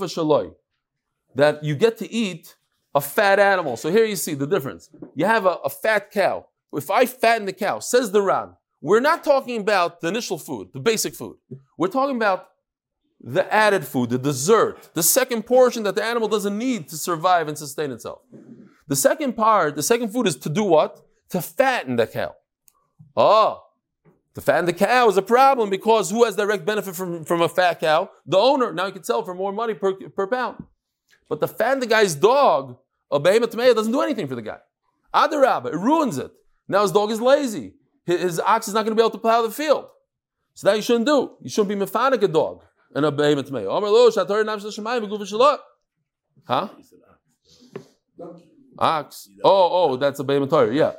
Shaloi. 0.05 0.53
That 1.35 1.63
you 1.63 1.75
get 1.75 1.97
to 1.97 2.11
eat 2.11 2.55
a 2.93 3.01
fat 3.01 3.39
animal. 3.39 3.77
So 3.77 3.89
here 3.91 4.05
you 4.05 4.15
see 4.15 4.33
the 4.33 4.47
difference. 4.47 4.89
You 5.15 5.25
have 5.25 5.45
a, 5.45 5.57
a 5.63 5.69
fat 5.69 6.11
cow. 6.11 6.47
If 6.73 6.91
I 6.91 7.05
fatten 7.05 7.45
the 7.45 7.53
cow, 7.53 7.79
says 7.79 8.11
the 8.11 8.21
Ran, 8.21 8.55
we're 8.81 8.99
not 8.99 9.23
talking 9.23 9.59
about 9.61 10.01
the 10.01 10.07
initial 10.09 10.37
food, 10.37 10.69
the 10.73 10.79
basic 10.79 11.15
food. 11.15 11.37
We're 11.77 11.87
talking 11.87 12.15
about 12.15 12.49
the 13.21 13.51
added 13.53 13.85
food, 13.85 14.09
the 14.09 14.17
dessert, 14.17 14.91
the 14.93 15.03
second 15.03 15.43
portion 15.43 15.83
that 15.83 15.95
the 15.95 16.03
animal 16.03 16.27
doesn't 16.27 16.57
need 16.57 16.89
to 16.89 16.97
survive 16.97 17.47
and 17.47 17.57
sustain 17.57 17.91
itself. 17.91 18.21
The 18.87 18.95
second 18.95 19.33
part, 19.33 19.75
the 19.75 19.83
second 19.83 20.09
food 20.09 20.27
is 20.27 20.35
to 20.37 20.49
do 20.49 20.63
what? 20.63 21.01
To 21.29 21.41
fatten 21.41 21.95
the 21.95 22.07
cow. 22.07 22.35
Ah, 23.17 23.61
Oh, 24.37 24.41
fat 24.41 24.45
fatten 24.45 24.65
the 24.65 24.73
cow 24.73 25.07
is 25.07 25.17
a 25.17 25.21
problem 25.21 25.69
because 25.69 26.11
who 26.11 26.25
has 26.25 26.35
direct 26.35 26.65
benefit 26.65 26.95
from, 26.95 27.23
from 27.23 27.41
a 27.41 27.49
fat 27.49 27.79
cow? 27.79 28.09
The 28.25 28.37
owner. 28.37 28.73
Now 28.73 28.87
he 28.87 28.91
can 28.91 29.03
sell 29.03 29.23
for 29.23 29.33
more 29.33 29.53
money 29.53 29.73
per, 29.73 29.93
per 29.93 30.27
pound. 30.27 30.63
But 31.29 31.39
to 31.41 31.47
fatten 31.47 31.79
the 31.79 31.87
guy's 31.87 32.15
dog, 32.15 32.77
a 33.11 33.19
behemoth 33.19 33.51
doesn't 33.51 33.91
do 33.91 34.01
anything 34.01 34.27
for 34.27 34.35
the 34.35 34.41
guy. 34.41 34.57
Adarabba, 35.13 35.67
it 35.67 35.77
ruins 35.77 36.17
it. 36.17 36.31
Now 36.67 36.81
his 36.81 36.91
dog 36.91 37.11
is 37.11 37.21
lazy. 37.21 37.75
His, 38.05 38.21
his 38.21 38.39
ox 38.39 38.67
is 38.67 38.73
not 38.73 38.83
going 38.83 38.95
to 38.95 39.01
be 39.01 39.01
able 39.01 39.11
to 39.11 39.17
plow 39.17 39.41
the 39.41 39.51
field. 39.51 39.87
So 40.53 40.67
that 40.67 40.75
you 40.75 40.81
shouldn't 40.81 41.05
do. 41.05 41.37
You 41.41 41.49
shouldn't 41.49 41.79
be 41.79 41.85
mechanik 41.85 42.21
a 42.23 42.27
dog 42.27 42.63
and 42.93 43.05
a 43.05 43.11
behemoth 43.11 43.47
tomato. 43.47 43.69
Omer 43.69 43.89
lo, 43.89 44.09
shatar 44.09 44.45
nam 44.45 44.59
shemayim 44.59 45.07
v'gufa. 45.07 45.59
Huh? 46.45 46.69
Ox. 48.77 49.29
Oh, 49.43 49.91
oh, 49.91 49.95
that's 49.95 50.19
a 50.19 50.23
behemoth 50.23 50.73
yeah. 50.73 50.93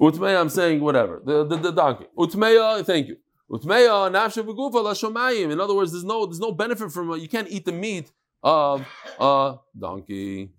Utmeya, 0.00 0.40
I'm 0.40 0.48
saying 0.48 0.80
whatever. 0.80 1.20
The, 1.24 1.44
the, 1.44 1.56
the 1.56 1.72
donkey. 1.72 2.06
Utmeya, 2.16 2.84
thank 2.84 3.08
you. 3.08 3.16
Utmeya, 3.50 4.10
nafshe 4.10 4.42
v'gufa 4.42 4.82
la. 4.82 5.52
In 5.52 5.60
other 5.60 5.74
words, 5.74 5.92
there's 5.92 6.04
no, 6.04 6.24
there's 6.24 6.40
no 6.40 6.52
benefit 6.52 6.90
from, 6.90 7.10
you 7.18 7.28
can't 7.28 7.48
eat 7.50 7.64
the 7.64 7.72
meat 7.72 8.10
of 8.42 8.86
a 9.18 9.56
donkey. 9.78 10.50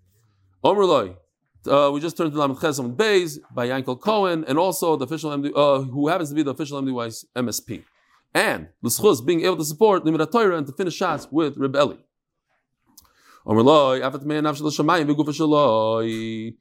Omer. 0.64 1.16
Uh, 1.68 1.92
we 1.94 2.00
just 2.00 2.18
turned 2.18 2.32
to 2.32 2.40
Lamed 2.40 2.58
Chesam 2.58 2.96
Beis 2.96 3.38
by 3.54 3.68
Yankel 3.68 4.00
Cohen, 4.00 4.44
and 4.48 4.58
also 4.58 4.96
the 4.96 5.06
official 5.06 5.30
MD, 5.32 5.52
uh, 5.56 5.82
who 5.82 6.08
happens 6.08 6.30
to 6.30 6.36
be 6.36 6.42
the 6.42 6.52
official 6.52 6.82
MDY's 6.82 7.26
MSP. 7.36 7.84
And 8.34 8.70
L'schus 8.82 9.24
being 9.24 9.42
able 9.46 9.58
to 9.58 9.66
support 9.66 10.04
Limit 10.04 10.32
Torah 10.32 10.58
and 10.58 10.66
to 10.66 10.74
finish 10.74 10.96
shots 10.96 11.28
with 11.32 11.58
Rebelli. 11.58 12.00
Omer 13.46 13.62
loy, 13.62 14.00
afat 14.00 14.24
mei 14.24 14.40
nafshel 14.40 14.72
shamayim 14.72 15.08
v'gufa 15.14 15.34
shaloi. 15.34 16.56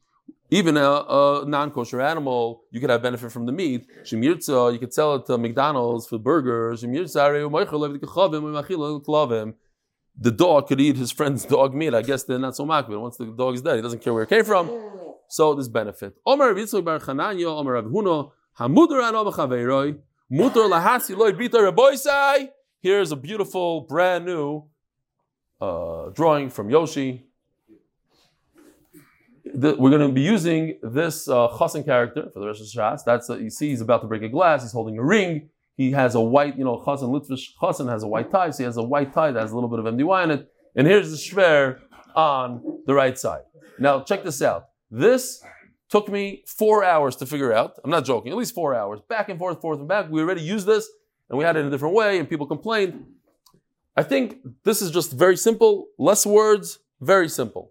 Even 0.53 0.77
a, 0.77 0.83
a 0.83 1.45
non-kosher 1.47 2.01
animal, 2.01 2.65
you 2.73 2.81
could 2.81 2.91
have 2.91 3.03
benefit 3.03 3.31
from 3.31 3.47
the 3.47 3.53
meat. 3.53 3.87
Shemirtza, 4.03 4.73
you 4.73 4.81
could 4.81 4.93
sell 4.93 5.15
it 5.15 5.27
to 5.27 5.39
McDonald's 5.39 6.09
for 6.09 6.19
burgers. 6.19 6.83
The 10.23 10.33
dog 10.33 10.67
could 10.67 10.81
eat 10.81 10.97
his 10.97 11.13
friend's 11.13 11.45
dog 11.45 11.73
meat. 11.75 11.95
I 11.95 12.03
guess 12.03 12.25
they're 12.25 12.39
not 12.39 12.57
so 12.57 12.67
but 12.67 12.89
once 12.89 13.17
the 13.17 13.27
dog 13.27 13.55
is 13.55 13.63
dead, 13.63 13.77
he 13.77 13.83
doesn't 13.83 14.03
care 14.03 14.13
where 14.13 14.25
it 14.25 14.29
came 14.29 14.45
from. 14.45 14.69
So 15.29 15.55
this 15.55 15.69
benefit. 15.69 16.17
Omer 16.27 16.53
Yitzchak 16.55 16.85
Bar 16.85 16.99
Chananya, 16.99 17.47
Omer 17.47 17.75
Rav 17.75 17.85
Huno, 17.85 18.33
Hamudur 18.59 19.01
Ano 19.07 19.25
B'Chaveiroi, 19.31 19.97
Mutor 20.33 20.69
Lahasi 20.69 21.17
Loi 21.17 21.31
Bita 21.31 21.61
Reboisai. 21.71 22.49
Here's 22.81 23.13
a 23.13 23.17
beautiful, 23.17 23.83
brand 23.83 24.27
new 24.27 24.65
uh, 25.61 26.09
drawing 26.11 26.51
from 26.51 26.69
Yoshi. 26.71 27.30
The, 29.61 29.77
we're 29.79 29.91
going 29.91 30.09
to 30.09 30.15
be 30.15 30.23
using 30.23 30.79
this 30.83 31.29
uh, 31.29 31.49
Chassan 31.49 31.85
character 31.85 32.31
for 32.33 32.41
the 32.41 32.47
rest 32.47 32.61
of 32.61 32.67
the 32.67 32.73
shots. 32.73 33.03
That's 33.03 33.29
uh, 33.29 33.37
you 33.37 33.51
see, 33.51 33.69
he's 33.69 33.83
about 33.83 34.01
to 34.01 34.07
break 34.07 34.23
a 34.23 34.29
glass. 34.29 34.63
He's 34.63 34.73
holding 34.73 34.97
a 34.97 35.05
ring. 35.05 35.51
He 35.77 35.91
has 35.91 36.15
a 36.15 36.21
white, 36.21 36.57
you 36.57 36.65
know, 36.65 36.83
Chassan 36.87 37.11
Litvish 37.11 37.49
Chassan 37.61 37.91
has 37.91 38.03
a 38.03 38.07
white 38.07 38.31
tie, 38.31 38.51
so 38.51 38.59
he 38.59 38.65
has 38.65 38.79
a 38.79 38.83
white 38.83 39.13
tie 39.13 39.33
that 39.33 39.41
has 39.41 39.53
a 39.53 39.55
little 39.55 39.69
bit 39.69 39.79
of 39.79 39.85
MDY 39.85 40.25
in 40.25 40.31
it. 40.31 40.51
And 40.77 40.87
here's 40.87 41.11
the 41.11 41.17
shver 41.19 41.79
on 42.15 42.81
the 42.87 42.95
right 42.95 43.19
side. 43.19 43.43
Now 43.79 44.01
check 44.01 44.25
this 44.25 44.41
out. 44.41 44.69
This 44.91 45.43
took 45.91 46.09
me 46.09 46.43
four 46.47 46.83
hours 46.83 47.17
to 47.17 47.27
figure 47.27 47.53
out. 47.53 47.79
I'm 47.85 47.91
not 47.91 48.07
joking. 48.07 48.33
At 48.33 48.39
least 48.39 48.55
four 48.55 48.75
hours, 48.75 49.01
back 49.11 49.29
and 49.29 49.39
forth, 49.39 49.61
forth 49.61 49.79
and 49.79 49.89
back. 49.89 50.09
We 50.09 50.23
already 50.23 50.43
used 50.43 50.67
this, 50.67 50.89
and 51.29 51.39
we 51.39 51.45
had 51.45 51.57
it 51.57 51.61
in 51.61 51.67
a 51.67 51.71
different 51.71 51.95
way, 51.95 52.19
and 52.19 52.29
people 52.29 52.47
complained. 52.47 53.05
I 53.95 54.05
think 54.05 54.39
this 54.65 54.81
is 54.81 54.91
just 54.91 55.13
very 55.13 55.37
simple, 55.37 55.89
less 55.99 56.25
words, 56.25 56.79
very 57.01 57.29
simple. 57.29 57.70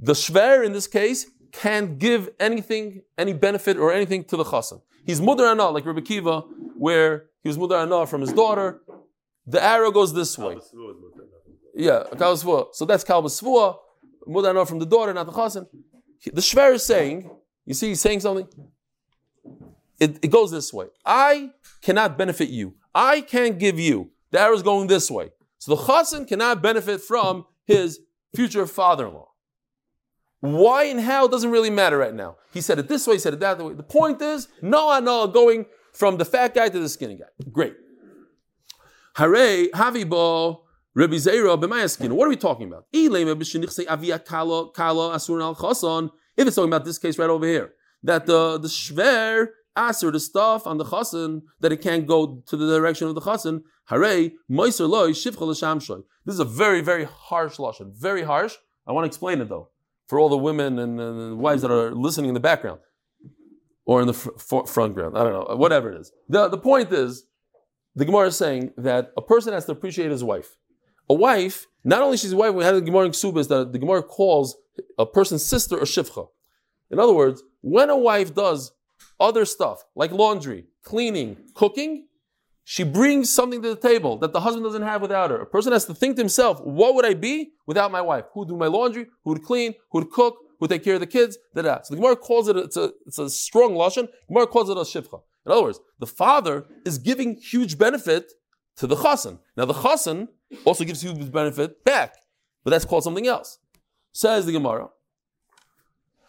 The 0.00 0.12
shver 0.12 0.64
in 0.64 0.72
this 0.72 0.86
case 0.86 1.26
can't 1.52 1.98
give 1.98 2.30
anything, 2.38 3.02
any 3.16 3.32
benefit 3.32 3.76
or 3.76 3.92
anything 3.92 4.24
to 4.24 4.36
the 4.36 4.44
chassan. 4.44 4.80
He's 5.04 5.20
mudar 5.20 5.50
anah, 5.50 5.70
like 5.70 5.84
Rebbe 5.86 6.02
Kiva, 6.02 6.42
where 6.76 7.26
he 7.42 7.48
was 7.48 7.58
mudar 7.58 7.82
anah 7.82 8.06
from 8.06 8.20
his 8.20 8.32
daughter. 8.32 8.80
The 9.46 9.62
arrow 9.62 9.90
goes 9.90 10.12
this 10.14 10.36
way. 10.36 10.58
Yeah, 11.74 12.04
Kalba 12.12 12.44
Savua. 12.44 12.74
So 12.74 12.84
that's 12.84 13.04
Kalba 13.04 13.28
Savua, 13.28 13.76
mudar 14.28 14.50
anah 14.50 14.66
from 14.66 14.78
the 14.78 14.86
daughter, 14.86 15.12
not 15.12 15.26
the 15.26 15.32
chassan. 15.32 15.66
The 16.24 16.40
shver 16.40 16.74
is 16.74 16.84
saying, 16.84 17.30
you 17.64 17.74
see, 17.74 17.88
he's 17.88 18.00
saying 18.00 18.20
something. 18.20 18.48
It, 19.98 20.18
it 20.22 20.30
goes 20.30 20.50
this 20.50 20.72
way. 20.72 20.86
I 21.04 21.50
cannot 21.82 22.16
benefit 22.16 22.50
you. 22.50 22.74
I 22.94 23.20
can't 23.20 23.58
give 23.58 23.80
you. 23.80 24.10
The 24.30 24.40
arrow 24.40 24.54
is 24.54 24.62
going 24.62 24.86
this 24.86 25.10
way. 25.10 25.30
So 25.58 25.74
the 25.74 25.82
chassan 25.82 26.28
cannot 26.28 26.62
benefit 26.62 27.00
from 27.00 27.46
his 27.64 28.00
future 28.34 28.66
father-in-law. 28.66 29.27
Why 30.40 30.84
and 30.84 31.00
how 31.00 31.26
doesn't 31.26 31.50
really 31.50 31.70
matter 31.70 31.98
right 31.98 32.14
now. 32.14 32.36
He 32.52 32.60
said 32.60 32.78
it 32.78 32.86
this 32.88 33.06
way, 33.06 33.14
he 33.14 33.18
said 33.18 33.34
it 33.34 33.40
that 33.40 33.58
way. 33.58 33.74
The 33.74 33.82
point 33.82 34.22
is, 34.22 34.48
no, 34.62 34.98
no, 35.00 35.26
going 35.26 35.66
from 35.92 36.16
the 36.16 36.24
fat 36.24 36.54
guy 36.54 36.68
to 36.68 36.78
the 36.78 36.88
skinny 36.88 37.16
guy. 37.16 37.26
Great. 37.50 37.74
Hare, 39.16 39.68
Havibo, 39.70 40.60
Rabbi 40.94 41.16
Zera, 41.16 41.60
B'mayaskin. 41.60 42.12
What 42.12 42.26
are 42.26 42.28
we 42.28 42.36
talking 42.36 42.68
about? 42.68 42.84
If 42.92 43.10
it's 46.46 46.54
talking 46.54 46.68
about 46.68 46.84
this 46.84 46.98
case 46.98 47.18
right 47.18 47.30
over 47.30 47.46
here, 47.46 47.72
that 48.04 48.26
the, 48.26 48.58
the 48.58 48.68
shver 48.68 49.48
aser, 49.76 50.12
the 50.12 50.20
stuff 50.20 50.68
on 50.68 50.78
the 50.78 50.84
chasen, 50.84 51.42
that 51.58 51.72
it 51.72 51.80
can't 51.80 52.06
go 52.06 52.44
to 52.46 52.56
the 52.56 52.78
direction 52.78 53.08
of 53.08 53.16
the 53.16 53.20
chasen, 53.20 53.62
hare, 53.86 54.30
moiser 54.48 54.88
loy, 54.88 55.10
shivcha 55.10 55.40
l'shamshoy. 55.40 56.04
This 56.24 56.34
is 56.34 56.40
a 56.40 56.44
very, 56.44 56.80
very 56.80 57.02
harsh 57.04 57.56
lashon. 57.56 57.92
Very 57.92 58.22
harsh. 58.22 58.54
I 58.86 58.92
want 58.92 59.04
to 59.04 59.08
explain 59.08 59.40
it 59.40 59.48
though 59.48 59.70
for 60.08 60.18
all 60.18 60.28
the 60.28 60.38
women 60.38 60.78
and, 60.78 60.98
and 60.98 61.38
wives 61.38 61.62
that 61.62 61.70
are 61.70 61.94
listening 61.94 62.28
in 62.28 62.34
the 62.34 62.40
background 62.40 62.80
or 63.84 64.00
in 64.00 64.06
the 64.06 64.14
fr- 64.14 64.66
front 64.66 64.94
ground. 64.94 65.16
I 65.16 65.22
don't 65.22 65.32
know, 65.32 65.56
whatever 65.56 65.92
it 65.92 66.00
is. 66.00 66.12
The, 66.28 66.48
the 66.48 66.58
point 66.58 66.92
is, 66.92 67.24
the 67.94 68.04
Gemara 68.04 68.28
is 68.28 68.36
saying 68.36 68.72
that 68.76 69.12
a 69.16 69.22
person 69.22 69.52
has 69.52 69.66
to 69.66 69.72
appreciate 69.72 70.10
his 70.10 70.24
wife. 70.24 70.56
A 71.10 71.14
wife, 71.14 71.66
not 71.84 72.02
only 72.02 72.16
she's 72.16 72.32
a 72.32 72.36
wife, 72.36 72.54
we 72.54 72.64
had 72.64 72.74
the 72.74 72.80
Gemara 72.80 73.06
in 73.06 73.12
Ksubas 73.12 73.48
that 73.48 73.72
the 73.72 73.78
Gemara 73.78 74.02
calls 74.02 74.56
a 74.98 75.06
person's 75.06 75.44
sister 75.44 75.78
a 75.78 75.82
shivcha. 75.82 76.28
In 76.90 76.98
other 76.98 77.12
words, 77.12 77.42
when 77.60 77.90
a 77.90 77.96
wife 77.96 78.34
does 78.34 78.72
other 79.20 79.44
stuff 79.44 79.84
like 79.94 80.12
laundry, 80.12 80.66
cleaning, 80.82 81.36
cooking, 81.54 82.07
she 82.70 82.84
brings 82.84 83.32
something 83.32 83.62
to 83.62 83.70
the 83.70 83.80
table 83.80 84.18
that 84.18 84.34
the 84.34 84.40
husband 84.40 84.62
doesn't 84.62 84.82
have 84.82 85.00
without 85.00 85.30
her. 85.30 85.40
A 85.40 85.46
person 85.46 85.72
has 85.72 85.86
to 85.86 85.94
think 85.94 86.16
to 86.16 86.20
himself, 86.20 86.60
what 86.60 86.94
would 86.94 87.06
I 87.06 87.14
be 87.14 87.52
without 87.66 87.90
my 87.90 88.02
wife? 88.02 88.26
Who 88.34 88.40
would 88.40 88.50
do 88.50 88.58
my 88.58 88.66
laundry? 88.66 89.06
Who 89.24 89.30
would 89.30 89.42
clean? 89.42 89.72
Who 89.90 90.00
would 90.00 90.10
cook? 90.10 90.36
Who 90.36 90.56
would 90.60 90.68
take 90.68 90.84
care 90.84 90.96
of 90.96 91.00
the 91.00 91.06
kids? 91.06 91.38
Da, 91.54 91.62
da. 91.62 91.80
So 91.80 91.94
the 91.94 91.96
Gemara 91.98 92.16
calls 92.16 92.46
it, 92.46 92.58
it's 92.58 92.76
a, 92.76 92.92
it's 93.06 93.18
a 93.18 93.30
strong 93.30 93.72
lashon. 93.72 94.08
Gemara 94.28 94.46
calls 94.46 94.68
it 94.68 94.76
a 94.76 94.80
shivcha. 94.80 95.22
In 95.46 95.52
other 95.52 95.62
words, 95.62 95.80
the 95.98 96.06
father 96.06 96.66
is 96.84 96.98
giving 96.98 97.36
huge 97.36 97.78
benefit 97.78 98.34
to 98.76 98.86
the 98.86 98.96
chassan. 98.96 99.38
Now 99.56 99.64
the 99.64 99.72
chassan 99.72 100.28
also 100.66 100.84
gives 100.84 101.00
huge 101.00 101.32
benefit 101.32 101.82
back, 101.86 102.16
but 102.64 102.72
that's 102.72 102.84
called 102.84 103.02
something 103.02 103.26
else. 103.26 103.60
Says 104.12 104.44
the 104.44 104.52
Gemara. 104.52 104.90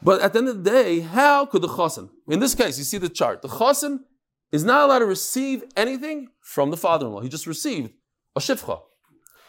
But 0.02 0.22
at 0.22 0.32
the 0.32 0.40
end 0.40 0.48
of 0.48 0.64
the 0.64 0.72
day, 0.72 1.02
how 1.02 1.48
could 1.48 1.64
the 1.64 1.68
chassan, 1.68 2.12
in 2.30 2.40
this 2.40 2.56
case, 2.56 2.78
you 2.78 2.86
see 2.86 2.98
the 2.98 3.10
chart, 3.10 3.42
the 3.42 3.50
chassan 3.50 4.06
is 4.52 4.64
not 4.64 4.86
allowed 4.86 5.00
to 5.00 5.06
receive 5.06 5.64
anything 5.76 6.30
from 6.42 6.72
the 6.72 6.78
father-in-law. 6.78 7.22
He 7.22 7.30
just 7.30 7.48
received 7.48 7.94
a 8.36 8.40
shifcha. 8.40 8.82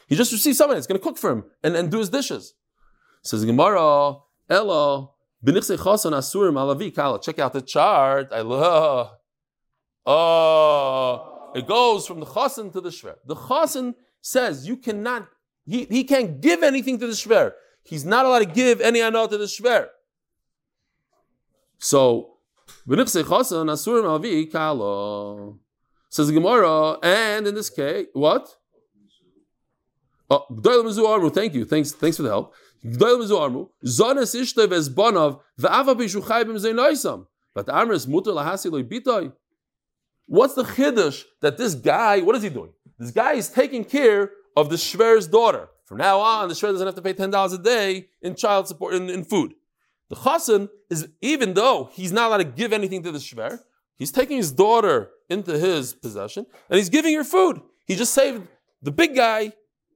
He 0.06 0.16
just 0.16 0.32
received 0.32 0.56
somebody 0.56 0.76
that's 0.78 0.86
going 0.86 1.00
to 1.00 1.04
cook 1.04 1.18
for 1.18 1.30
him 1.30 1.44
and, 1.62 1.76
and 1.76 1.90
do 1.90 1.98
his 1.98 2.10
dishes. 2.10 2.54
Says 3.22 3.44
Gemara, 3.44 4.16
Elo, 4.48 5.14
b'nichse 5.44 5.76
chasan 5.76 6.12
asurim 6.12 6.54
alavi 6.54 6.94
kala. 6.94 7.20
Check 7.20 7.38
out 7.38 7.52
the 7.52 7.62
chart. 7.62 8.28
I 8.32 8.40
love. 8.40 9.12
Oh, 10.06 11.50
uh, 11.54 11.58
it 11.58 11.66
goes 11.66 12.06
from 12.06 12.20
the 12.20 12.26
chasan 12.26 12.72
to 12.72 12.80
the 12.80 12.90
shver. 12.90 13.16
The 13.26 13.36
chasan 13.36 13.94
says 14.20 14.66
you 14.66 14.76
cannot, 14.76 15.28
he, 15.66 15.84
he 15.84 16.04
can't 16.04 16.40
give 16.40 16.62
anything 16.62 16.98
to 16.98 17.06
the 17.06 17.12
shver. 17.12 17.52
He's 17.84 18.04
not 18.04 18.26
allowed 18.26 18.40
to 18.40 18.46
give 18.46 18.80
any 18.80 19.00
anah 19.00 19.28
to 19.28 19.38
the 19.38 19.44
shver. 19.44 19.88
So 21.78 22.36
Says 26.08 26.26
the 26.26 26.32
Gemara, 26.32 26.98
and 27.02 27.46
in 27.46 27.54
this 27.54 27.70
case, 27.70 28.06
what? 28.12 28.48
Oh, 30.28 30.44
thank 31.30 31.54
you. 31.54 31.64
Thanks, 31.64 31.92
thanks 31.92 32.16
for 32.16 32.22
the 32.22 32.28
help. 32.28 32.54
What's 40.26 40.54
the 40.54 40.62
chiddush 40.62 41.24
that 41.40 41.58
this 41.58 41.74
guy, 41.74 42.20
what 42.20 42.36
is 42.36 42.42
he 42.42 42.48
doing? 42.48 42.72
This 42.98 43.10
guy 43.10 43.32
is 43.32 43.48
taking 43.48 43.84
care 43.84 44.30
of 44.56 44.70
the 44.70 44.76
Shver's 44.76 45.26
daughter. 45.26 45.68
From 45.84 45.98
now 45.98 46.20
on, 46.20 46.48
the 46.48 46.54
Shver 46.54 46.72
doesn't 46.72 46.86
have 46.86 46.94
to 46.94 47.02
pay 47.02 47.14
$10 47.14 47.52
a 47.52 47.58
day 47.58 48.08
in 48.22 48.36
child 48.36 48.68
support, 48.68 48.94
in, 48.94 49.10
in 49.10 49.24
food. 49.24 49.54
The 50.10 50.16
chassan 50.16 50.68
is, 50.90 51.08
even 51.22 51.54
though 51.54 51.88
he's 51.92 52.12
not 52.12 52.28
allowed 52.28 52.38
to 52.38 52.44
give 52.44 52.72
anything 52.72 53.02
to 53.04 53.12
the 53.12 53.18
Shver, 53.18 53.60
he's 53.96 54.10
taking 54.10 54.36
his 54.36 54.50
daughter 54.50 55.10
into 55.28 55.56
his 55.56 55.94
possession 55.94 56.46
and 56.68 56.76
he's 56.76 56.88
giving 56.88 57.14
her 57.14 57.24
food. 57.24 57.60
He 57.86 57.94
just 57.94 58.12
saved 58.12 58.46
the 58.82 58.90
big 58.90 59.14
guy 59.14 59.52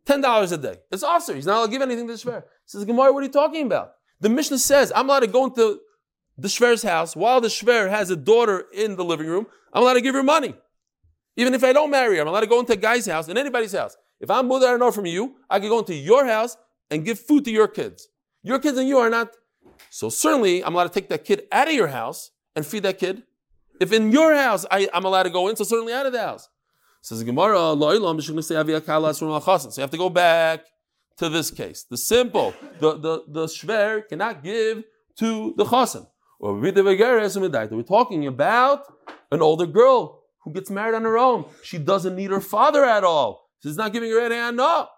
$10 0.07 0.53
a 0.53 0.57
day. 0.57 0.77
It's 0.93 1.03
awesome. 1.03 1.35
he's 1.35 1.47
not 1.47 1.57
allowed 1.57 1.67
to 1.67 1.73
give 1.73 1.83
anything 1.83 2.07
to 2.07 2.17
the 2.17 2.19
Shver. 2.19 2.43
He 2.43 2.67
says, 2.67 2.85
Gemara, 2.85 3.13
what 3.13 3.21
are 3.21 3.27
you 3.27 3.33
talking 3.33 3.67
about? 3.67 3.93
The 4.21 4.29
Mishnah 4.29 4.59
says, 4.59 4.93
I'm 4.95 5.09
allowed 5.09 5.21
to 5.21 5.27
go 5.27 5.47
into 5.47 5.81
the 6.39 6.49
Shver's 6.49 6.83
house 6.83 7.17
while 7.17 7.41
the 7.41 7.49
Shver 7.49 7.91
has 7.91 8.11
a 8.11 8.17
daughter 8.17 8.67
in 8.73 8.97
the 8.97 9.05
living 9.05 9.27
room. 9.27 9.47
I'm 9.73 9.83
allowed 9.83 9.95
to 9.95 10.01
give 10.01 10.15
her 10.15 10.23
money. 10.23 10.55
Even 11.37 11.55
if 11.55 11.65
I 11.65 11.73
don't 11.73 11.91
marry 11.91 12.17
her, 12.17 12.23
I'm 12.23 12.29
allowed 12.29 12.41
to 12.41 12.47
go 12.47 12.61
into 12.61 12.75
a 12.75 12.77
guy's 12.77 13.07
house, 13.07 13.29
in 13.29 13.37
anybody's 13.37 13.73
house. 13.73 13.97
If 14.21 14.31
I'm 14.31 14.47
mother, 14.47 14.69
I 14.69 14.77
know 14.77 14.93
from 14.93 15.07
you, 15.07 15.35
I 15.51 15.59
can 15.59 15.69
go 15.69 15.81
into 15.81 15.95
your 15.95 16.25
house 16.25 16.57
and 16.91 17.05
give 17.05 17.19
food 17.19 17.45
to 17.47 17.51
your 17.51 17.67
kids. 17.67 18.09
Your 18.45 18.61
kids 18.61 18.79
and 18.79 18.89
you 18.89 18.99
are 18.99 19.11
not. 19.11 19.35
So 19.91 20.09
certainly, 20.09 20.65
I'm 20.65 20.75
allowed 20.75 20.85
to 20.85 21.01
take 21.01 21.09
that 21.09 21.25
kid 21.25 21.47
out 21.53 21.69
of 21.69 21.75
your 21.75 21.89
house 21.89 22.31
and 22.57 22.67
feed 22.67 22.83
that 22.85 22.99
kid. 22.99 23.23
If 23.81 23.93
in 23.93 24.13
your 24.13 24.35
house 24.35 24.65
I, 24.71 24.89
am 24.93 25.05
allowed 25.05 25.25
to 25.25 25.31
go 25.31 25.49
in, 25.49 25.57
so 25.57 25.65
certainly 25.65 25.93
out 25.93 26.07
of 26.07 26.13
the 26.13 26.21
house. 26.21 26.49
Says 27.03 27.19
the 27.19 27.25
Gemara, 27.25 27.57
so 27.57 28.39
you 29.77 29.81
have 29.83 29.91
to 29.91 29.97
go 29.99 30.09
back 30.09 30.65
to 31.19 31.29
this 31.29 31.51
case. 31.51 31.85
The 31.91 31.97
simple, 31.97 32.55
the, 32.81 32.99
the, 32.99 33.25
the 33.29 33.47
shver 33.47 34.09
cannot 34.09 34.43
give 34.43 34.85
to 35.17 35.55
the 35.57 35.65
chasen. 35.65 36.07
We're 36.41 37.83
talking 37.83 38.27
about 38.27 38.81
an 39.31 39.43
older 39.43 39.67
girl 39.67 40.23
who 40.45 40.53
gets 40.53 40.71
married 40.71 40.95
on 40.95 41.03
her 41.03 41.19
own. 41.19 41.47
She 41.63 41.79
doesn't 41.79 42.17
need 42.17 42.31
her 42.31 42.41
father 42.41 42.85
at 42.85 43.05
all. 43.05 43.51
She's 43.63 43.77
not 43.77 43.93
giving 43.93 44.11
her 44.11 44.21
any 44.21 44.35
hand. 44.35 44.57
No. 44.57 44.89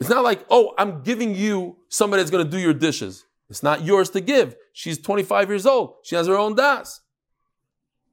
It's 0.00 0.08
not 0.08 0.24
like, 0.24 0.44
oh, 0.48 0.74
I'm 0.78 1.02
giving 1.02 1.34
you 1.34 1.76
somebody 1.88 2.22
that's 2.22 2.30
going 2.30 2.44
to 2.44 2.50
do 2.50 2.58
your 2.58 2.72
dishes. 2.72 3.26
It's 3.50 3.62
not 3.62 3.84
yours 3.84 4.10
to 4.10 4.20
give. 4.20 4.56
She's 4.72 4.98
25 4.98 5.48
years 5.50 5.66
old. 5.66 5.96
She 6.04 6.16
has 6.16 6.26
her 6.26 6.36
own 6.36 6.54
das. 6.54 7.00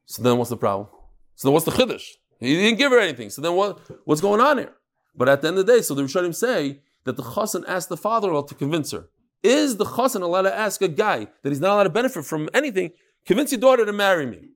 So 0.06 0.22
then 0.22 0.38
what's 0.38 0.50
the 0.50 0.58
problem? 0.58 0.90
So 1.36 1.48
then 1.48 1.54
what's 1.54 1.66
the 1.66 1.72
chiddush? 1.72 2.06
He 2.40 2.56
didn't 2.56 2.78
give 2.78 2.92
her 2.92 3.00
anything. 3.00 3.30
So 3.30 3.42
then 3.42 3.56
what, 3.56 3.80
what's 4.06 4.22
going 4.22 4.42
on 4.42 4.58
here? 4.58 4.74
But 5.16 5.30
at 5.30 5.42
the 5.42 5.48
end 5.48 5.58
of 5.58 5.66
the 5.66 5.74
day, 5.74 5.82
so 5.82 5.96
the 5.96 6.04
Rishonim 6.04 6.36
say 6.36 6.82
that 7.06 7.16
the 7.16 7.24
chassan 7.24 7.64
asked 7.68 7.90
the 7.90 7.98
father-in-law 7.98 8.44
to 8.44 8.56
convince 8.56 8.92
her. 8.92 9.08
Is 9.44 9.78
the 9.78 9.86
chassan 9.86 10.22
allowed 10.22 10.44
to 10.44 10.56
ask 10.56 10.82
a 10.82 10.88
guy 10.88 11.28
that 11.42 11.50
he's 11.50 11.62
not 11.62 11.74
allowed 11.74 11.84
to 11.84 11.90
benefit 11.90 12.26
from 12.26 12.50
anything, 12.54 12.92
convince 13.26 13.52
your 13.52 13.62
daughter 13.62 13.86
to 13.86 13.94
marry 13.94 14.26
me? 14.26 14.50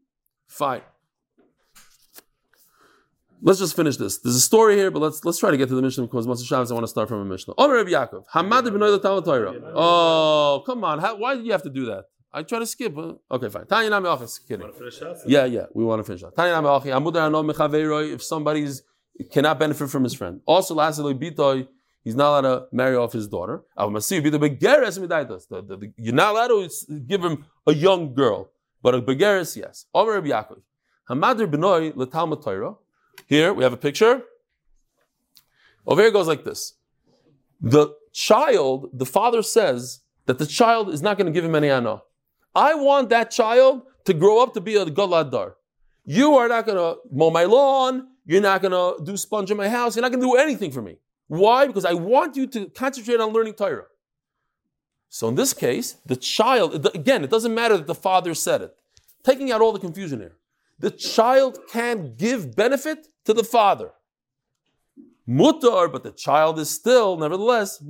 Fine. 0.47 0.81
Let's 3.43 3.59
just 3.59 3.75
finish 3.75 3.97
this. 3.97 4.19
There's 4.19 4.35
a 4.35 4.41
story 4.41 4.75
here, 4.75 4.91
but 4.91 4.99
let's 4.99 5.25
let's 5.25 5.39
try 5.39 5.49
to 5.51 5.57
get 5.57 5.67
to 5.69 5.75
the 5.75 5.81
Mishnah 5.81 6.05
because 6.05 6.27
Moshe 6.27 6.45
Shabbos 6.45 6.71
I 6.71 6.75
want 6.75 6.83
to 6.83 6.89
start 6.89 7.09
from 7.09 7.21
a 7.21 7.25
Mishnah. 7.25 7.55
Omer 7.57 7.75
Rabbi 7.75 7.89
Yaakov, 7.89 8.25
Hamad 8.33 8.63
b'noy 8.67 9.01
Talmud 9.01 9.25
Torah. 9.25 9.53
Oh, 9.73 10.63
come 10.65 10.83
on! 10.83 10.99
How, 10.99 11.15
why 11.15 11.35
do 11.35 11.41
you 11.41 11.51
have 11.51 11.63
to 11.63 11.69
do 11.69 11.85
that? 11.85 12.05
I 12.31 12.43
try 12.43 12.59
to 12.59 12.65
skip. 12.65 12.95
Huh? 12.95 13.13
Okay, 13.31 13.49
fine. 13.49 13.65
Tanya 13.65 13.89
Nami 13.89 14.07
Office. 14.07 14.39
Kidding. 14.39 14.71
Yeah, 15.25 15.45
yeah, 15.45 15.65
we 15.73 15.83
want 15.83 15.99
to 15.99 16.03
finish 16.03 16.21
that. 16.21 16.35
Tanya 16.35 16.53
Nami 16.53 16.67
Office. 16.67 16.91
Amud 16.91 17.15
Ano 17.15 17.43
Mechaveiroi. 17.43 18.13
If 18.13 18.23
somebody's 18.23 18.83
cannot 19.31 19.59
benefit 19.59 19.89
from 19.89 20.03
his 20.03 20.13
friend. 20.13 20.41
Also, 20.45 20.75
lastly, 20.75 21.13
Bitoy. 21.13 21.67
He's 22.03 22.15
not 22.15 22.29
allowed 22.29 22.41
to 22.41 22.65
marry 22.71 22.95
off 22.95 23.13
his 23.13 23.27
daughter. 23.27 23.63
You're 23.77 23.91
not 26.13 26.31
allowed 26.31 26.47
to 26.47 26.69
give 27.05 27.23
him 27.23 27.45
a 27.67 27.73
young 27.75 28.15
girl, 28.15 28.49
but 28.81 28.95
a 28.95 29.01
begeres, 29.03 29.55
yes. 29.55 29.85
Omer 29.93 30.13
Rabbi 30.13 30.29
Yaakov. 30.29 30.61
Hamadir 31.07 31.45
b'noi 31.51 31.93
l'talmud 31.95 32.43
Torah. 32.43 32.73
Here 33.27 33.53
we 33.53 33.63
have 33.63 33.73
a 33.73 33.77
picture. 33.77 34.23
Over 35.85 36.01
here 36.01 36.11
goes 36.11 36.27
like 36.27 36.43
this. 36.43 36.73
The 37.59 37.95
child, 38.11 38.89
the 38.93 39.05
father 39.05 39.41
says 39.41 40.01
that 40.25 40.37
the 40.37 40.45
child 40.45 40.89
is 40.89 41.01
not 41.01 41.17
going 41.17 41.27
to 41.27 41.31
give 41.31 41.45
him 41.45 41.55
any 41.55 41.69
anah. 41.69 42.01
I 42.53 42.75
want 42.75 43.09
that 43.09 43.31
child 43.31 43.83
to 44.05 44.13
grow 44.13 44.41
up 44.41 44.53
to 44.53 44.61
be 44.61 44.75
a 44.75 44.85
galadar. 44.85 45.53
You 46.05 46.35
are 46.35 46.47
not 46.47 46.65
going 46.65 46.77
to 46.77 46.99
mow 47.11 47.29
my 47.29 47.45
lawn. 47.45 48.07
You're 48.25 48.41
not 48.41 48.61
going 48.61 48.71
to 48.71 49.03
do 49.03 49.15
sponge 49.17 49.51
in 49.51 49.57
my 49.57 49.69
house. 49.69 49.95
You're 49.95 50.01
not 50.01 50.11
going 50.11 50.21
to 50.21 50.27
do 50.27 50.35
anything 50.35 50.71
for 50.71 50.81
me. 50.81 50.97
Why? 51.27 51.67
Because 51.67 51.85
I 51.85 51.93
want 51.93 52.35
you 52.35 52.47
to 52.47 52.65
concentrate 52.67 53.19
on 53.19 53.31
learning 53.31 53.53
Torah. 53.53 53.85
So 55.09 55.27
in 55.27 55.35
this 55.35 55.53
case, 55.53 55.97
the 56.05 56.15
child, 56.15 56.85
again, 56.95 57.23
it 57.23 57.29
doesn't 57.29 57.53
matter 57.53 57.77
that 57.77 57.87
the 57.87 57.95
father 57.95 58.33
said 58.33 58.61
it. 58.61 58.75
Taking 59.23 59.51
out 59.51 59.61
all 59.61 59.71
the 59.71 59.79
confusion 59.79 60.19
here. 60.19 60.37
The 60.81 60.89
child 60.89 61.59
can't 61.71 62.17
give 62.17 62.55
benefit 62.55 63.07
to 63.25 63.33
the 63.33 63.43
father. 63.43 63.91
Mutar, 65.29 65.91
but 65.91 66.01
the 66.01 66.11
child 66.11 66.57
is 66.57 66.71
still, 66.71 67.17
nevertheless, 67.17 67.83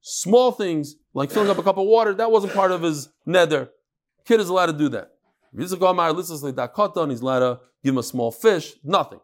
small 0.00 0.52
things 0.52 0.94
like 1.12 1.32
filling 1.32 1.50
up 1.50 1.58
a 1.58 1.64
cup 1.64 1.78
of 1.78 1.86
water, 1.86 2.14
that 2.14 2.30
wasn't 2.30 2.54
part 2.54 2.70
of 2.70 2.82
his 2.82 3.08
nether. 3.26 3.70
Kid 4.24 4.38
is 4.38 4.48
allowed 4.48 4.66
to 4.66 4.72
do 4.72 4.88
that. 4.90 5.10
He's 5.56 5.72
allowed 5.72 6.12
to 7.40 7.58
give 7.82 7.94
him 7.94 7.98
a 7.98 8.02
small 8.04 8.30
fish, 8.30 8.74
nothing. 8.84 9.18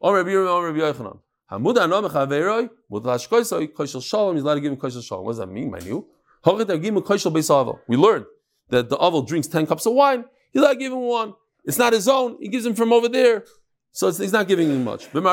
He's 0.00 0.12
allowed 0.12 0.24
to 0.26 0.32
give 4.60 4.72
him 4.72 4.78
koshel 4.78 5.02
shalom. 5.02 5.24
What 5.24 5.32
does 5.32 5.38
that 5.38 5.48
mean, 5.48 5.70
my 5.70 5.78
new? 5.78 6.06
We 6.44 6.52
learned 7.96 8.26
that 8.68 8.90
the 8.90 8.98
oval 8.98 9.22
drinks 9.22 9.48
10 9.48 9.66
cups 9.66 9.86
of 9.86 9.94
wine. 9.94 10.26
He's 10.52 10.62
to 10.62 10.76
give 10.76 10.92
him 10.92 11.00
one. 11.00 11.34
It's 11.64 11.78
not 11.78 11.92
his 11.92 12.08
own. 12.08 12.38
He 12.40 12.48
gives 12.48 12.64
him 12.64 12.74
from 12.74 12.92
over 12.92 13.08
there. 13.08 13.44
So 13.92 14.10
he's 14.10 14.32
not 14.32 14.48
giving 14.48 14.70
him 14.70 14.84
much. 14.84 15.06
When 15.12 15.24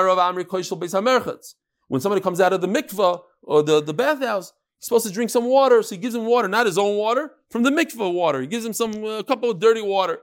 somebody 2.01 2.21
comes 2.21 2.41
out 2.41 2.53
of 2.53 2.61
the 2.61 2.67
mikvah 2.67 3.21
or 3.43 3.63
the, 3.63 3.81
the 3.81 3.93
bathhouse, 3.93 4.51
he's 4.79 4.87
supposed 4.87 5.05
to 5.05 5.13
drink 5.13 5.29
some 5.29 5.45
water, 5.45 5.83
so 5.83 5.95
he 5.95 6.01
gives 6.01 6.15
him 6.15 6.25
water, 6.25 6.47
not 6.47 6.65
his 6.65 6.77
own 6.77 6.97
water, 6.97 7.31
from 7.49 7.63
the 7.63 7.69
mikvah 7.69 8.11
water. 8.11 8.41
He 8.41 8.47
gives 8.47 8.65
him 8.65 8.73
some 8.73 9.03
a 9.03 9.19
uh, 9.19 9.23
couple 9.23 9.51
of 9.51 9.59
dirty 9.59 9.81
water. 9.81 10.19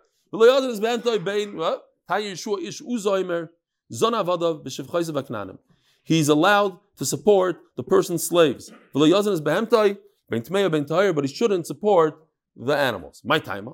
He's 6.05 6.29
allowed 6.29 6.79
to 6.97 7.05
support 7.05 7.61
the 7.77 7.83
person's 7.83 8.27
slaves. 8.27 8.73
But 8.93 9.01
he 11.25 11.29
shouldn't 11.29 11.67
support 11.67 12.27
the 12.57 12.77
animals. 12.77 13.23
My 13.25 13.39
timer. 13.39 13.73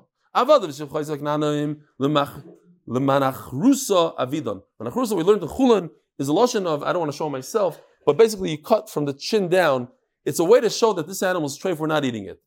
Lemanachrusa 2.89 4.15
avidon. 4.17 4.61
Manachrusa, 4.81 5.15
we 5.15 5.23
learned 5.23 5.41
the 5.41 5.47
chulin 5.47 5.89
is 6.17 6.27
a 6.27 6.33
lotion 6.33 6.65
of, 6.65 6.83
I 6.83 6.91
don't 6.91 7.01
want 7.01 7.11
to 7.11 7.17
show 7.17 7.29
myself, 7.29 7.79
but 8.05 8.17
basically 8.17 8.51
you 8.51 8.57
cut 8.57 8.89
from 8.89 9.05
the 9.05 9.13
chin 9.13 9.47
down. 9.47 9.89
It's 10.25 10.39
a 10.39 10.43
way 10.43 10.59
to 10.59 10.69
show 10.69 10.93
that 10.93 11.07
this 11.07 11.21
animal 11.21 11.47
is 11.47 11.57
treif, 11.57 11.77
we're 11.77 11.87
not 11.87 12.03
eating 12.03 12.25
it. 12.25 12.41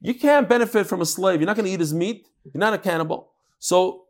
You 0.00 0.14
can't 0.14 0.48
benefit 0.48 0.86
from 0.86 1.00
a 1.00 1.06
slave. 1.06 1.40
You're 1.40 1.46
not 1.46 1.56
going 1.56 1.66
to 1.66 1.72
eat 1.72 1.80
his 1.80 1.94
meat. 1.94 2.26
You're 2.44 2.60
not 2.60 2.74
a 2.74 2.78
cannibal. 2.78 3.32
So 3.58 4.04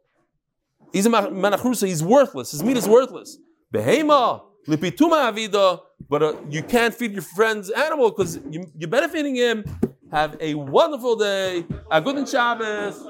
he's 0.92 1.06
a 1.06 1.10
manachrusa, 1.10 1.86
he's 1.86 2.02
worthless. 2.02 2.50
His 2.50 2.62
meat 2.62 2.76
is 2.76 2.88
worthless. 2.88 3.38
Behema, 3.72 4.42
lipituma 4.66 5.30
avida, 5.30 5.80
but 6.08 6.22
uh, 6.22 6.34
you 6.48 6.62
can't 6.62 6.94
feed 6.94 7.12
your 7.12 7.22
friend's 7.22 7.70
animal 7.70 8.10
because 8.10 8.38
you, 8.50 8.70
are 8.82 8.86
benefiting 8.86 9.36
him. 9.36 9.64
Have 10.12 10.36
a 10.40 10.54
wonderful 10.54 11.16
day. 11.16 11.64
A 11.90 12.00
good 12.00 12.28
Shabbos. 12.28 13.04